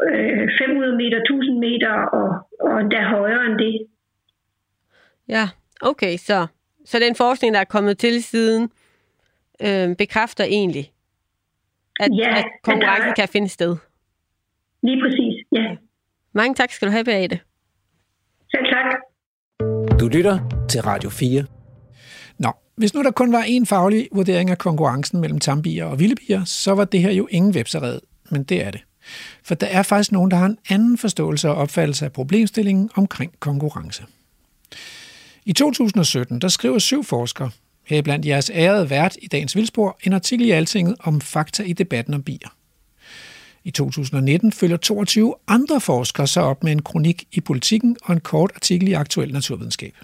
øh, 0.07 0.45
500 0.59 0.97
meter, 1.03 1.19
1000 1.19 1.59
meter 1.67 1.95
og, 2.19 2.29
og 2.67 2.81
endda 2.81 3.01
højere 3.17 3.47
end 3.49 3.59
det. 3.65 3.75
Ja, 5.29 5.45
okay, 5.91 6.17
så, 6.17 6.47
så 6.85 6.99
den 6.99 7.15
forskning, 7.15 7.55
der 7.55 7.61
er 7.61 7.73
kommet 7.75 7.99
til 7.99 8.23
siden, 8.23 8.63
øh, 9.67 9.97
bekræfter 9.97 10.45
egentlig, 10.45 10.87
at, 12.01 12.11
ja, 12.23 12.31
at 12.39 12.45
konkurrencen 12.63 13.11
er, 13.11 13.15
kan 13.15 13.29
finde 13.29 13.49
sted. 13.49 13.77
Lige 14.83 15.03
præcis, 15.03 15.35
ja. 15.53 15.77
Mange 16.33 16.55
tak 16.55 16.71
skal 16.71 16.89
du 16.89 16.93
have, 16.93 17.05
Beate. 17.05 17.39
Selv 18.51 18.67
tak. 18.67 19.14
Du 20.05 20.09
lytter 20.09 20.67
til 20.69 20.83
Radio 20.83 21.11
4. 21.11 21.45
Nå, 22.39 22.53
hvis 22.77 22.95
nu 22.95 23.03
der 23.03 23.11
kun 23.11 23.33
var 23.33 23.43
en 23.43 23.67
faglig 23.67 24.09
vurdering 24.13 24.51
af 24.51 24.59
konkurrencen 24.59 25.21
mellem 25.21 25.39
tambier 25.39 25.85
og 25.85 25.99
villebier, 25.99 26.45
så 26.45 26.75
var 26.75 26.85
det 26.85 27.01
her 27.01 27.11
jo 27.11 27.29
ingen 27.31 27.55
webseret, 27.55 28.01
men 28.31 28.45
det 28.45 28.67
er 28.67 28.71
det. 28.71 28.81
For 29.45 29.55
der 29.55 29.67
er 29.67 29.83
faktisk 29.83 30.13
nogen, 30.13 30.31
der 30.31 30.37
har 30.37 30.47
en 30.47 30.59
anden 30.69 30.99
forståelse 30.99 31.51
og 31.51 31.55
opfattelse 31.55 32.05
af 32.05 32.13
problemstillingen 32.13 32.91
omkring 32.95 33.33
konkurrence. 33.41 34.05
I 35.45 35.53
2017 35.53 36.41
der 36.41 36.49
skriver 36.49 36.79
syv 36.79 37.05
forskere, 37.05 37.51
heriblandt 37.87 38.27
jeres 38.27 38.51
ærede 38.55 38.91
vært 38.91 39.17
i 39.23 39.27
dagens 39.27 39.57
Vildspor, 39.57 39.99
en 40.03 40.13
artikel 40.13 40.47
i 40.47 40.51
Altinget 40.51 40.97
om 41.01 41.21
fakta 41.21 41.63
i 41.63 41.73
debatten 41.73 42.15
om 42.15 42.23
bier. 42.23 42.49
I 43.65 43.71
2019 43.71 44.53
følger 44.53 44.77
22 44.77 45.35
andre 45.49 45.81
forskere 45.81 46.27
sig 46.27 46.43
op 46.43 46.65
med 46.65 46.73
en 46.73 46.83
kronik 46.83 47.25
i 47.33 47.41
Politikken 47.41 47.97
og 48.03 48.13
en 48.15 48.21
kort 48.21 48.53
artikel 48.55 48.89
i 48.89 48.93
Aktuel 48.93 49.33
Naturvidenskab. 49.33 49.95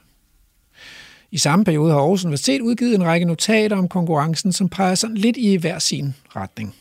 I 1.31 1.39
samme 1.39 1.65
periode 1.65 1.93
har 1.93 1.99
Aarhus 1.99 2.25
Universitet 2.25 2.61
udgivet 2.61 2.95
en 2.95 3.05
række 3.05 3.27
notater 3.27 3.77
om 3.77 3.89
konkurrencen, 3.89 4.53
som 4.53 4.69
peger 4.69 4.95
sådan 4.95 5.17
lidt 5.17 5.37
i 5.37 5.57
hver 5.57 5.79
sin 5.79 6.15
retning. 6.37 6.75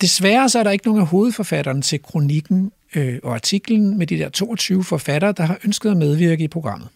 Desværre 0.00 0.48
så 0.48 0.58
er 0.58 0.62
der 0.62 0.70
ikke 0.70 0.86
nogen 0.86 1.00
af 1.00 1.06
hovedforfatterne 1.06 1.82
til 1.82 2.02
kronikken 2.02 2.72
øh, 2.94 3.18
og 3.22 3.34
artiklen 3.34 3.98
med 3.98 4.06
de 4.06 4.18
der 4.18 4.28
22 4.28 4.84
forfattere, 4.84 5.32
der 5.32 5.42
har 5.42 5.58
ønsket 5.64 5.90
at 5.90 5.96
medvirke 5.96 6.44
i 6.44 6.48
programmet. 6.48 6.88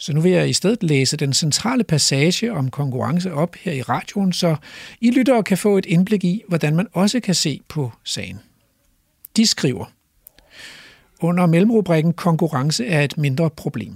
Så 0.00 0.12
nu 0.12 0.20
vil 0.20 0.32
jeg 0.32 0.48
i 0.48 0.52
stedet 0.52 0.82
læse 0.82 1.16
den 1.16 1.32
centrale 1.32 1.84
passage 1.84 2.52
om 2.52 2.70
konkurrence 2.70 3.32
op 3.32 3.54
her 3.54 3.72
i 3.72 3.82
radioen, 3.82 4.32
så 4.32 4.56
I 5.00 5.10
lyttere 5.10 5.42
kan 5.42 5.58
få 5.58 5.78
et 5.78 5.86
indblik 5.86 6.24
i, 6.24 6.42
hvordan 6.48 6.76
man 6.76 6.86
også 6.92 7.20
kan 7.20 7.34
se 7.34 7.60
på 7.68 7.92
sagen. 8.04 8.40
De 9.36 9.46
skriver, 9.46 9.84
under 11.20 11.46
mellemrubrikken 11.46 12.12
konkurrence 12.12 12.86
er 12.86 13.02
et 13.04 13.18
mindre 13.18 13.50
problem. 13.50 13.94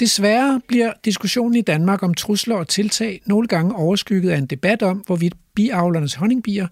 Desværre 0.00 0.60
bliver 0.68 0.92
diskussionen 1.04 1.56
i 1.56 1.60
Danmark 1.62 2.02
om 2.02 2.14
trusler 2.14 2.56
og 2.56 2.68
tiltag 2.68 3.20
nogle 3.26 3.48
gange 3.48 3.76
overskygget 3.76 4.30
af 4.30 4.38
en 4.38 4.46
debat 4.46 4.82
om, 4.82 4.96
hvorvidt 5.06 5.34
biavlernes 5.54 6.14
honningbier 6.14 6.68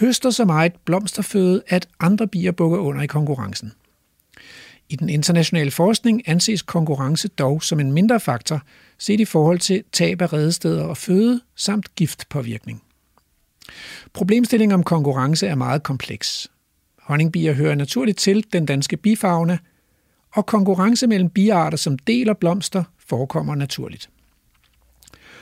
høster 0.00 0.30
så 0.30 0.44
meget 0.44 0.72
blomsterføde, 0.84 1.62
at 1.68 1.88
andre 2.00 2.28
bier 2.28 2.52
bukker 2.52 2.78
under 2.78 3.02
i 3.02 3.06
konkurrencen. 3.06 3.72
I 4.90 4.96
den 4.96 5.08
internationale 5.08 5.70
forskning 5.70 6.28
anses 6.28 6.62
konkurrence 6.62 7.28
dog 7.28 7.62
som 7.62 7.80
en 7.80 7.92
mindre 7.92 8.20
faktor, 8.20 8.62
set 8.98 9.20
i 9.20 9.24
forhold 9.24 9.58
til 9.58 9.84
tab 9.92 10.22
af 10.22 10.32
redesteder 10.32 10.84
og 10.84 10.96
føde 10.96 11.40
samt 11.56 11.94
giftpåvirkning. 11.94 12.82
Problemstillingen 14.12 14.74
om 14.74 14.82
konkurrence 14.82 15.46
er 15.46 15.54
meget 15.54 15.82
kompleks. 15.82 16.50
Honningbier 17.02 17.52
hører 17.52 17.74
naturligt 17.74 18.18
til 18.18 18.44
den 18.52 18.66
danske 18.66 18.96
bifauna, 18.96 19.58
og 20.34 20.46
konkurrence 20.46 21.06
mellem 21.06 21.30
biarter, 21.30 21.78
som 21.78 21.98
deler 21.98 22.34
blomster, 22.34 22.84
forekommer 23.08 23.54
naturligt. 23.54 24.10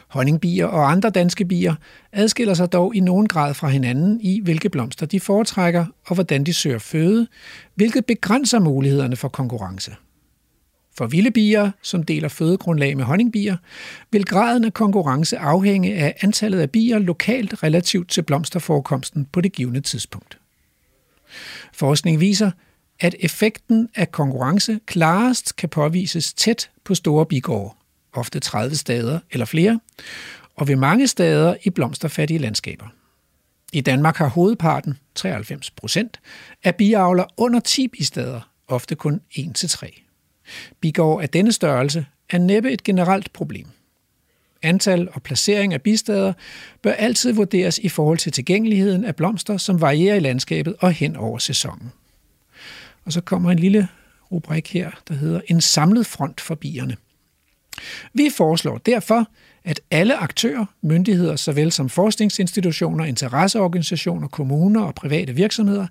Honningbier 0.08 0.66
og 0.66 0.90
andre 0.90 1.10
danske 1.10 1.44
bier 1.44 1.74
adskiller 2.12 2.54
sig 2.54 2.72
dog 2.72 2.96
i 2.96 3.00
nogen 3.00 3.28
grad 3.28 3.54
fra 3.54 3.68
hinanden 3.68 4.20
i, 4.20 4.40
hvilke 4.40 4.68
blomster 4.68 5.06
de 5.06 5.20
foretrækker 5.20 5.86
og 6.06 6.14
hvordan 6.14 6.44
de 6.44 6.54
søger 6.54 6.78
føde, 6.78 7.26
hvilket 7.74 8.06
begrænser 8.06 8.58
mulighederne 8.58 9.16
for 9.16 9.28
konkurrence. 9.28 9.96
For 10.98 11.06
vilde 11.06 11.30
bier, 11.30 11.70
som 11.82 12.02
deler 12.02 12.28
fødegrundlag 12.28 12.96
med 12.96 13.04
honningbier, 13.04 13.56
vil 14.12 14.24
graden 14.24 14.64
af 14.64 14.74
konkurrence 14.74 15.38
afhænge 15.38 15.94
af 15.94 16.14
antallet 16.20 16.60
af 16.60 16.70
bier 16.70 16.98
lokalt 16.98 17.62
relativt 17.62 18.10
til 18.10 18.22
blomsterforekomsten 18.22 19.24
på 19.32 19.40
det 19.40 19.52
givende 19.52 19.80
tidspunkt. 19.80 20.38
Forskning 21.72 22.20
viser, 22.20 22.50
at 23.00 23.14
effekten 23.20 23.88
af 23.94 24.12
konkurrence 24.12 24.80
klarest 24.86 25.56
kan 25.56 25.68
påvises 25.68 26.34
tæt 26.34 26.70
på 26.84 26.94
store 26.94 27.26
bigårde, 27.26 27.74
ofte 28.16 28.40
30 28.40 28.76
steder 28.76 29.20
eller 29.30 29.46
flere, 29.46 29.80
og 30.56 30.68
ved 30.68 30.76
mange 30.76 31.08
steder 31.08 31.54
i 31.64 31.70
blomsterfattige 31.70 32.38
landskaber. 32.38 32.86
I 33.72 33.80
Danmark 33.80 34.16
har 34.16 34.28
hovedparten, 34.28 34.98
93 35.14 35.70
procent, 35.70 36.20
af 36.64 36.74
biavler 36.74 37.24
under 37.36 37.60
10 37.60 37.88
bistader, 37.88 38.40
ofte 38.68 38.94
kun 38.94 39.20
1-3. 39.38 40.02
Bigård 40.80 41.22
af 41.22 41.28
denne 41.28 41.52
størrelse 41.52 42.06
er 42.30 42.38
næppe 42.38 42.72
et 42.72 42.82
generelt 42.82 43.32
problem. 43.32 43.66
Antal 44.62 45.08
og 45.12 45.22
placering 45.22 45.74
af 45.74 45.82
bistader 45.82 46.32
bør 46.82 46.92
altid 46.92 47.32
vurderes 47.32 47.78
i 47.78 47.88
forhold 47.88 48.18
til 48.18 48.32
tilgængeligheden 48.32 49.04
af 49.04 49.16
blomster, 49.16 49.56
som 49.56 49.80
varierer 49.80 50.16
i 50.16 50.20
landskabet 50.20 50.76
og 50.80 50.92
hen 50.92 51.16
over 51.16 51.38
sæsonen. 51.38 51.92
Og 53.04 53.12
så 53.12 53.20
kommer 53.20 53.50
en 53.50 53.58
lille 53.58 53.88
rubrik 54.32 54.72
her, 54.72 54.90
der 55.08 55.14
hedder 55.14 55.40
En 55.48 55.60
samlet 55.60 56.06
front 56.06 56.40
for 56.40 56.54
bierne. 56.54 56.96
Vi 58.14 58.30
foreslår 58.36 58.78
derfor, 58.78 59.28
at 59.64 59.80
alle 59.90 60.16
aktører, 60.16 60.66
myndigheder 60.82 61.36
såvel 61.36 61.72
som 61.72 61.88
forskningsinstitutioner, 61.88 63.04
interesseorganisationer, 63.04 64.28
kommuner 64.28 64.82
og 64.82 64.94
private 64.94 65.32
virksomheder 65.32 65.86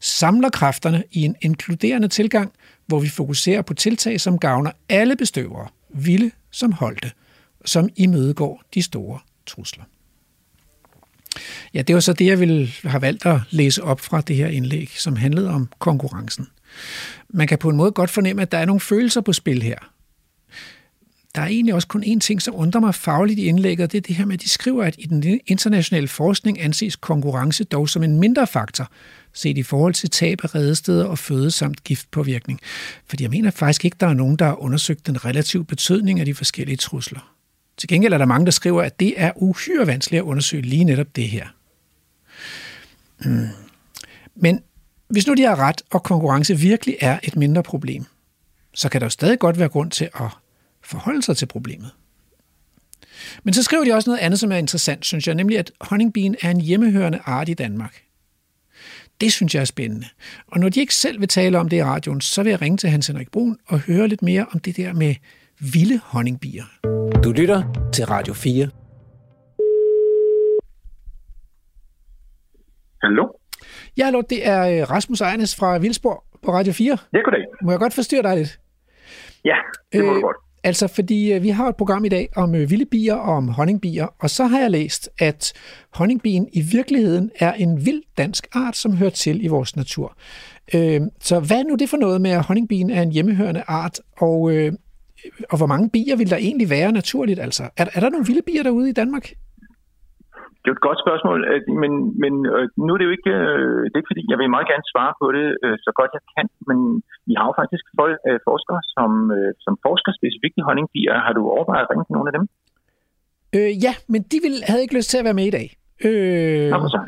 samler 0.00 0.50
kræfterne 0.50 1.04
i 1.12 1.22
en 1.22 1.36
inkluderende 1.40 2.08
tilgang, 2.08 2.52
hvor 2.86 3.00
vi 3.00 3.08
fokuserer 3.08 3.62
på 3.62 3.74
tiltag, 3.74 4.20
som 4.20 4.38
gavner 4.38 4.70
alle 4.88 5.16
bestøvere, 5.16 5.68
vilde 5.94 6.30
som 6.50 6.72
holdte, 6.72 7.10
som 7.64 7.88
imødegår 7.96 8.62
de 8.74 8.82
store 8.82 9.18
trusler. 9.46 9.84
Ja, 11.74 11.82
det 11.82 11.94
var 11.94 12.00
så 12.00 12.12
det, 12.12 12.26
jeg 12.26 12.40
ville 12.40 12.68
have 12.84 13.02
valgt 13.02 13.26
at 13.26 13.40
læse 13.50 13.82
op 13.82 14.00
fra 14.00 14.20
det 14.20 14.36
her 14.36 14.46
indlæg, 14.48 14.90
som 14.96 15.16
handlede 15.16 15.50
om 15.50 15.68
konkurrencen. 15.78 16.46
Man 17.28 17.48
kan 17.48 17.58
på 17.58 17.68
en 17.68 17.76
måde 17.76 17.92
godt 17.92 18.10
fornemme, 18.10 18.42
at 18.42 18.52
der 18.52 18.58
er 18.58 18.64
nogle 18.64 18.80
følelser 18.80 19.20
på 19.20 19.32
spil 19.32 19.62
her. 19.62 19.78
Der 21.38 21.44
er 21.44 21.48
egentlig 21.48 21.74
også 21.74 21.88
kun 21.88 22.04
én 22.04 22.18
ting, 22.18 22.42
som 22.42 22.54
undrer 22.54 22.80
mig 22.80 22.94
fagligt 22.94 23.38
i 23.38 23.44
indlægget, 23.44 23.84
og 23.84 23.92
det 23.92 23.98
er 23.98 24.02
det 24.02 24.16
her 24.16 24.24
med, 24.24 24.34
at 24.34 24.40
de 24.40 24.48
skriver, 24.48 24.84
at 24.84 24.94
i 24.98 25.06
den 25.06 25.40
internationale 25.46 26.08
forskning 26.08 26.60
anses 26.60 26.96
konkurrence 26.96 27.64
dog 27.64 27.88
som 27.88 28.02
en 28.02 28.20
mindre 28.20 28.46
faktor, 28.46 28.88
set 29.32 29.58
i 29.58 29.62
forhold 29.62 29.94
til 29.94 30.10
tab 30.10 30.40
af 30.42 30.54
redesteder 30.54 31.04
og 31.04 31.18
føde 31.18 31.50
samt 31.50 31.84
giftpåvirkning. 31.84 32.60
Fordi 33.06 33.22
jeg 33.22 33.30
mener 33.30 33.50
faktisk 33.50 33.84
ikke, 33.84 33.96
der 34.00 34.06
er 34.06 34.14
nogen, 34.14 34.36
der 34.36 34.44
har 34.44 34.62
undersøgt 34.62 35.06
den 35.06 35.24
relative 35.24 35.64
betydning 35.64 36.20
af 36.20 36.26
de 36.26 36.34
forskellige 36.34 36.76
trusler. 36.76 37.34
Til 37.76 37.88
gengæld 37.88 38.12
er 38.12 38.18
der 38.18 38.24
mange, 38.24 38.44
der 38.44 38.52
skriver, 38.52 38.82
at 38.82 39.00
det 39.00 39.14
er 39.16 39.32
uhyre 39.36 39.86
vanskeligt 39.86 40.20
at 40.20 40.24
undersøge 40.24 40.62
lige 40.62 40.84
netop 40.84 41.16
det 41.16 41.28
her. 41.28 41.46
Hmm. 43.18 43.48
Men 44.36 44.60
hvis 45.08 45.26
nu 45.26 45.34
de 45.34 45.42
har 45.42 45.58
ret, 45.58 45.82
og 45.90 46.02
konkurrence 46.02 46.58
virkelig 46.58 46.96
er 47.00 47.18
et 47.22 47.36
mindre 47.36 47.62
problem, 47.62 48.04
så 48.74 48.88
kan 48.88 49.00
der 49.00 49.04
jo 49.06 49.10
stadig 49.10 49.38
godt 49.38 49.58
være 49.58 49.68
grund 49.68 49.90
til 49.90 50.08
at 50.20 50.30
forholde 50.88 51.22
sig 51.22 51.36
til 51.36 51.46
problemet. 51.46 51.90
Men 53.42 53.54
så 53.54 53.62
skriver 53.62 53.84
de 53.84 53.92
også 53.92 54.10
noget 54.10 54.20
andet, 54.20 54.40
som 54.40 54.52
er 54.52 54.56
interessant, 54.56 55.04
synes 55.04 55.26
jeg, 55.26 55.34
nemlig 55.34 55.58
at 55.58 55.72
honningbien 55.80 56.36
er 56.42 56.50
en 56.50 56.60
hjemmehørende 56.60 57.20
art 57.24 57.48
i 57.48 57.54
Danmark. 57.54 58.02
Det 59.20 59.32
synes 59.32 59.54
jeg 59.54 59.60
er 59.60 59.64
spændende. 59.64 60.06
Og 60.46 60.60
når 60.60 60.68
de 60.68 60.80
ikke 60.80 60.94
selv 60.94 61.20
vil 61.20 61.28
tale 61.28 61.58
om 61.58 61.68
det 61.68 61.76
i 61.76 61.84
radioen, 61.84 62.20
så 62.20 62.42
vil 62.42 62.50
jeg 62.50 62.62
ringe 62.62 62.76
til 62.76 62.90
Hans 62.90 63.06
Henrik 63.06 63.30
Brun 63.30 63.58
og 63.66 63.78
høre 63.78 64.08
lidt 64.08 64.22
mere 64.22 64.46
om 64.54 64.60
det 64.60 64.76
der 64.76 64.92
med 64.92 65.14
vilde 65.74 65.98
honningbier. 66.04 66.64
Du 67.24 67.32
lytter 67.32 67.90
til 67.94 68.06
Radio 68.06 68.34
4. 68.34 68.70
Hallo? 73.02 73.28
Ja, 73.96 74.04
hallo, 74.04 74.20
det 74.30 74.46
er 74.46 74.80
øh, 74.82 74.90
Rasmus 74.90 75.20
Ejnes 75.20 75.56
fra 75.56 75.78
Vildsborg 75.78 76.24
på 76.42 76.52
Radio 76.52 76.72
4. 76.72 76.98
Ja, 77.12 77.18
goddag. 77.18 77.44
Må 77.62 77.70
jeg 77.70 77.80
godt 77.80 77.94
forstyrre 77.94 78.22
dig 78.22 78.36
lidt? 78.36 78.60
Ja, 79.44 79.56
det 79.92 80.04
må 80.04 80.10
øh, 80.10 80.16
du 80.16 80.20
godt. 80.20 80.36
Altså, 80.64 80.86
fordi 80.86 81.32
øh, 81.32 81.42
vi 81.42 81.48
har 81.48 81.68
et 81.68 81.76
program 81.76 82.04
i 82.04 82.08
dag 82.08 82.28
om 82.36 82.54
øh, 82.54 82.70
vilde 82.70 82.84
bier 82.84 83.14
og 83.14 83.34
om 83.36 83.48
honningbier, 83.48 84.06
og 84.18 84.30
så 84.30 84.46
har 84.46 84.60
jeg 84.60 84.70
læst, 84.70 85.10
at 85.18 85.52
honningbien 85.94 86.48
i 86.52 86.60
virkeligheden 86.60 87.30
er 87.38 87.52
en 87.52 87.86
vild 87.86 88.02
dansk 88.18 88.46
art, 88.52 88.76
som 88.76 88.96
hører 88.96 89.10
til 89.10 89.44
i 89.44 89.46
vores 89.46 89.76
natur. 89.76 90.16
Øh, 90.74 91.00
så 91.20 91.40
hvad 91.40 91.58
er 91.58 91.64
nu 91.64 91.74
det 91.74 91.88
for 91.88 91.96
noget 91.96 92.20
med, 92.20 92.30
at 92.30 92.42
honningbien 92.42 92.90
er 92.90 93.02
en 93.02 93.12
hjemmehørende 93.12 93.62
art, 93.66 94.00
og, 94.16 94.52
øh, 94.52 94.72
og 95.50 95.56
hvor 95.56 95.66
mange 95.66 95.90
bier 95.90 96.16
vil 96.16 96.30
der 96.30 96.36
egentlig 96.36 96.70
være 96.70 96.92
naturligt? 96.92 97.40
Altså, 97.40 97.62
er, 97.76 97.86
er 97.94 98.00
der 98.00 98.08
nogle 98.08 98.26
vilde 98.26 98.42
bier 98.46 98.62
derude 98.62 98.88
i 98.88 98.92
Danmark? 98.92 99.32
Det 100.68 100.72
er 100.72 100.76
jo 100.78 100.82
et 100.84 100.90
godt 100.90 101.04
spørgsmål, 101.06 101.38
øh, 101.50 101.60
men, 101.82 101.92
men 102.22 102.32
øh, 102.54 102.64
nu 102.84 102.90
er 102.92 102.98
det 102.98 103.08
jo 103.08 103.14
ikke, 103.18 103.32
øh, 103.42 103.78
det 103.88 103.94
er 103.94 104.02
ikke 104.02 104.12
fordi, 104.12 104.24
jeg 104.32 104.38
vil 104.38 104.54
meget 104.56 104.70
gerne 104.72 104.86
svare 104.92 105.12
på 105.20 105.26
det 105.36 105.46
så 105.86 105.90
godt 105.98 106.10
jeg 106.16 106.24
kan, 106.34 106.46
men 106.68 106.78
vi 107.28 107.32
har 107.38 107.46
jo 107.50 107.54
faktisk 107.60 107.84
folk, 108.00 108.16
forskere, 108.48 108.80
som, 108.94 109.10
som 109.64 109.74
forsker 109.86 110.12
specifikt 110.18 110.56
i 110.60 110.66
honningbier. 110.68 111.14
Har 111.26 111.32
du 111.38 111.42
overvejet 111.56 111.84
at 111.84 111.90
ringe 111.90 112.04
til 112.06 112.14
nogle 112.16 112.28
af 112.30 112.34
dem? 112.38 112.44
Øh, 113.56 113.70
ja, 113.84 113.92
men 114.12 114.20
de 114.32 114.36
ville, 114.44 114.58
havde 114.68 114.82
ikke 114.84 114.96
lyst 114.98 115.10
til 115.10 115.18
at 115.20 115.26
være 115.28 115.38
med 115.40 115.46
i 115.50 115.54
dag. 115.58 115.66
Øh, 116.06 116.70
Nå, 116.72 116.78
så. 116.94 117.00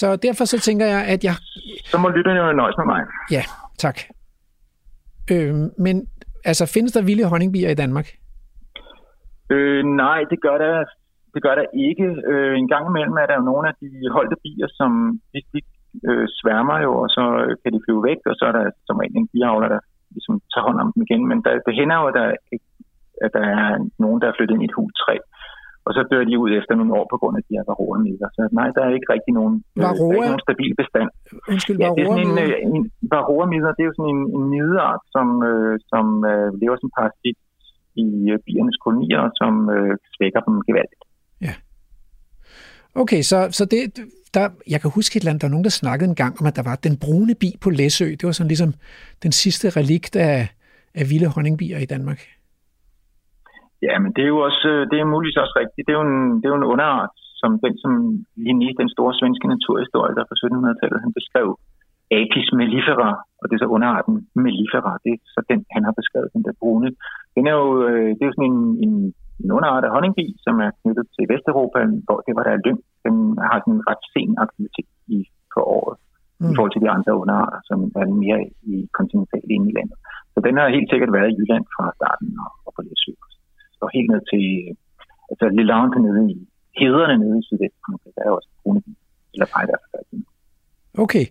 så 0.00 0.06
derfor 0.26 0.44
så 0.52 0.56
tænker 0.68 0.86
jeg, 0.94 1.00
at 1.14 1.20
jeg... 1.28 1.34
Så 1.92 1.96
må 2.02 2.08
lytterne 2.16 2.40
jo 2.44 2.52
nøjes 2.62 2.76
med 2.80 2.86
mig. 2.92 3.00
Ja, 3.36 3.42
tak. 3.84 3.98
Øh, 5.32 5.54
men 5.84 5.96
altså, 6.50 6.64
findes 6.74 6.92
der 6.96 7.02
vilde 7.08 7.24
honningbier 7.32 7.70
i 7.70 7.80
Danmark? 7.82 8.08
Øh, 9.54 9.82
nej, 10.02 10.20
det 10.30 10.38
gør 10.46 10.56
der 10.64 10.74
det 11.34 11.40
gør 11.46 11.54
der 11.60 11.66
ikke. 11.88 12.06
Øh, 12.30 12.54
en 12.62 12.68
gang 12.72 12.84
imellem 12.88 13.16
er 13.22 13.26
der 13.28 13.36
jo 13.38 13.48
nogle 13.50 13.66
af 13.70 13.74
de 13.80 13.88
holdte 14.16 14.36
bier, 14.44 14.68
som 14.80 14.90
de, 15.32 15.38
de 15.52 15.60
øh, 16.08 16.26
sværmer 16.38 16.78
jo, 16.86 16.92
og 17.04 17.08
så 17.16 17.24
kan 17.62 17.72
de 17.74 17.84
flyve 17.84 18.02
væk, 18.10 18.20
og 18.30 18.34
så 18.38 18.44
er 18.50 18.54
der 18.58 18.64
som 18.86 18.98
regel 19.00 19.16
en 19.16 19.32
biavler, 19.32 19.68
der 19.74 19.80
ligesom 20.14 20.34
tager 20.52 20.66
hånd 20.68 20.78
om 20.84 20.90
dem 20.94 21.02
igen. 21.06 21.22
Men 21.30 21.38
der, 21.44 21.52
det 21.66 21.76
hænder 21.78 21.96
jo, 22.00 22.06
at 22.10 22.16
der, 22.18 22.26
at 23.24 23.30
der 23.36 23.44
er 23.56 23.66
nogen, 24.04 24.20
der 24.20 24.26
er 24.28 24.36
flyttet 24.36 24.54
ind 24.54 24.64
i 24.64 24.70
et 24.70 24.76
hul 24.78 24.92
træ, 25.02 25.16
og 25.86 25.90
så 25.96 26.00
dør 26.10 26.24
de 26.28 26.42
ud 26.44 26.50
efter 26.60 26.74
nogle 26.74 26.94
år 26.98 27.06
på 27.12 27.16
grund 27.20 27.36
af 27.38 27.44
de 27.46 27.54
her 27.56 27.64
varroa-midler. 27.70 28.28
Så 28.36 28.42
nej, 28.58 28.68
der 28.76 28.82
er 28.84 28.92
ikke 28.96 29.12
rigtig 29.14 29.32
nogen, 29.40 29.54
varroa? 29.84 30.04
Øh, 30.04 30.10
der 30.10 30.14
er 30.14 30.18
ikke 30.18 30.32
nogen 30.32 30.48
stabil 30.48 30.72
bestand. 30.80 31.08
Undskyld, 31.52 31.78
ja, 31.82 31.88
det 31.96 32.02
er 32.02 32.08
sådan 32.10 32.26
en, 32.28 32.36
øh, 32.44 32.54
en, 32.66 32.82
varroa-midler, 33.14 33.72
det 33.76 33.82
er 33.82 33.90
jo 33.90 33.96
sådan 33.98 34.14
en, 34.16 34.22
en 34.36 34.44
mideart, 34.52 35.02
som, 35.14 35.26
øh, 35.50 35.74
som 35.90 36.04
øh, 36.30 36.48
lever 36.62 36.76
som 36.80 36.90
parasit 36.96 37.38
i 38.04 38.06
øh, 38.32 38.38
biernes 38.46 38.78
kolonier, 38.84 39.22
som 39.40 39.52
øh, 39.76 39.92
svækker 40.14 40.40
dem 40.48 40.56
gevaldigt. 40.68 41.04
Okay, 43.02 43.22
så, 43.30 43.38
så 43.58 43.64
det, 43.64 43.80
der, 44.36 44.44
jeg 44.72 44.80
kan 44.80 44.90
huske 44.98 45.12
et 45.16 45.20
eller 45.20 45.30
andet, 45.30 45.42
der 45.42 45.48
var 45.48 45.56
nogen, 45.56 45.68
der 45.68 45.80
snakkede 45.82 46.08
en 46.12 46.20
gang 46.22 46.34
om, 46.40 46.46
at 46.50 46.56
der 46.58 46.64
var 46.70 46.76
den 46.86 46.94
brune 47.04 47.34
bi 47.42 47.50
på 47.64 47.68
Læsø. 47.78 48.08
Det 48.18 48.24
var 48.28 48.34
sådan 48.36 48.52
ligesom 48.54 48.72
den 49.24 49.32
sidste 49.42 49.66
relikt 49.78 50.14
af, 50.30 50.38
af 51.00 51.04
vilde 51.10 51.28
honningbier 51.34 51.78
i 51.78 51.90
Danmark. 51.94 52.20
Ja, 53.86 53.94
men 54.02 54.10
det 54.16 54.22
er 54.24 54.32
jo 54.34 54.40
også, 54.48 54.64
øh, 54.74 54.80
det 54.90 54.96
er 54.98 55.12
muligvis 55.14 55.42
også 55.44 55.54
rigtigt. 55.62 55.84
Det 55.86 55.92
er 55.92 56.00
jo 56.00 56.06
en, 56.12 56.22
det 56.38 56.46
er 56.46 56.54
jo 56.54 56.60
en 56.62 56.70
underart, 56.72 57.14
som 57.40 57.50
den, 57.64 57.74
som 57.82 57.92
Linné, 58.44 58.68
den 58.82 58.90
store 58.94 59.12
svenske 59.20 59.46
naturhistorie, 59.54 60.14
der 60.16 60.24
fra 60.28 60.40
1700-tallet, 60.42 61.04
han 61.04 61.12
beskrev 61.18 61.48
Apis 62.18 62.48
mellifera, 62.60 63.10
og 63.40 63.44
det 63.46 63.54
er 63.54 63.62
så 63.62 63.74
underarten 63.76 64.14
mellifera, 64.44 64.92
det 65.04 65.10
er 65.14 65.20
så 65.34 65.40
den, 65.50 65.60
han 65.74 65.82
har 65.88 65.94
beskrevet, 66.00 66.34
den 66.36 66.44
der 66.46 66.54
brune. 66.60 66.88
Den 67.36 67.44
er 67.50 67.54
jo, 67.62 67.68
øh, 67.88 68.08
det 68.14 68.22
er 68.22 68.30
jo 68.30 68.36
sådan 68.36 68.52
en, 68.52 68.62
en 68.84 68.94
en 69.42 69.50
underart 69.56 69.84
af 69.86 69.92
honningbi, 69.94 70.26
som 70.44 70.54
er 70.66 70.70
knyttet 70.80 71.06
til 71.14 71.24
Vesteuropa, 71.30 71.80
hvor 72.06 72.18
det 72.26 72.32
var 72.36 72.44
der 72.46 72.64
lyng. 72.66 72.80
Den 73.06 73.14
har 73.48 73.58
sådan 73.60 73.76
en 73.76 73.86
ret 73.90 74.04
sen 74.12 74.30
aktivitet 74.44 74.90
i, 75.16 75.18
på 75.54 75.60
året 75.78 75.96
mm. 76.40 76.50
i 76.50 76.54
forhold 76.56 76.72
til 76.74 76.84
de 76.84 76.90
andre 76.96 77.12
underarter, 77.22 77.60
som 77.68 77.78
er 78.00 78.06
mere 78.24 78.40
i 78.72 78.74
kontinentalt 78.98 79.50
inde 79.56 79.66
i 79.70 79.76
landet. 79.78 79.96
Så 80.34 80.38
den 80.46 80.54
har 80.58 80.76
helt 80.76 80.90
sikkert 80.90 81.12
været 81.16 81.30
i 81.30 81.36
Jylland 81.38 81.64
fra 81.74 81.84
starten 81.98 82.28
og, 82.66 82.70
på 82.76 82.80
Læsø. 82.86 83.12
Og 83.82 83.88
helt 83.96 84.10
ned 84.14 84.22
til 84.32 84.46
altså 85.30 85.46
Lillante 85.58 85.98
nede 86.06 86.22
i 86.34 86.38
hederne 86.80 87.16
nede 87.22 87.38
i 87.40 87.46
Sydvestfrankrig, 87.46 88.12
der 88.16 88.22
er 88.26 88.32
også 88.38 88.48
brune 88.62 88.82
eller 89.34 89.46
pejder. 89.54 89.76
Okay, 91.04 91.26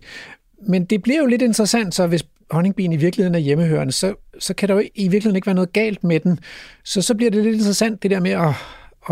men 0.72 0.84
det 0.84 1.02
bliver 1.02 1.20
jo 1.20 1.26
lidt 1.26 1.42
interessant, 1.42 1.94
så 1.94 2.02
hvis 2.06 2.24
honningbien 2.50 2.92
i 2.92 2.96
virkeligheden 2.96 3.34
er 3.34 3.46
hjemmehørende, 3.48 3.92
så, 3.92 4.08
så 4.38 4.56
kan 4.56 4.68
der 4.68 4.74
jo 4.74 4.80
i 4.80 5.06
virkeligheden 5.12 5.36
ikke 5.36 5.50
være 5.50 5.60
noget 5.60 5.72
galt 5.72 6.04
med 6.04 6.20
den. 6.20 6.38
Så 6.84 7.02
så 7.02 7.12
bliver 7.16 7.30
det 7.30 7.44
lidt 7.44 7.56
interessant, 7.60 8.02
det 8.02 8.10
der 8.10 8.20
med 8.20 8.34
at, 8.46 8.54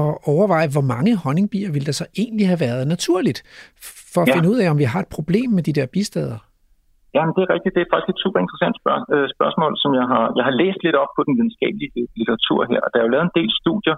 at 0.00 0.10
overveje, 0.32 0.68
hvor 0.74 0.86
mange 0.94 1.12
honningbier 1.24 1.70
ville 1.74 1.86
der 1.90 1.96
så 2.02 2.06
egentlig 2.22 2.46
have 2.52 2.60
været 2.66 2.84
naturligt, 2.94 3.38
for 4.12 4.20
at 4.22 4.28
ja. 4.28 4.34
finde 4.34 4.50
ud 4.52 4.58
af, 4.62 4.66
om 4.70 4.78
vi 4.82 4.88
har 4.92 5.00
et 5.00 5.10
problem 5.16 5.48
med 5.56 5.62
de 5.68 5.72
der 5.78 5.86
bistader. 5.94 6.38
Jamen, 7.14 7.32
det 7.36 7.42
er 7.44 7.50
rigtigt. 7.54 7.74
Det 7.76 7.82
er 7.82 7.92
faktisk 7.92 8.12
et 8.14 8.22
super 8.24 8.40
interessant 8.44 8.74
spørg- 8.80 9.08
øh, 9.14 9.26
spørgsmål, 9.36 9.72
som 9.82 9.90
jeg 10.00 10.06
har, 10.12 10.24
jeg 10.38 10.44
har 10.48 10.54
læst 10.62 10.80
lidt 10.86 10.96
op 11.02 11.12
på 11.16 11.22
den 11.26 11.34
videnskabelige 11.38 11.90
litteratur 12.18 12.60
her, 12.70 12.80
og 12.84 12.88
der 12.90 12.98
er 12.98 13.06
jo 13.06 13.14
lavet 13.14 13.26
en 13.28 13.38
del 13.40 13.50
studier. 13.62 13.96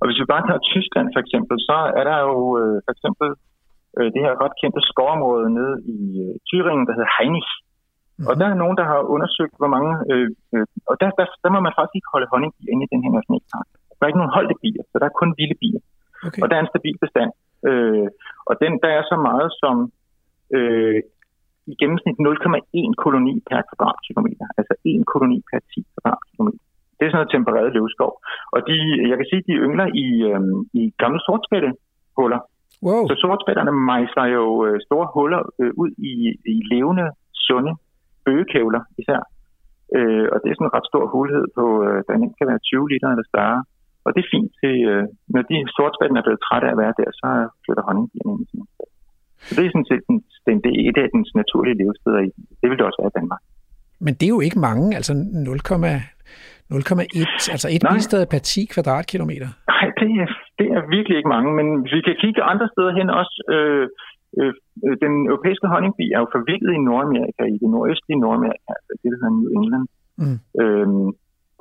Og 0.00 0.04
hvis 0.06 0.20
vi 0.20 0.32
bare 0.32 0.44
tager 0.46 0.66
Tyskland 0.72 1.08
for 1.14 1.20
eksempel, 1.24 1.56
så 1.68 1.76
er 1.98 2.04
der 2.10 2.18
jo 2.28 2.38
øh, 2.60 2.76
for 2.84 2.92
eksempel 2.96 3.28
øh, 3.98 4.08
det 4.14 4.20
her 4.24 4.34
ret 4.42 4.54
kendte 4.60 4.82
skovområde 4.90 5.48
nede 5.58 5.74
i 5.96 5.98
øh, 6.24 6.34
Thüringen, 6.48 6.84
der 6.86 6.94
hedder 6.96 7.14
Heinich, 7.16 7.50
Mm. 8.20 8.26
Og 8.28 8.34
der 8.40 8.46
er 8.48 8.60
nogen, 8.62 8.76
der 8.80 8.86
har 8.92 9.00
undersøgt, 9.14 9.56
hvor 9.60 9.70
mange... 9.76 9.92
Øh, 10.10 10.28
øh, 10.54 10.66
og 10.90 10.94
der, 11.00 11.08
der, 11.18 11.26
der 11.44 11.50
må 11.54 11.58
man 11.66 11.76
faktisk 11.76 11.96
ikke 11.98 12.12
holde 12.14 12.30
honningbier 12.32 12.70
inde 12.72 12.84
i 12.86 12.92
den 12.92 13.02
her 13.04 13.12
nationalpark. 13.18 13.68
Der 13.96 14.02
er 14.02 14.10
ikke 14.10 14.22
nogen 14.22 14.36
holdte 14.36 14.56
bier, 14.62 14.82
så 14.90 14.96
der 15.00 15.06
er 15.08 15.18
kun 15.20 15.30
vilde 15.38 15.56
bier. 15.62 15.82
Okay. 16.26 16.40
Og 16.42 16.46
der 16.48 16.56
er 16.56 16.62
en 16.62 16.72
stabil 16.74 16.96
bestand. 17.04 17.30
Øh, 17.68 18.08
og 18.48 18.54
den, 18.62 18.72
der 18.84 18.90
er 18.98 19.04
så 19.12 19.16
meget 19.28 19.48
som 19.62 19.76
øh, 20.56 20.98
i 21.70 21.72
gennemsnit 21.80 22.16
0,1 22.26 22.94
koloni 23.04 23.34
per 23.48 23.60
kvadratkilometer. 23.68 24.46
Altså 24.58 24.74
1 24.84 25.06
koloni 25.12 25.38
per 25.48 25.58
10 25.74 25.86
kvadratkilometer. 25.92 26.62
Det 26.96 27.02
er 27.04 27.10
sådan 27.10 27.20
noget 27.20 27.34
tempereret 27.36 27.74
løvskov. 27.76 28.12
Og 28.54 28.60
de, 28.68 28.76
jeg 29.10 29.16
kan 29.18 29.26
sige, 29.30 29.42
de 29.48 29.54
yngler 29.66 29.88
i, 30.04 30.06
øh, 30.30 30.40
i 30.80 30.82
gamle 31.02 31.20
sortspættehuller. 31.26 32.40
Wow. 32.86 33.02
Så 33.08 33.14
sortspætterne 33.22 33.72
mejsler 33.90 34.26
jo 34.38 34.44
øh, 34.66 34.76
store 34.86 35.08
huller 35.14 35.42
øh, 35.60 35.72
ud 35.82 35.90
i, 36.10 36.12
i 36.52 36.56
levende, 36.72 37.06
sunde 37.46 37.72
bøgekævler 38.26 38.82
især. 39.00 39.20
Øh, 39.96 40.26
og 40.32 40.36
det 40.40 40.48
er 40.48 40.56
sådan 40.56 40.68
en 40.68 40.76
ret 40.76 40.90
stor 40.90 41.04
hulhed 41.14 41.44
på, 41.58 41.64
øh, 41.86 41.98
der 42.06 42.14
kan 42.38 42.50
være 42.50 42.66
20 42.70 42.90
liter 42.92 43.08
eller 43.10 43.26
større. 43.32 43.60
Og 44.04 44.10
det 44.14 44.20
er 44.22 44.32
fint 44.34 44.50
til, 44.60 44.74
øh, 44.90 45.04
når 45.34 45.42
de 45.48 45.54
sortspætten 45.76 46.18
er 46.18 46.26
blevet 46.26 46.44
trætte 46.46 46.66
af 46.68 46.74
at 46.74 46.80
være 46.82 46.94
der, 47.00 47.08
så 47.20 47.28
flytter 47.64 47.84
honningbierne 47.88 48.30
ind 48.32 48.42
i 48.44 48.46
sin 48.50 48.62
Så 49.46 49.50
det 49.56 49.62
er 49.64 49.72
sådan 49.74 49.90
set 49.90 50.02
den, 50.08 50.16
den, 50.46 50.56
det 50.64 50.70
er 50.72 50.80
et 50.88 50.96
af 51.02 51.08
dens 51.14 51.30
naturlige 51.40 51.78
levesteder. 51.82 52.20
I. 52.28 52.30
Det 52.60 52.66
vil 52.68 52.78
det 52.78 52.86
også 52.88 53.00
være 53.02 53.12
i 53.14 53.18
Danmark. 53.18 53.42
Men 54.04 54.12
det 54.18 54.26
er 54.26 54.34
jo 54.36 54.42
ikke 54.46 54.60
mange, 54.68 54.86
altså 54.98 55.12
0,1, 55.12 55.16
altså 57.54 57.68
et 57.76 57.82
bistad 57.92 58.22
per 58.32 58.38
10 58.38 58.64
kvadratkilometer. 58.74 59.48
Nej, 59.72 59.86
det 60.00 60.10
er, 60.24 60.30
det 60.58 60.68
er 60.76 60.82
virkelig 60.96 61.16
ikke 61.18 61.34
mange, 61.36 61.50
men 61.58 61.66
vi 61.92 61.98
kan 62.06 62.16
kigge 62.22 62.48
andre 62.52 62.66
steder 62.72 62.92
hen 62.98 63.08
også. 63.20 63.34
Øh, 63.54 63.86
øh, 64.38 64.52
den 65.04 65.14
europæiske 65.30 65.66
honningbi 65.72 66.06
er 66.14 66.20
jo 66.22 66.34
forvildet 66.36 66.72
i 66.74 66.84
Nordamerika, 66.88 67.42
i 67.54 67.56
det 67.62 67.68
nordøstlige 67.74 68.22
Nordamerika, 68.24 68.70
altså 68.78 68.92
det, 69.00 69.08
der 69.12 69.18
hedder 69.20 69.38
New 69.38 69.50
England. 69.58 69.86
Mm. 70.22 70.38
Øhm, 70.62 71.08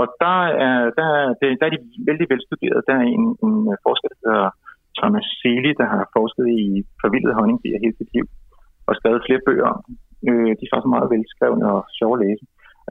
og 0.01 0.07
der 0.23 0.37
er, 0.65 0.77
der, 0.97 1.09
der, 1.39 1.47
der 1.59 1.65
er 1.65 1.73
de 1.73 1.79
vældig 2.09 2.27
velstuderet. 2.33 2.87
Der 2.87 2.95
er 3.01 3.05
en, 3.17 3.25
en 3.45 3.55
forsker, 3.85 4.09
der 4.11 4.19
hedder 4.25 4.49
Thomas 4.99 5.27
Seeley, 5.39 5.73
der 5.81 5.87
har 5.93 6.03
forsket 6.17 6.47
i 6.61 6.65
forvildet 7.01 7.37
honningbier 7.37 7.83
hele 7.83 7.95
sit 7.99 8.11
liv 8.15 8.25
og 8.87 8.93
skrevet 8.97 9.25
flere 9.27 9.45
bøger 9.47 9.67
om. 9.75 9.81
Øh, 10.27 10.51
de 10.57 10.63
er 10.65 10.71
faktisk 10.71 10.93
meget 10.95 11.11
velskrevne 11.13 11.65
og 11.73 11.81
sjove 11.97 12.15
at 12.17 12.21
læse. 12.25 12.43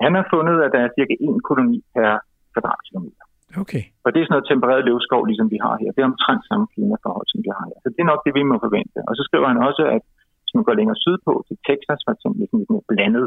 Han 0.05 0.14
har 0.18 0.26
fundet, 0.35 0.57
at 0.66 0.70
der 0.74 0.81
er 0.83 0.95
cirka 0.97 1.14
en 1.26 1.39
koloni 1.49 1.79
per 1.95 2.11
kvadratkilometer. 2.53 3.24
Okay. 3.62 3.82
Og 4.04 4.09
det 4.11 4.18
er 4.18 4.24
sådan 4.24 4.36
noget 4.36 4.50
tempereret 4.52 4.86
løvskov, 4.88 5.20
ligesom 5.30 5.48
vi 5.54 5.59
har 5.66 5.74
her. 5.82 5.90
Det 5.94 6.00
er 6.00 6.11
omtrent 6.12 6.42
samme 6.50 6.66
klimaforhold, 6.72 7.28
som 7.30 7.40
vi 7.44 7.50
har 7.56 7.64
her. 7.70 7.78
Så 7.82 7.88
det 7.94 8.00
er 8.02 8.12
nok 8.12 8.22
det, 8.26 8.32
vi 8.38 8.44
må 8.50 8.56
forvente. 8.66 8.98
Og 9.09 9.12
så 9.18 9.22
skriver 9.28 9.48
han 9.52 9.61
også, 9.68 9.82
at 9.96 10.02
hvis 10.42 10.54
man 10.56 10.66
går 10.68 10.78
længere 10.80 11.02
sydpå 11.06 11.32
til 11.48 11.56
Texas, 11.68 12.00
for 12.06 12.12
eksempel, 12.14 12.40
sådan 12.40 12.61
lidt 12.61 12.70
mere 12.72 12.88
blandet 12.90 13.26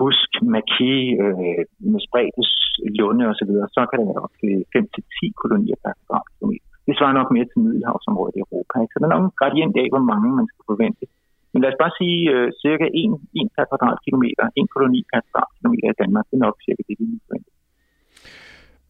busk, 0.00 0.30
maki, 0.54 0.94
øh, 1.22 1.62
med 1.92 2.00
spredtes, 2.06 2.50
lunde 2.98 3.24
osv., 3.30 3.52
så, 3.60 3.66
så 3.76 3.80
kan 3.88 3.96
der 3.98 4.06
være 4.10 4.24
op 4.26 4.34
til 4.42 4.54
5-10 4.74 5.40
kolonier 5.40 5.78
per 5.82 5.92
kvadratkilometer. 5.98 6.68
Det 6.86 6.94
svarer 6.98 7.18
nok 7.20 7.28
mere 7.36 7.46
til 7.48 7.62
Middelhavsområdet 7.64 8.34
i 8.36 8.42
Europa. 8.44 8.74
Ikke? 8.82 8.92
Så 8.92 8.98
der 8.98 9.06
er 9.08 9.14
nok 9.14 9.26
en 9.28 9.38
gradient 9.40 9.74
af, 9.82 9.86
hvor 9.92 10.04
mange 10.12 10.28
man 10.38 10.46
skal 10.50 10.64
forvente. 10.72 11.04
Men 11.52 11.58
lad 11.62 11.72
os 11.72 11.82
bare 11.82 11.94
sige 12.00 12.18
øh, 12.34 12.48
cirka 12.62 12.86
1, 13.02 13.12
1 13.40 13.48
per 13.56 13.64
kvadratkilometer, 13.70 14.44
en 14.60 14.68
koloni 14.74 15.00
per 15.10 15.20
kvadratkilometer 15.26 15.88
i 15.90 15.98
Danmark. 16.02 16.24
Det 16.28 16.36
er 16.36 16.44
nok 16.46 16.56
cirka 16.66 16.82
det, 16.88 16.96
vi 17.00 17.06
forventer. 17.26 17.49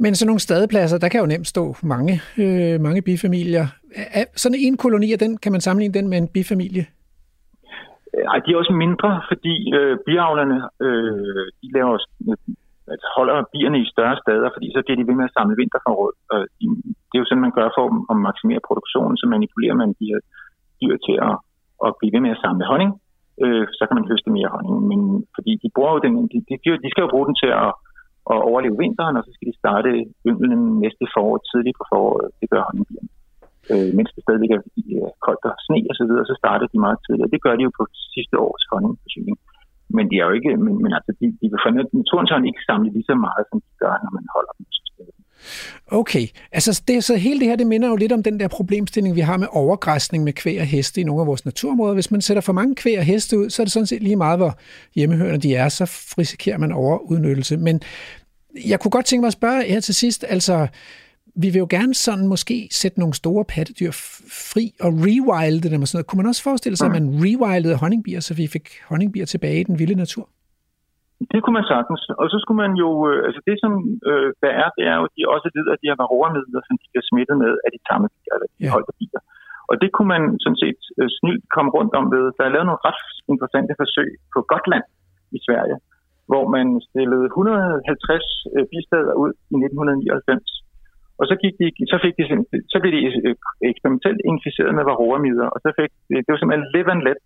Men 0.02 0.14
sådan 0.14 0.28
nogle 0.30 0.46
stadepladser, 0.48 0.98
der 0.98 1.08
kan 1.12 1.20
jo 1.22 1.26
nemt 1.32 1.48
stå 1.54 1.64
mange, 1.94 2.14
øh, 2.44 2.76
mange 2.86 3.02
bifamilier. 3.08 3.66
Sådan 4.42 4.58
en 4.66 4.76
koloni, 4.84 5.08
den, 5.24 5.32
kan 5.42 5.52
man 5.52 5.60
sammenligne 5.66 5.96
den 5.98 6.06
med 6.10 6.18
en 6.22 6.28
bifamilie? 6.34 6.84
Øh, 8.14 8.24
Ej, 8.32 8.38
de 8.42 8.48
er 8.52 8.60
også 8.62 8.74
mindre, 8.84 9.10
fordi 9.30 9.54
øh, 9.78 9.94
biavlerne 10.06 10.58
øh, 10.86 11.44
de 11.60 11.66
laver, 11.76 11.96
øh, 12.28 12.98
holder 13.16 13.36
bierne 13.52 13.78
i 13.84 13.90
større 13.94 14.16
steder, 14.22 14.48
fordi 14.54 14.66
så 14.74 14.80
bliver 14.84 14.98
de 15.00 15.08
ved 15.08 15.16
med 15.20 15.28
at 15.28 15.36
samle 15.36 15.56
vinterforråd. 15.62 16.14
Og 16.32 16.40
de, 16.58 16.64
det 17.08 17.14
er 17.16 17.22
jo 17.22 17.28
sådan, 17.28 17.46
man 17.46 17.56
gør 17.58 17.68
for 17.76 17.84
at 18.12 18.16
maksimere 18.28 18.66
produktionen, 18.68 19.16
så 19.20 19.26
manipulerer 19.34 19.76
man 19.82 19.90
de 19.98 20.06
her 20.10 20.20
dyr 20.80 20.96
til 21.06 21.16
at, 21.28 21.36
at 21.86 21.90
blive 21.98 22.12
ved 22.14 22.22
med 22.26 22.34
at 22.34 22.42
samle 22.44 22.64
honning. 22.70 22.92
Øh, 23.44 23.64
så 23.78 23.82
kan 23.86 23.96
man 23.98 24.08
høste 24.10 24.30
mere 24.36 24.52
honning. 24.54 24.76
Men 24.90 25.00
fordi 25.36 25.52
de 25.62 25.68
bruger 25.74 25.92
jo 25.94 26.00
den, 26.04 26.12
de, 26.32 26.38
de, 26.48 26.54
de 26.84 26.90
skal 26.92 27.04
jo 27.04 27.12
bruge 27.14 27.28
den 27.28 27.36
til 27.42 27.50
at, 27.64 27.72
at 28.32 28.40
overleve 28.50 28.80
vinteren, 28.84 29.16
og 29.18 29.24
så 29.26 29.30
skal 29.34 29.48
de 29.50 29.60
starte 29.62 29.90
ynglen 30.30 30.62
næste 30.84 31.04
forår, 31.14 31.36
tidligt 31.50 31.76
på 31.80 31.84
foråret. 31.92 32.26
Det 32.40 32.50
gør 32.52 32.62
honningbierne 32.68 33.10
øh, 33.72 33.90
mens 33.96 34.10
det 34.14 34.22
stadigvæk 34.26 34.52
er 34.56 34.62
koldt 35.26 35.42
og 35.50 35.54
sne 35.66 35.80
og 35.90 35.94
så 36.00 36.04
videre, 36.08 36.24
så 36.30 36.36
starter 36.42 36.66
de 36.72 36.78
meget 36.86 36.98
tidligere. 37.06 37.32
Det 37.34 37.44
gør 37.44 37.54
de 37.56 37.62
jo 37.66 37.72
på 37.78 37.84
sidste 38.14 38.36
års 38.46 38.64
honningforsyning. 38.70 39.36
Men 39.96 40.04
de 40.10 40.14
er 40.20 40.26
jo 40.28 40.34
ikke, 40.38 40.50
men, 40.64 40.74
men 40.84 40.92
altså, 40.98 41.10
de, 41.20 41.26
de 41.40 41.46
vil 41.50 41.62
for 41.64 41.72
naturens 42.00 42.32
ikke 42.50 42.66
samle 42.68 42.88
lige 42.96 43.10
så 43.10 43.16
meget, 43.26 43.44
som 43.50 43.58
de 43.66 43.72
gør, 43.82 43.94
når 44.04 44.12
man 44.18 44.26
holder 44.36 44.52
dem. 44.58 44.66
Okay, 45.92 46.26
altså 46.52 46.82
det, 46.88 47.04
så 47.04 47.16
hele 47.16 47.40
det 47.40 47.48
her, 47.48 47.56
det 47.56 47.66
minder 47.66 47.88
jo 47.88 47.96
lidt 47.96 48.12
om 48.12 48.22
den 48.22 48.40
der 48.40 48.48
problemstilling, 48.48 49.16
vi 49.16 49.20
har 49.20 49.36
med 49.36 49.46
overgræsning 49.50 50.24
med 50.24 50.32
kvæg 50.32 50.60
og 50.60 50.66
heste 50.66 51.00
i 51.00 51.04
nogle 51.04 51.20
af 51.20 51.26
vores 51.26 51.44
naturområder. 51.44 51.94
Hvis 51.94 52.10
man 52.10 52.20
sætter 52.20 52.40
for 52.40 52.52
mange 52.52 52.74
kvæg 52.74 52.98
og 52.98 53.04
heste 53.04 53.38
ud, 53.38 53.50
så 53.50 53.62
er 53.62 53.64
det 53.64 53.72
sådan 53.72 53.86
set 53.86 54.02
lige 54.02 54.16
meget, 54.16 54.38
hvor 54.38 54.58
hjemmehørende 54.94 55.40
de 55.40 55.54
er, 55.54 55.68
så 55.68 55.84
risikerer 56.18 56.58
man 56.58 56.72
overudnyttelse. 56.72 57.56
Men 57.56 57.80
jeg 58.70 58.80
kunne 58.80 58.94
godt 58.96 59.06
tænke 59.06 59.22
mig 59.22 59.32
at 59.32 59.40
spørge 59.40 59.64
her 59.72 59.80
til 59.80 59.94
sidst, 59.94 60.24
altså 60.28 60.56
vi 61.42 61.48
vil 61.52 61.62
jo 61.64 61.70
gerne 61.76 61.94
sådan 61.94 62.26
måske 62.34 62.56
sætte 62.80 62.98
nogle 63.02 63.14
store 63.22 63.44
pattedyr 63.54 63.92
fri 64.50 64.64
og 64.84 64.90
rewilde 65.04 65.68
dem 65.72 65.82
og 65.82 65.88
sådan 65.88 65.96
noget. 65.96 66.08
Kunne 66.08 66.20
man 66.22 66.30
også 66.32 66.42
forestille 66.48 66.76
sig, 66.76 66.86
at 66.88 66.96
man 66.98 67.06
rewildede 67.24 67.76
honningbier, 67.82 68.20
så 68.20 68.32
vi 68.40 68.46
fik 68.56 68.66
honningbier 68.90 69.26
tilbage 69.32 69.60
i 69.60 69.68
den 69.68 69.78
vilde 69.80 69.98
natur? 70.04 70.24
Det 71.32 71.40
kunne 71.40 71.56
man 71.58 71.70
sagtens. 71.74 72.02
Og 72.20 72.26
så 72.32 72.36
skulle 72.42 72.60
man 72.64 72.72
jo, 72.82 72.90
øh, 73.08 73.18
altså 73.26 73.40
det 73.48 73.56
som 73.62 73.72
øh, 74.10 74.28
der 74.42 74.52
er, 74.62 74.68
det 74.76 74.84
er 74.90 74.94
jo, 74.98 75.04
at 75.08 75.12
de 75.16 75.22
også 75.34 75.46
lider 75.56 75.72
af 75.74 75.80
de 75.80 75.88
her 75.90 75.98
varroamidler, 76.02 76.62
som 76.68 76.76
de 76.80 76.86
bliver 76.90 77.06
smittet 77.10 77.36
med 77.42 77.52
af 77.66 77.70
de 77.74 77.80
tamme 77.88 78.06
bier, 78.14 78.32
eller 78.36 78.48
de 78.56 78.64
ja. 78.66 78.70
holdte 78.74 78.92
bier. 79.00 79.20
Og 79.70 79.74
det 79.82 79.88
kunne 79.94 80.10
man 80.14 80.24
sådan 80.44 80.60
set 80.64 80.80
øh, 80.98 81.08
snilt 81.18 81.44
komme 81.54 81.70
rundt 81.76 81.92
om 82.00 82.04
ved. 82.14 82.24
Der 82.36 82.44
er 82.44 82.54
lavet 82.54 82.68
nogle 82.68 82.84
ret 82.88 83.00
interessante 83.32 83.72
forsøg 83.82 84.10
på 84.34 84.38
Gotland 84.52 84.86
i 85.36 85.38
Sverige, 85.46 85.76
hvor 86.30 86.44
man 86.56 86.66
stillede 86.88 87.26
150 87.26 88.24
øh, 88.56 88.64
bisteder 88.72 89.14
ud 89.22 89.32
i 89.54 89.56
1999 89.56 90.60
og 91.20 91.24
så, 91.30 91.34
gik 91.42 91.54
de, 91.60 91.66
så, 91.92 91.96
fik 92.04 92.14
de, 92.18 92.24
så 92.72 92.76
blev 92.82 92.92
de 92.96 93.00
øh, 93.28 93.34
eksperimentelt 93.72 94.20
inficeret 94.32 94.72
med 94.78 94.84
varroamider, 94.90 95.46
og 95.54 95.58
så 95.64 95.68
fik 95.78 95.90
det 96.26 96.30
var 96.32 96.38
simpelthen 96.40 96.66
live 96.74 96.90
and 96.94 97.02
let 97.08 97.20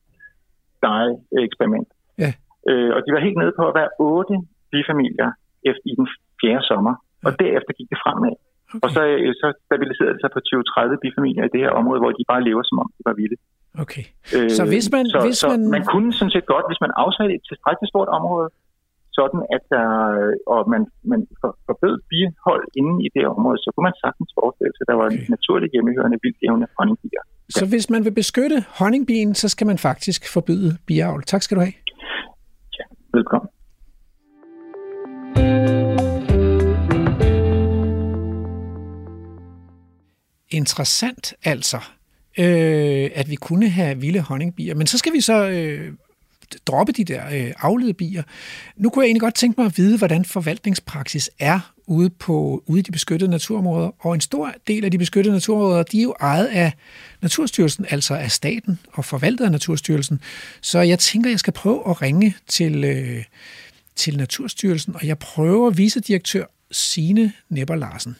die 0.86 1.12
eksperiment. 1.46 1.88
Ja. 2.24 2.30
Øh, 2.68 2.90
og 2.96 3.00
de 3.04 3.10
var 3.14 3.20
helt 3.26 3.38
nede 3.42 3.54
på 3.58 3.64
at 3.70 3.74
være 3.80 3.90
otte 4.12 4.36
bifamilier 4.72 5.30
efter, 5.70 5.84
i 5.90 5.92
den 5.98 6.06
fjerde 6.40 6.64
sommer, 6.70 6.94
og 7.26 7.30
derefter 7.42 7.72
gik 7.78 7.88
det 7.92 7.98
fremad. 8.04 8.34
Okay. 8.74 8.82
Og 8.84 8.88
så, 8.94 9.02
øh, 9.12 9.32
så 9.40 9.46
stabiliserede 9.66 10.14
det 10.14 10.22
sig 10.24 10.30
på 10.36 10.40
20-30 10.48 11.04
bifamilier 11.04 11.44
i 11.46 11.52
det 11.54 11.60
her 11.64 11.72
område, 11.80 12.00
hvor 12.02 12.12
de 12.18 12.24
bare 12.32 12.42
lever 12.48 12.62
som 12.68 12.76
om 12.82 12.88
de 12.96 13.02
var 13.08 13.16
vilde. 13.20 13.38
Okay. 13.84 14.04
Så 14.58 14.62
hvis 14.72 14.86
man... 14.94 15.04
så, 15.14 15.18
hvis 15.26 15.38
så 15.44 15.48
man... 15.52 15.60
man 15.76 15.84
kunne 15.92 16.10
sådan 16.18 16.34
set 16.36 16.46
godt, 16.54 16.66
hvis 16.70 16.80
man 16.84 16.92
afsatte 17.04 17.32
et 17.38 17.44
tilstrækkeligt 17.50 17.92
stort 17.94 18.10
område, 18.18 18.48
sådan 19.18 19.40
at 19.54 19.62
der, 19.74 19.86
og 20.54 20.60
man, 20.72 20.82
man 21.12 21.20
forbød 21.68 21.96
bihold 22.10 22.66
inde 22.80 22.94
i 23.06 23.08
det 23.16 23.24
område, 23.34 23.58
så 23.64 23.68
kunne 23.72 23.86
man 23.90 23.96
sagtens 24.04 24.30
forestille 24.38 24.72
sig, 24.74 24.84
at 24.84 24.90
der 24.90 24.98
var 25.02 25.08
okay. 25.10 25.26
naturligt 25.34 25.72
hjemmehørende 25.74 26.18
vildgævende 26.24 26.66
honningbier. 26.78 27.22
Ja. 27.24 27.58
Så 27.58 27.64
hvis 27.72 27.86
man 27.94 28.04
vil 28.06 28.14
beskytte 28.22 28.58
honningbien, 28.78 29.30
så 29.34 29.46
skal 29.48 29.66
man 29.66 29.78
faktisk 29.78 30.20
forbyde 30.36 30.70
biavl. 30.86 31.22
Tak 31.22 31.42
skal 31.42 31.56
du 31.56 31.62
have. 31.66 31.76
Ja, 32.78 32.84
velkommen. 33.18 33.48
Interessant 40.50 41.34
altså, 41.44 41.76
øh, 42.38 43.10
at 43.20 43.26
vi 43.30 43.36
kunne 43.36 43.68
have 43.68 44.00
vilde 44.00 44.20
honningbier. 44.20 44.74
Men 44.74 44.86
så 44.86 44.98
skal 44.98 45.12
vi 45.12 45.20
så 45.20 45.48
øh, 45.48 45.92
droppe 46.66 46.92
de 46.92 47.04
der 47.04 47.22
øh, 47.32 47.52
afledte 47.58 47.94
bier. 47.94 48.22
Nu 48.76 48.90
kunne 48.90 49.02
jeg 49.02 49.06
egentlig 49.06 49.20
godt 49.20 49.34
tænke 49.34 49.60
mig 49.60 49.66
at 49.66 49.78
vide, 49.78 49.98
hvordan 49.98 50.24
forvaltningspraksis 50.24 51.30
er 51.38 51.74
ude, 51.86 52.10
på, 52.10 52.62
ude 52.66 52.78
i 52.78 52.82
de 52.82 52.92
beskyttede 52.92 53.30
naturområder. 53.30 53.90
Og 53.98 54.14
en 54.14 54.20
stor 54.20 54.54
del 54.66 54.84
af 54.84 54.90
de 54.90 54.98
beskyttede 54.98 55.34
naturområder, 55.34 55.82
de 55.82 55.98
er 55.98 56.02
jo 56.02 56.14
ejet 56.20 56.46
af 56.46 56.72
Naturstyrelsen, 57.22 57.86
altså 57.90 58.14
af 58.14 58.30
staten 58.30 58.78
og 58.92 59.04
forvaltet 59.04 59.44
af 59.44 59.50
Naturstyrelsen. 59.50 60.20
Så 60.60 60.80
jeg 60.80 60.98
tænker, 60.98 61.30
jeg 61.30 61.38
skal 61.38 61.52
prøve 61.52 61.90
at 61.90 62.02
ringe 62.02 62.36
til, 62.48 62.84
øh, 62.84 63.24
til 63.96 64.16
Naturstyrelsen, 64.16 64.94
og 64.94 65.06
jeg 65.06 65.18
prøver 65.18 65.70
vicedirektør 65.70 66.44
Sine 66.70 67.32
Nepper 67.48 67.74
Larsen. 67.74 68.16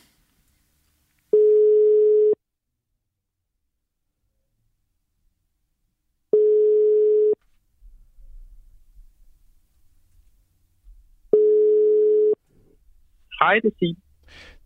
Hej, 13.45 13.61
det 13.63 13.73
er 13.83 13.95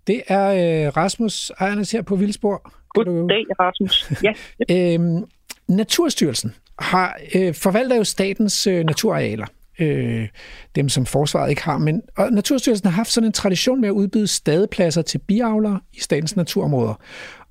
Det 0.06 0.22
er 0.28 0.48
øh, 0.86 0.96
Rasmus 0.96 1.52
Ejernes 1.60 1.92
her 1.92 2.02
på 2.02 2.16
Vildsborg. 2.16 2.72
Goddag, 2.88 3.44
Rasmus. 3.60 4.12
Ja. 4.22 4.32
øhm, 4.94 5.24
Naturstyrelsen 5.68 6.54
har, 6.78 7.18
øh, 7.34 7.54
forvalter 7.54 7.96
jo 7.96 8.04
statens 8.04 8.66
øh, 8.66 8.84
naturarealer. 8.84 9.46
øh, 9.78 10.28
dem 10.74 10.88
som 10.88 11.06
forsvaret 11.06 11.50
ikke 11.50 11.62
har. 11.62 11.78
Men 11.78 12.02
og 12.16 12.32
Naturstyrelsen 12.32 12.88
har 12.88 12.96
haft 12.96 13.10
sådan 13.10 13.26
en 13.26 13.32
tradition 13.32 13.80
med 13.80 13.88
at 13.88 13.92
udbyde 13.92 14.26
stadepladser 14.26 15.02
til 15.02 15.18
biavlere 15.18 15.80
i 15.92 16.00
statens 16.00 16.36
naturområder. 16.36 16.94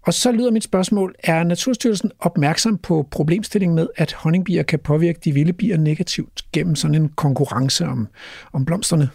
Og 0.01 0.13
så 0.13 0.31
lyder 0.31 0.51
mit 0.51 0.63
spørgsmål, 0.63 1.15
er 1.23 1.43
Naturstyrelsen 1.43 2.11
opmærksom 2.19 2.77
på 2.77 3.07
problemstillingen 3.11 3.75
med, 3.75 3.87
at 3.95 4.13
honningbier 4.13 4.63
kan 4.63 4.79
påvirke 4.79 5.19
de 5.23 5.33
vilde 5.33 5.53
bier 5.53 5.77
negativt 5.77 6.41
gennem 6.53 6.75
sådan 6.75 6.95
en 6.95 7.09
konkurrence 7.09 7.85
om, 7.85 8.07
om 8.53 8.65
blomsterne? 8.65 9.09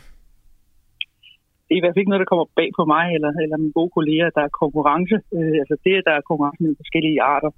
Det 1.73 1.77
er 1.77 1.83
i 1.83 1.85
hvert 1.85 1.95
fald 1.95 2.05
ikke 2.05 2.15
noget, 2.15 2.25
der 2.25 2.33
kommer 2.33 2.47
bag 2.61 2.69
på 2.79 2.85
mig 2.95 3.07
eller, 3.17 3.31
eller 3.45 3.57
mine 3.63 3.77
gode 3.79 3.93
kolleger. 3.97 4.35
Der 4.37 4.43
er 4.45 4.59
konkurrence. 4.63 5.17
Øh, 5.37 5.57
altså 5.63 5.75
det, 5.85 5.93
at 6.01 6.07
der 6.09 6.15
er 6.17 6.29
konkurrence 6.31 6.61
med 6.63 6.81
forskellige 6.83 7.23
arter 7.35 7.51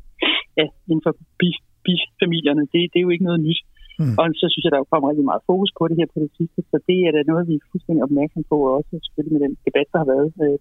ja, 0.59 0.67
inden 0.91 1.05
for 1.07 1.13
bi, 1.41 1.49
bifamilierne, 1.87 2.65
det, 2.73 2.83
det 2.91 2.99
er 2.99 3.07
jo 3.07 3.15
ikke 3.15 3.29
noget 3.29 3.41
nyt. 3.49 3.61
Mm. 4.01 4.15
Og 4.21 4.25
så 4.41 4.47
synes 4.51 4.65
jeg, 4.65 4.73
der 4.73 4.81
er 4.81 4.91
kommet 4.93 5.11
rigtig 5.11 5.29
meget 5.31 5.47
fokus 5.51 5.71
på 5.79 5.83
det 5.89 5.97
her 6.01 6.09
på 6.15 6.19
det 6.25 6.31
sidste. 6.39 6.61
Så 6.71 6.77
det 6.89 6.99
er 7.07 7.13
da 7.17 7.21
noget, 7.31 7.45
vi 7.51 7.55
er 7.59 7.65
fuldstændig 7.73 8.03
opmærksom 8.09 8.43
på, 8.51 8.57
og 8.67 8.73
også 8.79 8.93
selvfølgelig 9.07 9.35
med 9.37 9.43
den 9.47 9.55
debat, 9.67 9.89
der 9.93 9.99
har 10.03 10.09
været. 10.15 10.29
Øh, 10.45 10.59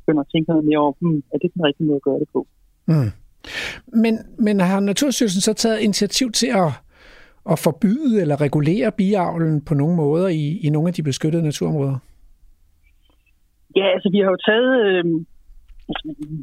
begynder 0.00 0.22
at 0.24 0.30
tænke 0.32 0.48
noget 0.52 0.64
mere 0.68 0.80
over, 0.84 0.92
hmm, 1.00 1.20
er 1.34 1.38
det 1.42 1.50
den 1.54 1.62
rigtige 1.68 1.86
måde 1.88 2.00
at 2.02 2.06
gøre 2.08 2.20
det 2.22 2.28
på? 2.36 2.40
Mm. 2.90 3.10
Men, 4.02 4.14
men 4.46 4.54
har 4.60 4.80
Naturstyrelsen 4.80 5.42
så 5.48 5.52
taget 5.62 5.78
initiativ 5.88 6.28
til 6.40 6.50
at, 6.62 6.70
at 7.52 7.58
forbyde 7.66 8.14
eller 8.22 8.36
regulere 8.46 8.88
biavlen 9.00 9.54
på 9.68 9.74
nogle 9.80 9.96
måder 9.96 10.28
i, 10.42 10.44
i 10.66 10.68
nogle 10.70 10.88
af 10.88 10.94
de 10.94 11.02
beskyttede 11.02 11.42
naturområder? 11.50 11.98
Ja, 13.78 13.86
altså 13.94 14.08
vi 14.14 14.18
har 14.24 14.30
jo 14.34 14.40
taget... 14.50 14.72
Øh, 14.86 15.04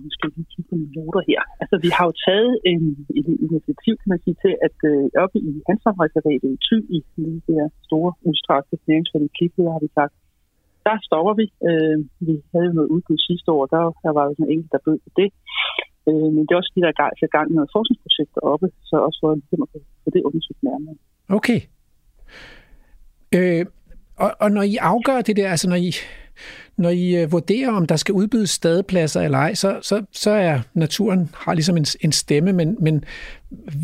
nu 0.04 0.10
skal 0.16 0.30
lige 0.36 0.50
kigge 0.54 0.70
på 0.70 0.76
mine 0.82 0.94
noter 0.98 1.24
her. 1.32 1.42
Altså, 1.62 1.76
vi 1.86 1.90
har 1.98 2.06
jo 2.10 2.14
taget 2.28 2.54
en, 2.72 2.84
en 3.20 3.28
initiativ, 3.48 3.94
kan 4.02 4.10
man 4.14 4.22
sige, 4.24 4.38
til 4.44 4.54
at 4.68 4.78
øh, 4.92 5.06
oppe 5.24 5.38
i 5.50 5.52
Hansomreservatet 5.68 6.50
i 6.56 6.58
Thy, 6.66 6.78
i 6.96 7.00
det 7.46 7.56
her 7.60 7.70
store, 7.88 8.12
udstrakte 8.30 8.76
næringsfælde 8.90 9.30
klipheder, 9.38 9.72
har 9.76 9.84
vi 9.86 9.90
sagt, 10.00 10.14
der 10.88 10.96
stopper 11.08 11.34
vi. 11.42 11.46
Øh, 11.70 11.98
vi 12.28 12.34
havde 12.52 12.68
jo 12.70 12.74
noget 12.78 12.90
udbud 12.96 13.18
sidste 13.30 13.50
år, 13.56 13.64
der, 13.74 13.84
der 14.06 14.12
var 14.18 14.24
jo 14.28 14.32
sådan 14.34 14.48
en 14.48 14.54
enkelt, 14.54 14.72
der 14.74 14.86
bød 14.88 14.98
på 15.06 15.10
det. 15.20 15.30
Øh, 16.10 16.30
men 16.34 16.42
det 16.46 16.52
er 16.52 16.60
også 16.62 16.72
fordi, 16.72 16.84
der 16.86 16.92
er 16.94 17.02
gang, 17.04 17.14
gang 17.38 17.48
i 17.52 17.56
noget 17.58 17.74
forskningsprojekt 17.76 18.34
oppe, 18.52 18.68
så 18.90 18.96
også 19.08 19.20
for 19.22 19.30
at 19.32 19.38
ligesom 19.38 19.60
få 20.04 20.10
det 20.16 20.22
undersøgt 20.28 20.62
nærmere. 20.68 20.96
Okay. 21.38 21.60
Øh, 23.36 23.66
og, 24.24 24.32
og 24.44 24.50
når 24.56 24.64
I 24.74 24.76
afgør 24.92 25.20
det 25.28 25.36
der, 25.40 25.50
altså 25.54 25.68
når 25.70 25.80
I, 25.88 25.92
når 26.78 26.90
I 26.90 27.22
øh, 27.22 27.32
vurderer, 27.32 27.72
om 27.72 27.88
der 27.88 27.96
skal 27.96 28.14
udbydes 28.14 28.50
stadepladser 28.50 29.22
eller 29.22 29.38
ej, 29.38 29.54
så, 29.54 29.80
så, 29.82 30.06
så 30.12 30.32
er 30.32 30.60
naturen 30.74 31.30
har 31.36 31.54
ligesom 31.54 31.78
en, 31.78 31.86
en 32.02 32.12
stemme, 32.12 32.54
men, 32.54 32.78
men 32.80 33.04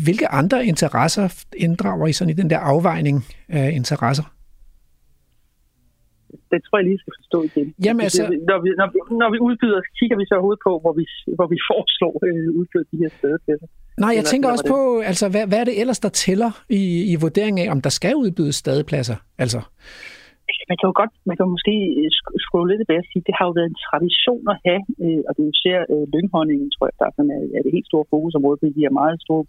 hvilke 0.04 0.28
andre 0.28 0.66
interesser 0.66 1.44
inddrager 1.56 2.06
I 2.06 2.12
sådan 2.12 2.30
i 2.30 2.34
den 2.42 2.50
der 2.50 2.58
afvejning 2.58 3.24
af 3.48 3.70
interesser? 3.72 4.24
det 6.52 6.60
tror 6.64 6.78
jeg 6.78 6.86
lige 6.90 7.00
skal 7.02 7.14
forstå 7.20 7.38
igen. 7.50 7.66
Jamen, 7.84 8.00
altså... 8.06 8.22
når, 8.50 8.58
vi, 8.64 8.68
når, 8.80 8.88
vi, 8.94 8.98
når 9.22 9.30
vi 9.34 9.38
udbyder, 9.48 9.80
kigger 9.98 10.16
vi 10.20 10.24
så 10.28 10.34
overhovedet 10.34 10.62
på, 10.68 10.72
hvor 10.84 10.94
vi, 10.98 11.04
hvor 11.38 11.48
vi 11.54 11.58
foreslår 11.70 12.14
øh, 12.28 12.48
udbyde 12.58 12.86
de 12.92 12.96
her 13.02 13.10
stedepladser. 13.18 13.66
Nej, 14.04 14.12
jeg 14.18 14.24
tænker 14.32 14.48
også 14.54 14.66
på, 14.74 14.80
altså, 15.10 15.26
hvad, 15.28 15.44
hvad 15.50 15.58
er 15.62 15.66
det 15.70 15.80
ellers, 15.80 16.00
der 16.06 16.08
tæller 16.08 16.50
i, 16.80 16.82
i 17.12 17.14
vurderingen 17.24 17.58
af, 17.64 17.72
om 17.74 17.80
der 17.86 17.92
skal 17.98 18.14
udbydes 18.24 18.56
stadepladser? 18.64 19.16
Altså. 19.38 19.60
Man 20.70 20.78
kan 20.78 20.88
jo 20.90 20.94
godt, 21.00 21.12
man 21.28 21.36
kan 21.36 21.54
måske 21.56 21.74
øh, 22.00 22.10
skrue 22.44 22.68
lidt 22.68 22.80
tilbage 22.82 23.02
og 23.04 23.08
sige, 23.10 23.26
det 23.28 23.34
har 23.38 23.44
jo 23.48 23.56
været 23.58 23.70
en 23.72 23.82
tradition 23.88 24.44
at 24.52 24.58
have, 24.66 24.82
øh, 25.04 25.20
og 25.26 25.30
det 25.32 25.40
er 25.42 25.48
jo 25.48 25.56
især 25.58 25.78
øh, 25.92 26.04
lynghåndingen, 26.14 26.68
tror 26.74 26.86
jeg, 26.88 26.96
der 27.00 27.06
er, 27.08 27.14
sådan, 27.16 27.32
er 27.56 27.62
det 27.64 27.76
helt 27.76 27.90
store 27.90 28.10
fokusområde, 28.12 28.58
fordi 28.60 28.72
de 28.78 28.86
har 28.86 29.00
meget 29.02 29.16
store 29.26 29.44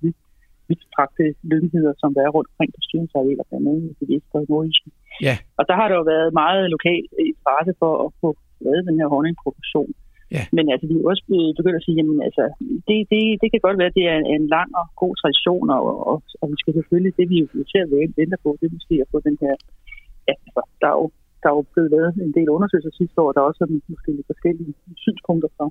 vidtstrakte 0.70 1.26
lyngheder, 1.52 1.94
som 2.02 2.10
der 2.16 2.22
er 2.24 2.32
rundt 2.36 2.50
omkring 2.52 2.72
på 2.74 2.82
styringsarealer, 2.88 3.46
blandt 3.50 3.68
andet 3.70 3.84
i 3.90 3.94
det 4.00 4.08
vestre 4.12 4.40
og 4.42 4.46
nordjyske. 4.50 4.90
Ja. 5.28 5.36
Og 5.60 5.64
der 5.70 5.76
har 5.80 5.88
der 5.88 5.96
jo 6.00 6.06
været 6.14 6.30
meget 6.44 6.64
lokal 6.76 7.04
interesse 7.32 7.74
for 7.82 7.94
at 8.06 8.10
få 8.22 8.30
lavet 8.66 8.88
den 8.88 9.00
her 9.00 9.08
honningproduktion. 9.14 9.92
Ja. 10.36 10.44
Men 10.58 10.66
altså, 10.74 10.86
vi 10.90 10.96
er 10.96 11.10
også 11.12 11.24
begyndt 11.60 11.80
at 11.80 11.86
sige, 11.86 11.98
jamen 12.00 12.20
altså, 12.28 12.44
det, 12.88 12.98
det, 13.12 13.24
det 13.42 13.48
kan 13.50 13.62
godt 13.66 13.78
være, 13.80 13.92
at 13.92 13.98
det 14.00 14.06
er 14.12 14.18
en, 14.22 14.28
en 14.36 14.46
lang 14.56 14.70
og 14.80 14.86
god 15.04 15.14
tradition, 15.22 15.66
og, 15.78 15.84
og, 16.12 16.18
og 16.42 16.46
vi 16.52 16.58
skal 16.62 16.74
selvfølgelig, 16.74 17.14
det 17.20 17.28
vi 17.32 17.38
jo 17.42 17.48
ser 17.74 17.86
venter 18.20 18.40
på, 18.44 18.50
det 18.60 18.66
er 18.68 18.78
måske 18.78 18.96
at 19.04 19.12
få 19.12 19.18
den 19.28 19.38
her, 19.44 19.54
ja, 20.30 20.34
altså, 20.46 20.62
der 20.82 20.88
er 20.94 20.98
jo, 21.02 21.08
der 21.42 21.48
er 21.50 21.56
jo 21.60 21.64
blevet 21.74 21.92
lavet 21.96 22.12
en 22.28 22.34
del 22.38 22.50
undersøgelser 22.56 22.92
sidste 23.00 23.18
år, 23.24 23.32
der 23.32 23.40
er 23.42 23.50
også 23.50 23.62
sådan, 23.62 23.82
måske 23.94 24.10
lidt 24.18 24.32
forskellige 24.34 24.74
synspunkter 25.04 25.50
fra, 25.58 25.66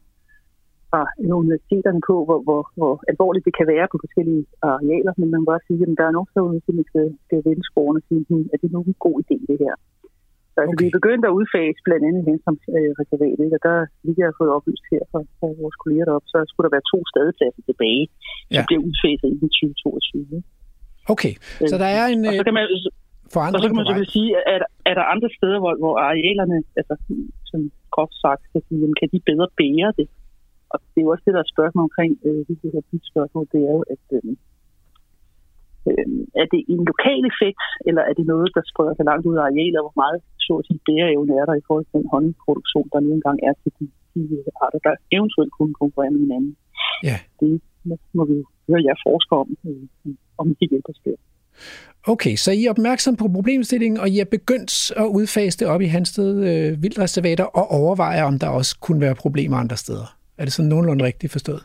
fra 0.91 1.01
universiteterne 1.41 2.01
på, 2.09 2.15
hvor, 2.27 2.41
hvor, 2.47 2.63
hvor 2.79 2.95
alvorligt 3.13 3.47
det 3.47 3.55
kan 3.59 3.67
være 3.75 3.87
på 3.93 3.99
forskellige 4.05 4.43
arealer, 4.71 5.13
men 5.21 5.29
man 5.33 5.41
må 5.41 5.47
bare 5.53 5.67
sige, 5.67 5.83
at 5.83 5.99
der 6.01 6.07
er 6.09 6.17
nogen 6.17 6.35
derude, 6.37 6.61
som 6.67 6.75
skal, 6.91 7.07
skal 7.27 7.41
vende 7.49 7.65
skårene 7.71 8.01
og 8.01 8.07
sige, 8.09 8.23
at 8.53 8.59
det 8.61 8.67
er 8.69 8.77
nok 8.79 8.89
en 8.93 9.05
god 9.07 9.17
idé, 9.23 9.37
det 9.51 9.59
her. 9.65 9.75
Så 10.55 10.59
altså, 10.61 10.75
okay. 10.75 10.83
vi 10.83 10.87
er 10.91 10.99
begyndt 10.99 11.25
at 11.29 11.37
udfase 11.39 11.81
blandt 11.87 12.05
andet 12.09 12.23
Venstrumsreservatet, 12.31 13.49
øh, 13.49 13.57
og 13.57 13.61
der, 13.67 13.77
lige 14.07 14.23
har 14.29 14.35
fået 14.41 14.51
oplyst 14.57 14.85
her 14.93 15.03
fra, 15.11 15.21
fra 15.39 15.49
vores 15.63 15.77
kolleger 15.83 16.07
deroppe, 16.09 16.29
så 16.33 16.39
skulle 16.49 16.65
der 16.67 16.75
være 16.77 16.91
to 16.93 16.99
stadepladser 17.11 17.63
tilbage, 17.71 18.05
som 18.55 18.63
ja. 18.63 18.69
bliver 18.69 18.83
udfaset 18.89 19.29
i 19.35 19.39
2022. 19.41 20.43
Okay, 21.15 21.35
så 21.71 21.77
der 21.85 21.91
er 21.99 22.05
en... 22.15 22.21
Øh, 22.27 22.31
og 22.31 22.35
så 22.41 22.45
kan 22.49 22.57
man, 22.59 22.67
for 23.33 23.41
og 23.55 23.61
så 23.63 23.69
kan 23.69 23.79
man 23.79 23.87
selvfølgelig 23.87 24.17
sige, 24.19 24.31
at 24.39 24.43
er, 24.55 24.59
er 24.91 24.95
der 24.99 25.13
andre 25.15 25.31
steder, 25.39 25.59
hvor, 25.63 25.75
hvor 25.83 25.95
arealerne, 26.09 26.59
altså 26.81 26.95
som 27.51 27.61
groft 27.95 28.17
sagt, 28.25 28.43
kan, 28.53 28.63
sige, 28.67 28.81
jamen, 28.83 28.99
kan 29.01 29.09
de 29.15 29.21
bedre 29.31 29.49
bære 29.61 29.91
det? 30.01 30.09
Og 30.73 30.77
det 30.93 30.99
er 30.99 31.07
jo 31.07 31.13
også 31.15 31.25
det, 31.27 31.35
der 31.37 31.43
er 31.43 31.55
spørgsmål 31.55 31.85
omkring 31.89 32.13
øh, 32.27 32.41
det 32.49 32.57
her 32.75 32.83
spørgsmål, 33.13 33.45
det 33.53 33.61
er 33.69 33.73
jo, 33.79 33.83
at 33.95 34.05
øh, 34.17 34.23
øh, 35.89 36.07
er 36.43 36.47
det 36.53 36.61
en 36.75 36.83
lokal 36.91 37.23
effekt, 37.33 37.65
eller 37.89 38.03
er 38.11 38.15
det 38.19 38.27
noget, 38.33 38.49
der 38.57 38.63
spreder 38.71 38.95
sig 38.97 39.07
langt 39.11 39.27
ud 39.31 39.37
af 39.41 39.45
arealet, 39.49 39.85
hvor 39.85 39.97
meget 40.03 40.19
så 40.47 40.53
at 40.61 40.67
sige 40.69 40.81
bæreevne 40.89 41.35
er 41.41 41.47
der 41.49 41.57
i 41.59 41.65
forhold 41.67 41.87
til 41.87 41.97
den 42.01 42.11
honningproduktion, 42.13 42.87
der 42.93 43.01
nu 43.01 43.11
engang 43.19 43.39
er 43.49 43.55
til 43.63 43.71
de, 43.79 43.85
de 44.15 44.23
arter, 44.65 44.81
der 44.87 44.95
eventuelt 45.17 45.53
kunne 45.57 45.75
konkurrere 45.83 46.13
med 46.15 46.21
hinanden. 46.27 46.53
Ja. 47.09 47.17
Det 47.41 47.53
må 48.17 48.23
vi 48.31 48.35
jo 48.41 48.45
høre 48.69 48.83
jer 48.89 48.97
forsker 49.07 49.37
om, 49.43 49.49
øh, 49.69 49.85
om 50.41 50.47
de 50.59 50.65
hjælper 50.71 50.93
os 50.95 51.03
Okay, 52.09 52.35
så 52.37 52.51
I 52.53 52.65
er 52.65 52.71
opmærksom 52.71 53.17
på 53.17 53.29
problemstillingen, 53.29 54.01
og 54.01 54.09
I 54.09 54.19
er 54.19 54.25
begyndt 54.25 54.73
at 55.03 55.07
udfase 55.19 55.59
det 55.59 55.67
op 55.69 55.81
i 55.81 55.93
Hansted 55.95 56.31
øh, 56.51 56.83
vildreservater 56.83 57.45
og 57.45 57.67
overvejer, 57.81 58.25
om 58.25 58.39
der 58.39 58.49
også 58.49 58.73
kunne 58.81 59.01
være 59.01 59.15
problemer 59.15 59.57
andre 59.57 59.77
steder. 59.77 60.07
Er 60.39 60.45
det 60.45 60.53
sådan 60.53 60.69
nogenlunde 60.69 61.05
rigtigt 61.05 61.33
forstået? 61.33 61.63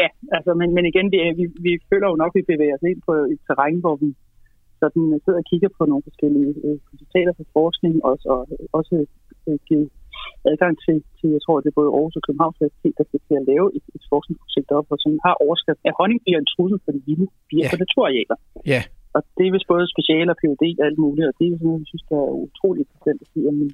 Ja, 0.00 0.08
altså, 0.36 0.50
men, 0.60 0.68
men 0.76 0.84
igen, 0.90 1.06
det, 1.12 1.20
vi, 1.40 1.44
vi 1.66 1.72
føler 1.90 2.06
jo 2.08 2.16
nok, 2.22 2.32
at 2.32 2.38
vi 2.38 2.52
bevæger 2.52 2.74
os 2.78 2.88
ind 2.90 3.00
på 3.08 3.12
et 3.32 3.40
terræn, 3.46 3.76
hvor 3.84 3.96
vi 4.02 4.08
sådan 4.82 5.20
sidder 5.24 5.40
og 5.42 5.48
kigger 5.50 5.70
på 5.78 5.82
nogle 5.90 6.02
forskellige 6.08 6.54
øh, 6.66 6.78
resultater 6.92 7.32
for 7.38 7.46
forskning, 7.58 7.94
og, 8.08 8.14
og 8.34 8.40
også 8.78 8.94
øh, 9.48 9.58
give 9.68 9.86
adgang 10.50 10.74
til, 10.84 10.96
til, 11.18 11.28
jeg 11.36 11.42
tror, 11.44 11.56
det 11.62 11.70
er 11.70 11.78
både 11.80 11.90
Aarhus 11.96 12.18
og 12.18 12.24
Københavns 12.26 12.58
Universitet, 12.60 12.94
der 12.98 13.04
skal 13.08 13.20
til 13.28 13.36
at 13.40 13.44
lave 13.52 13.66
et, 13.76 13.86
et 13.96 14.04
forskningsprojekt 14.12 14.70
op, 14.78 14.86
og 14.94 14.98
som 15.04 15.12
har 15.26 15.34
overskrift, 15.44 15.80
at 15.88 15.98
honning 16.00 16.20
bliver 16.24 16.40
en 16.40 16.50
trussel 16.54 16.78
for 16.84 16.92
de 16.96 17.00
vilde 17.08 17.26
bier 17.48 17.64
ja. 17.66 17.70
på 17.72 17.76
naturarealer. 17.82 18.36
Ja. 18.72 18.80
Og 19.16 19.20
det 19.36 19.44
er 19.44 19.52
vist 19.54 19.72
både 19.72 19.84
special 19.94 20.26
og 20.32 20.36
PhD 20.40 20.64
og 20.80 20.84
alt 20.88 21.00
muligt, 21.04 21.26
og 21.30 21.34
det 21.38 21.44
er 21.46 21.52
sådan 21.54 21.66
noget, 21.68 21.82
jeg 21.82 21.90
synes, 21.92 22.06
der 22.10 22.18
er 22.28 22.34
utroligt 22.46 22.84
interessant 22.84 23.18
at 23.24 23.28
sige, 23.32 23.44
jamen, 23.48 23.68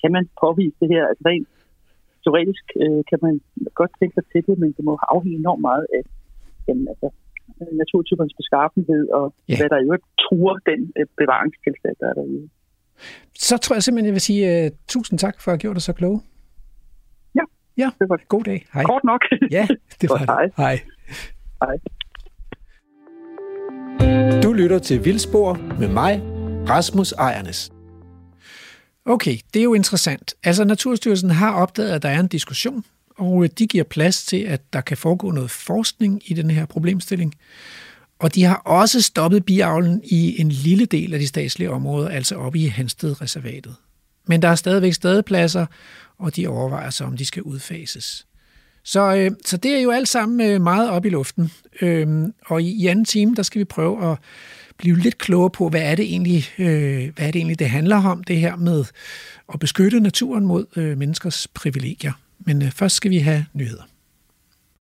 kan 0.00 0.10
man 0.16 0.24
påvise 0.42 0.76
det 0.82 0.88
her, 0.94 1.02
altså 1.10 1.22
rent 1.30 1.48
teoretisk 2.24 2.64
øh, 2.82 3.00
kan 3.10 3.18
man 3.26 3.34
godt 3.80 3.92
tænke 3.98 4.14
sig 4.16 4.26
til 4.32 4.42
det, 4.48 4.56
men 4.62 4.70
det 4.76 4.82
må 4.88 4.92
afhænge 5.14 5.38
enormt 5.42 5.64
meget 5.70 5.86
af 5.96 6.02
jamen, 6.68 6.86
altså, 6.92 7.08
naturtypernes 7.82 8.34
beskaffenhed, 8.40 9.04
og 9.18 9.26
Ja. 9.48 9.56
hvad 9.58 9.68
der 9.72 9.78
i 9.78 9.86
øvrigt 9.88 10.06
truer 10.24 10.56
den 10.70 10.80
øh, 10.98 11.06
bevaringstilstand, 11.20 11.96
der 12.00 12.06
er 12.10 12.14
derude. 12.20 12.48
Så 13.38 13.56
tror 13.56 13.76
jeg 13.76 13.82
simpelthen, 13.82 14.06
jeg 14.06 14.12
vil 14.12 14.20
sige 14.20 14.64
uh, 14.64 14.70
tusind 14.88 15.18
tak 15.18 15.40
for 15.40 15.50
at 15.50 15.52
have 15.52 15.58
gjort 15.60 15.76
dig 15.76 15.82
så 15.82 15.92
kloge. 15.92 16.20
Ja, 17.34 17.40
Ja, 17.78 17.90
det 17.98 18.08
var 18.08 18.20
god 18.28 18.44
dag. 18.44 18.66
Hej. 18.74 18.84
kort 18.84 19.04
nok. 19.04 19.20
Ja, 19.50 19.66
det 20.00 20.10
var 20.10 20.16
Hej. 20.16 20.42
det. 20.42 20.52
Hej. 20.56 20.80
Hej. 21.62 21.76
Du 24.42 24.52
lytter 24.52 24.78
til 24.78 25.04
Vildspor 25.04 25.54
med 25.78 25.88
mig, 25.88 26.22
Rasmus 26.68 27.12
Ejernes. 27.12 27.72
Okay, 29.04 29.36
det 29.54 29.60
er 29.60 29.64
jo 29.64 29.74
interessant. 29.74 30.34
Altså, 30.44 30.64
Naturstyrelsen 30.64 31.30
har 31.30 31.52
opdaget, 31.54 31.90
at 31.90 32.02
der 32.02 32.08
er 32.08 32.20
en 32.20 32.28
diskussion, 32.28 32.84
og 33.16 33.44
øh, 33.44 33.50
de 33.58 33.66
giver 33.66 33.84
plads 33.84 34.24
til, 34.24 34.42
at 34.42 34.72
der 34.72 34.80
kan 34.80 34.96
foregå 34.96 35.30
noget 35.30 35.50
forskning 35.50 36.30
i 36.30 36.34
den 36.34 36.50
her 36.50 36.66
problemstilling. 36.66 37.34
Og 38.18 38.34
de 38.34 38.44
har 38.44 38.54
også 38.54 39.00
stoppet 39.00 39.44
biavlen 39.44 40.00
i 40.04 40.40
en 40.40 40.48
lille 40.48 40.86
del 40.86 41.14
af 41.14 41.20
de 41.20 41.26
statslige 41.26 41.70
områder, 41.70 42.08
altså 42.08 42.36
oppe 42.36 42.58
i 42.58 42.66
Hansted-reservatet. 42.66 43.74
Men 44.26 44.42
der 44.42 44.48
er 44.48 44.54
stadigvæk 44.54 44.92
stadepladser, 44.92 45.66
og 46.18 46.36
de 46.36 46.46
overvejer 46.46 46.90
så, 46.90 47.04
om 47.04 47.16
de 47.16 47.26
skal 47.26 47.42
udfases. 47.42 48.26
Så, 48.84 49.14
øh, 49.16 49.30
så 49.44 49.56
det 49.56 49.76
er 49.76 49.80
jo 49.80 49.90
alt 49.90 50.08
sammen 50.08 50.50
øh, 50.50 50.60
meget 50.60 50.90
op 50.90 51.06
i 51.06 51.08
luften. 51.08 51.52
Øh, 51.80 52.28
og 52.46 52.62
i, 52.62 52.82
i 52.82 52.86
anden 52.86 53.04
time, 53.04 53.34
der 53.34 53.42
skal 53.42 53.58
vi 53.58 53.64
prøve 53.64 54.12
at 54.12 54.18
blive 54.78 54.98
lidt 54.98 55.18
klogere 55.18 55.50
på, 55.50 55.68
hvad 55.68 55.82
er 55.82 55.94
det 55.94 56.04
egentlig, 56.04 56.44
øh, 56.58 57.14
hvad 57.14 57.26
er 57.26 57.30
det, 57.30 57.36
egentlig 57.36 57.58
det 57.58 57.70
handler 57.70 57.96
om, 57.96 58.24
det 58.24 58.36
her 58.36 58.56
med 58.56 58.84
at 59.52 59.60
beskytte 59.60 60.00
naturen 60.00 60.46
mod 60.46 60.66
øh, 60.76 60.98
menneskers 60.98 61.48
privilegier. 61.48 62.12
Men 62.38 62.62
øh, 62.62 62.70
først 62.70 62.96
skal 62.96 63.10
vi 63.10 63.18
have 63.18 63.44
nyheder. 63.52 63.82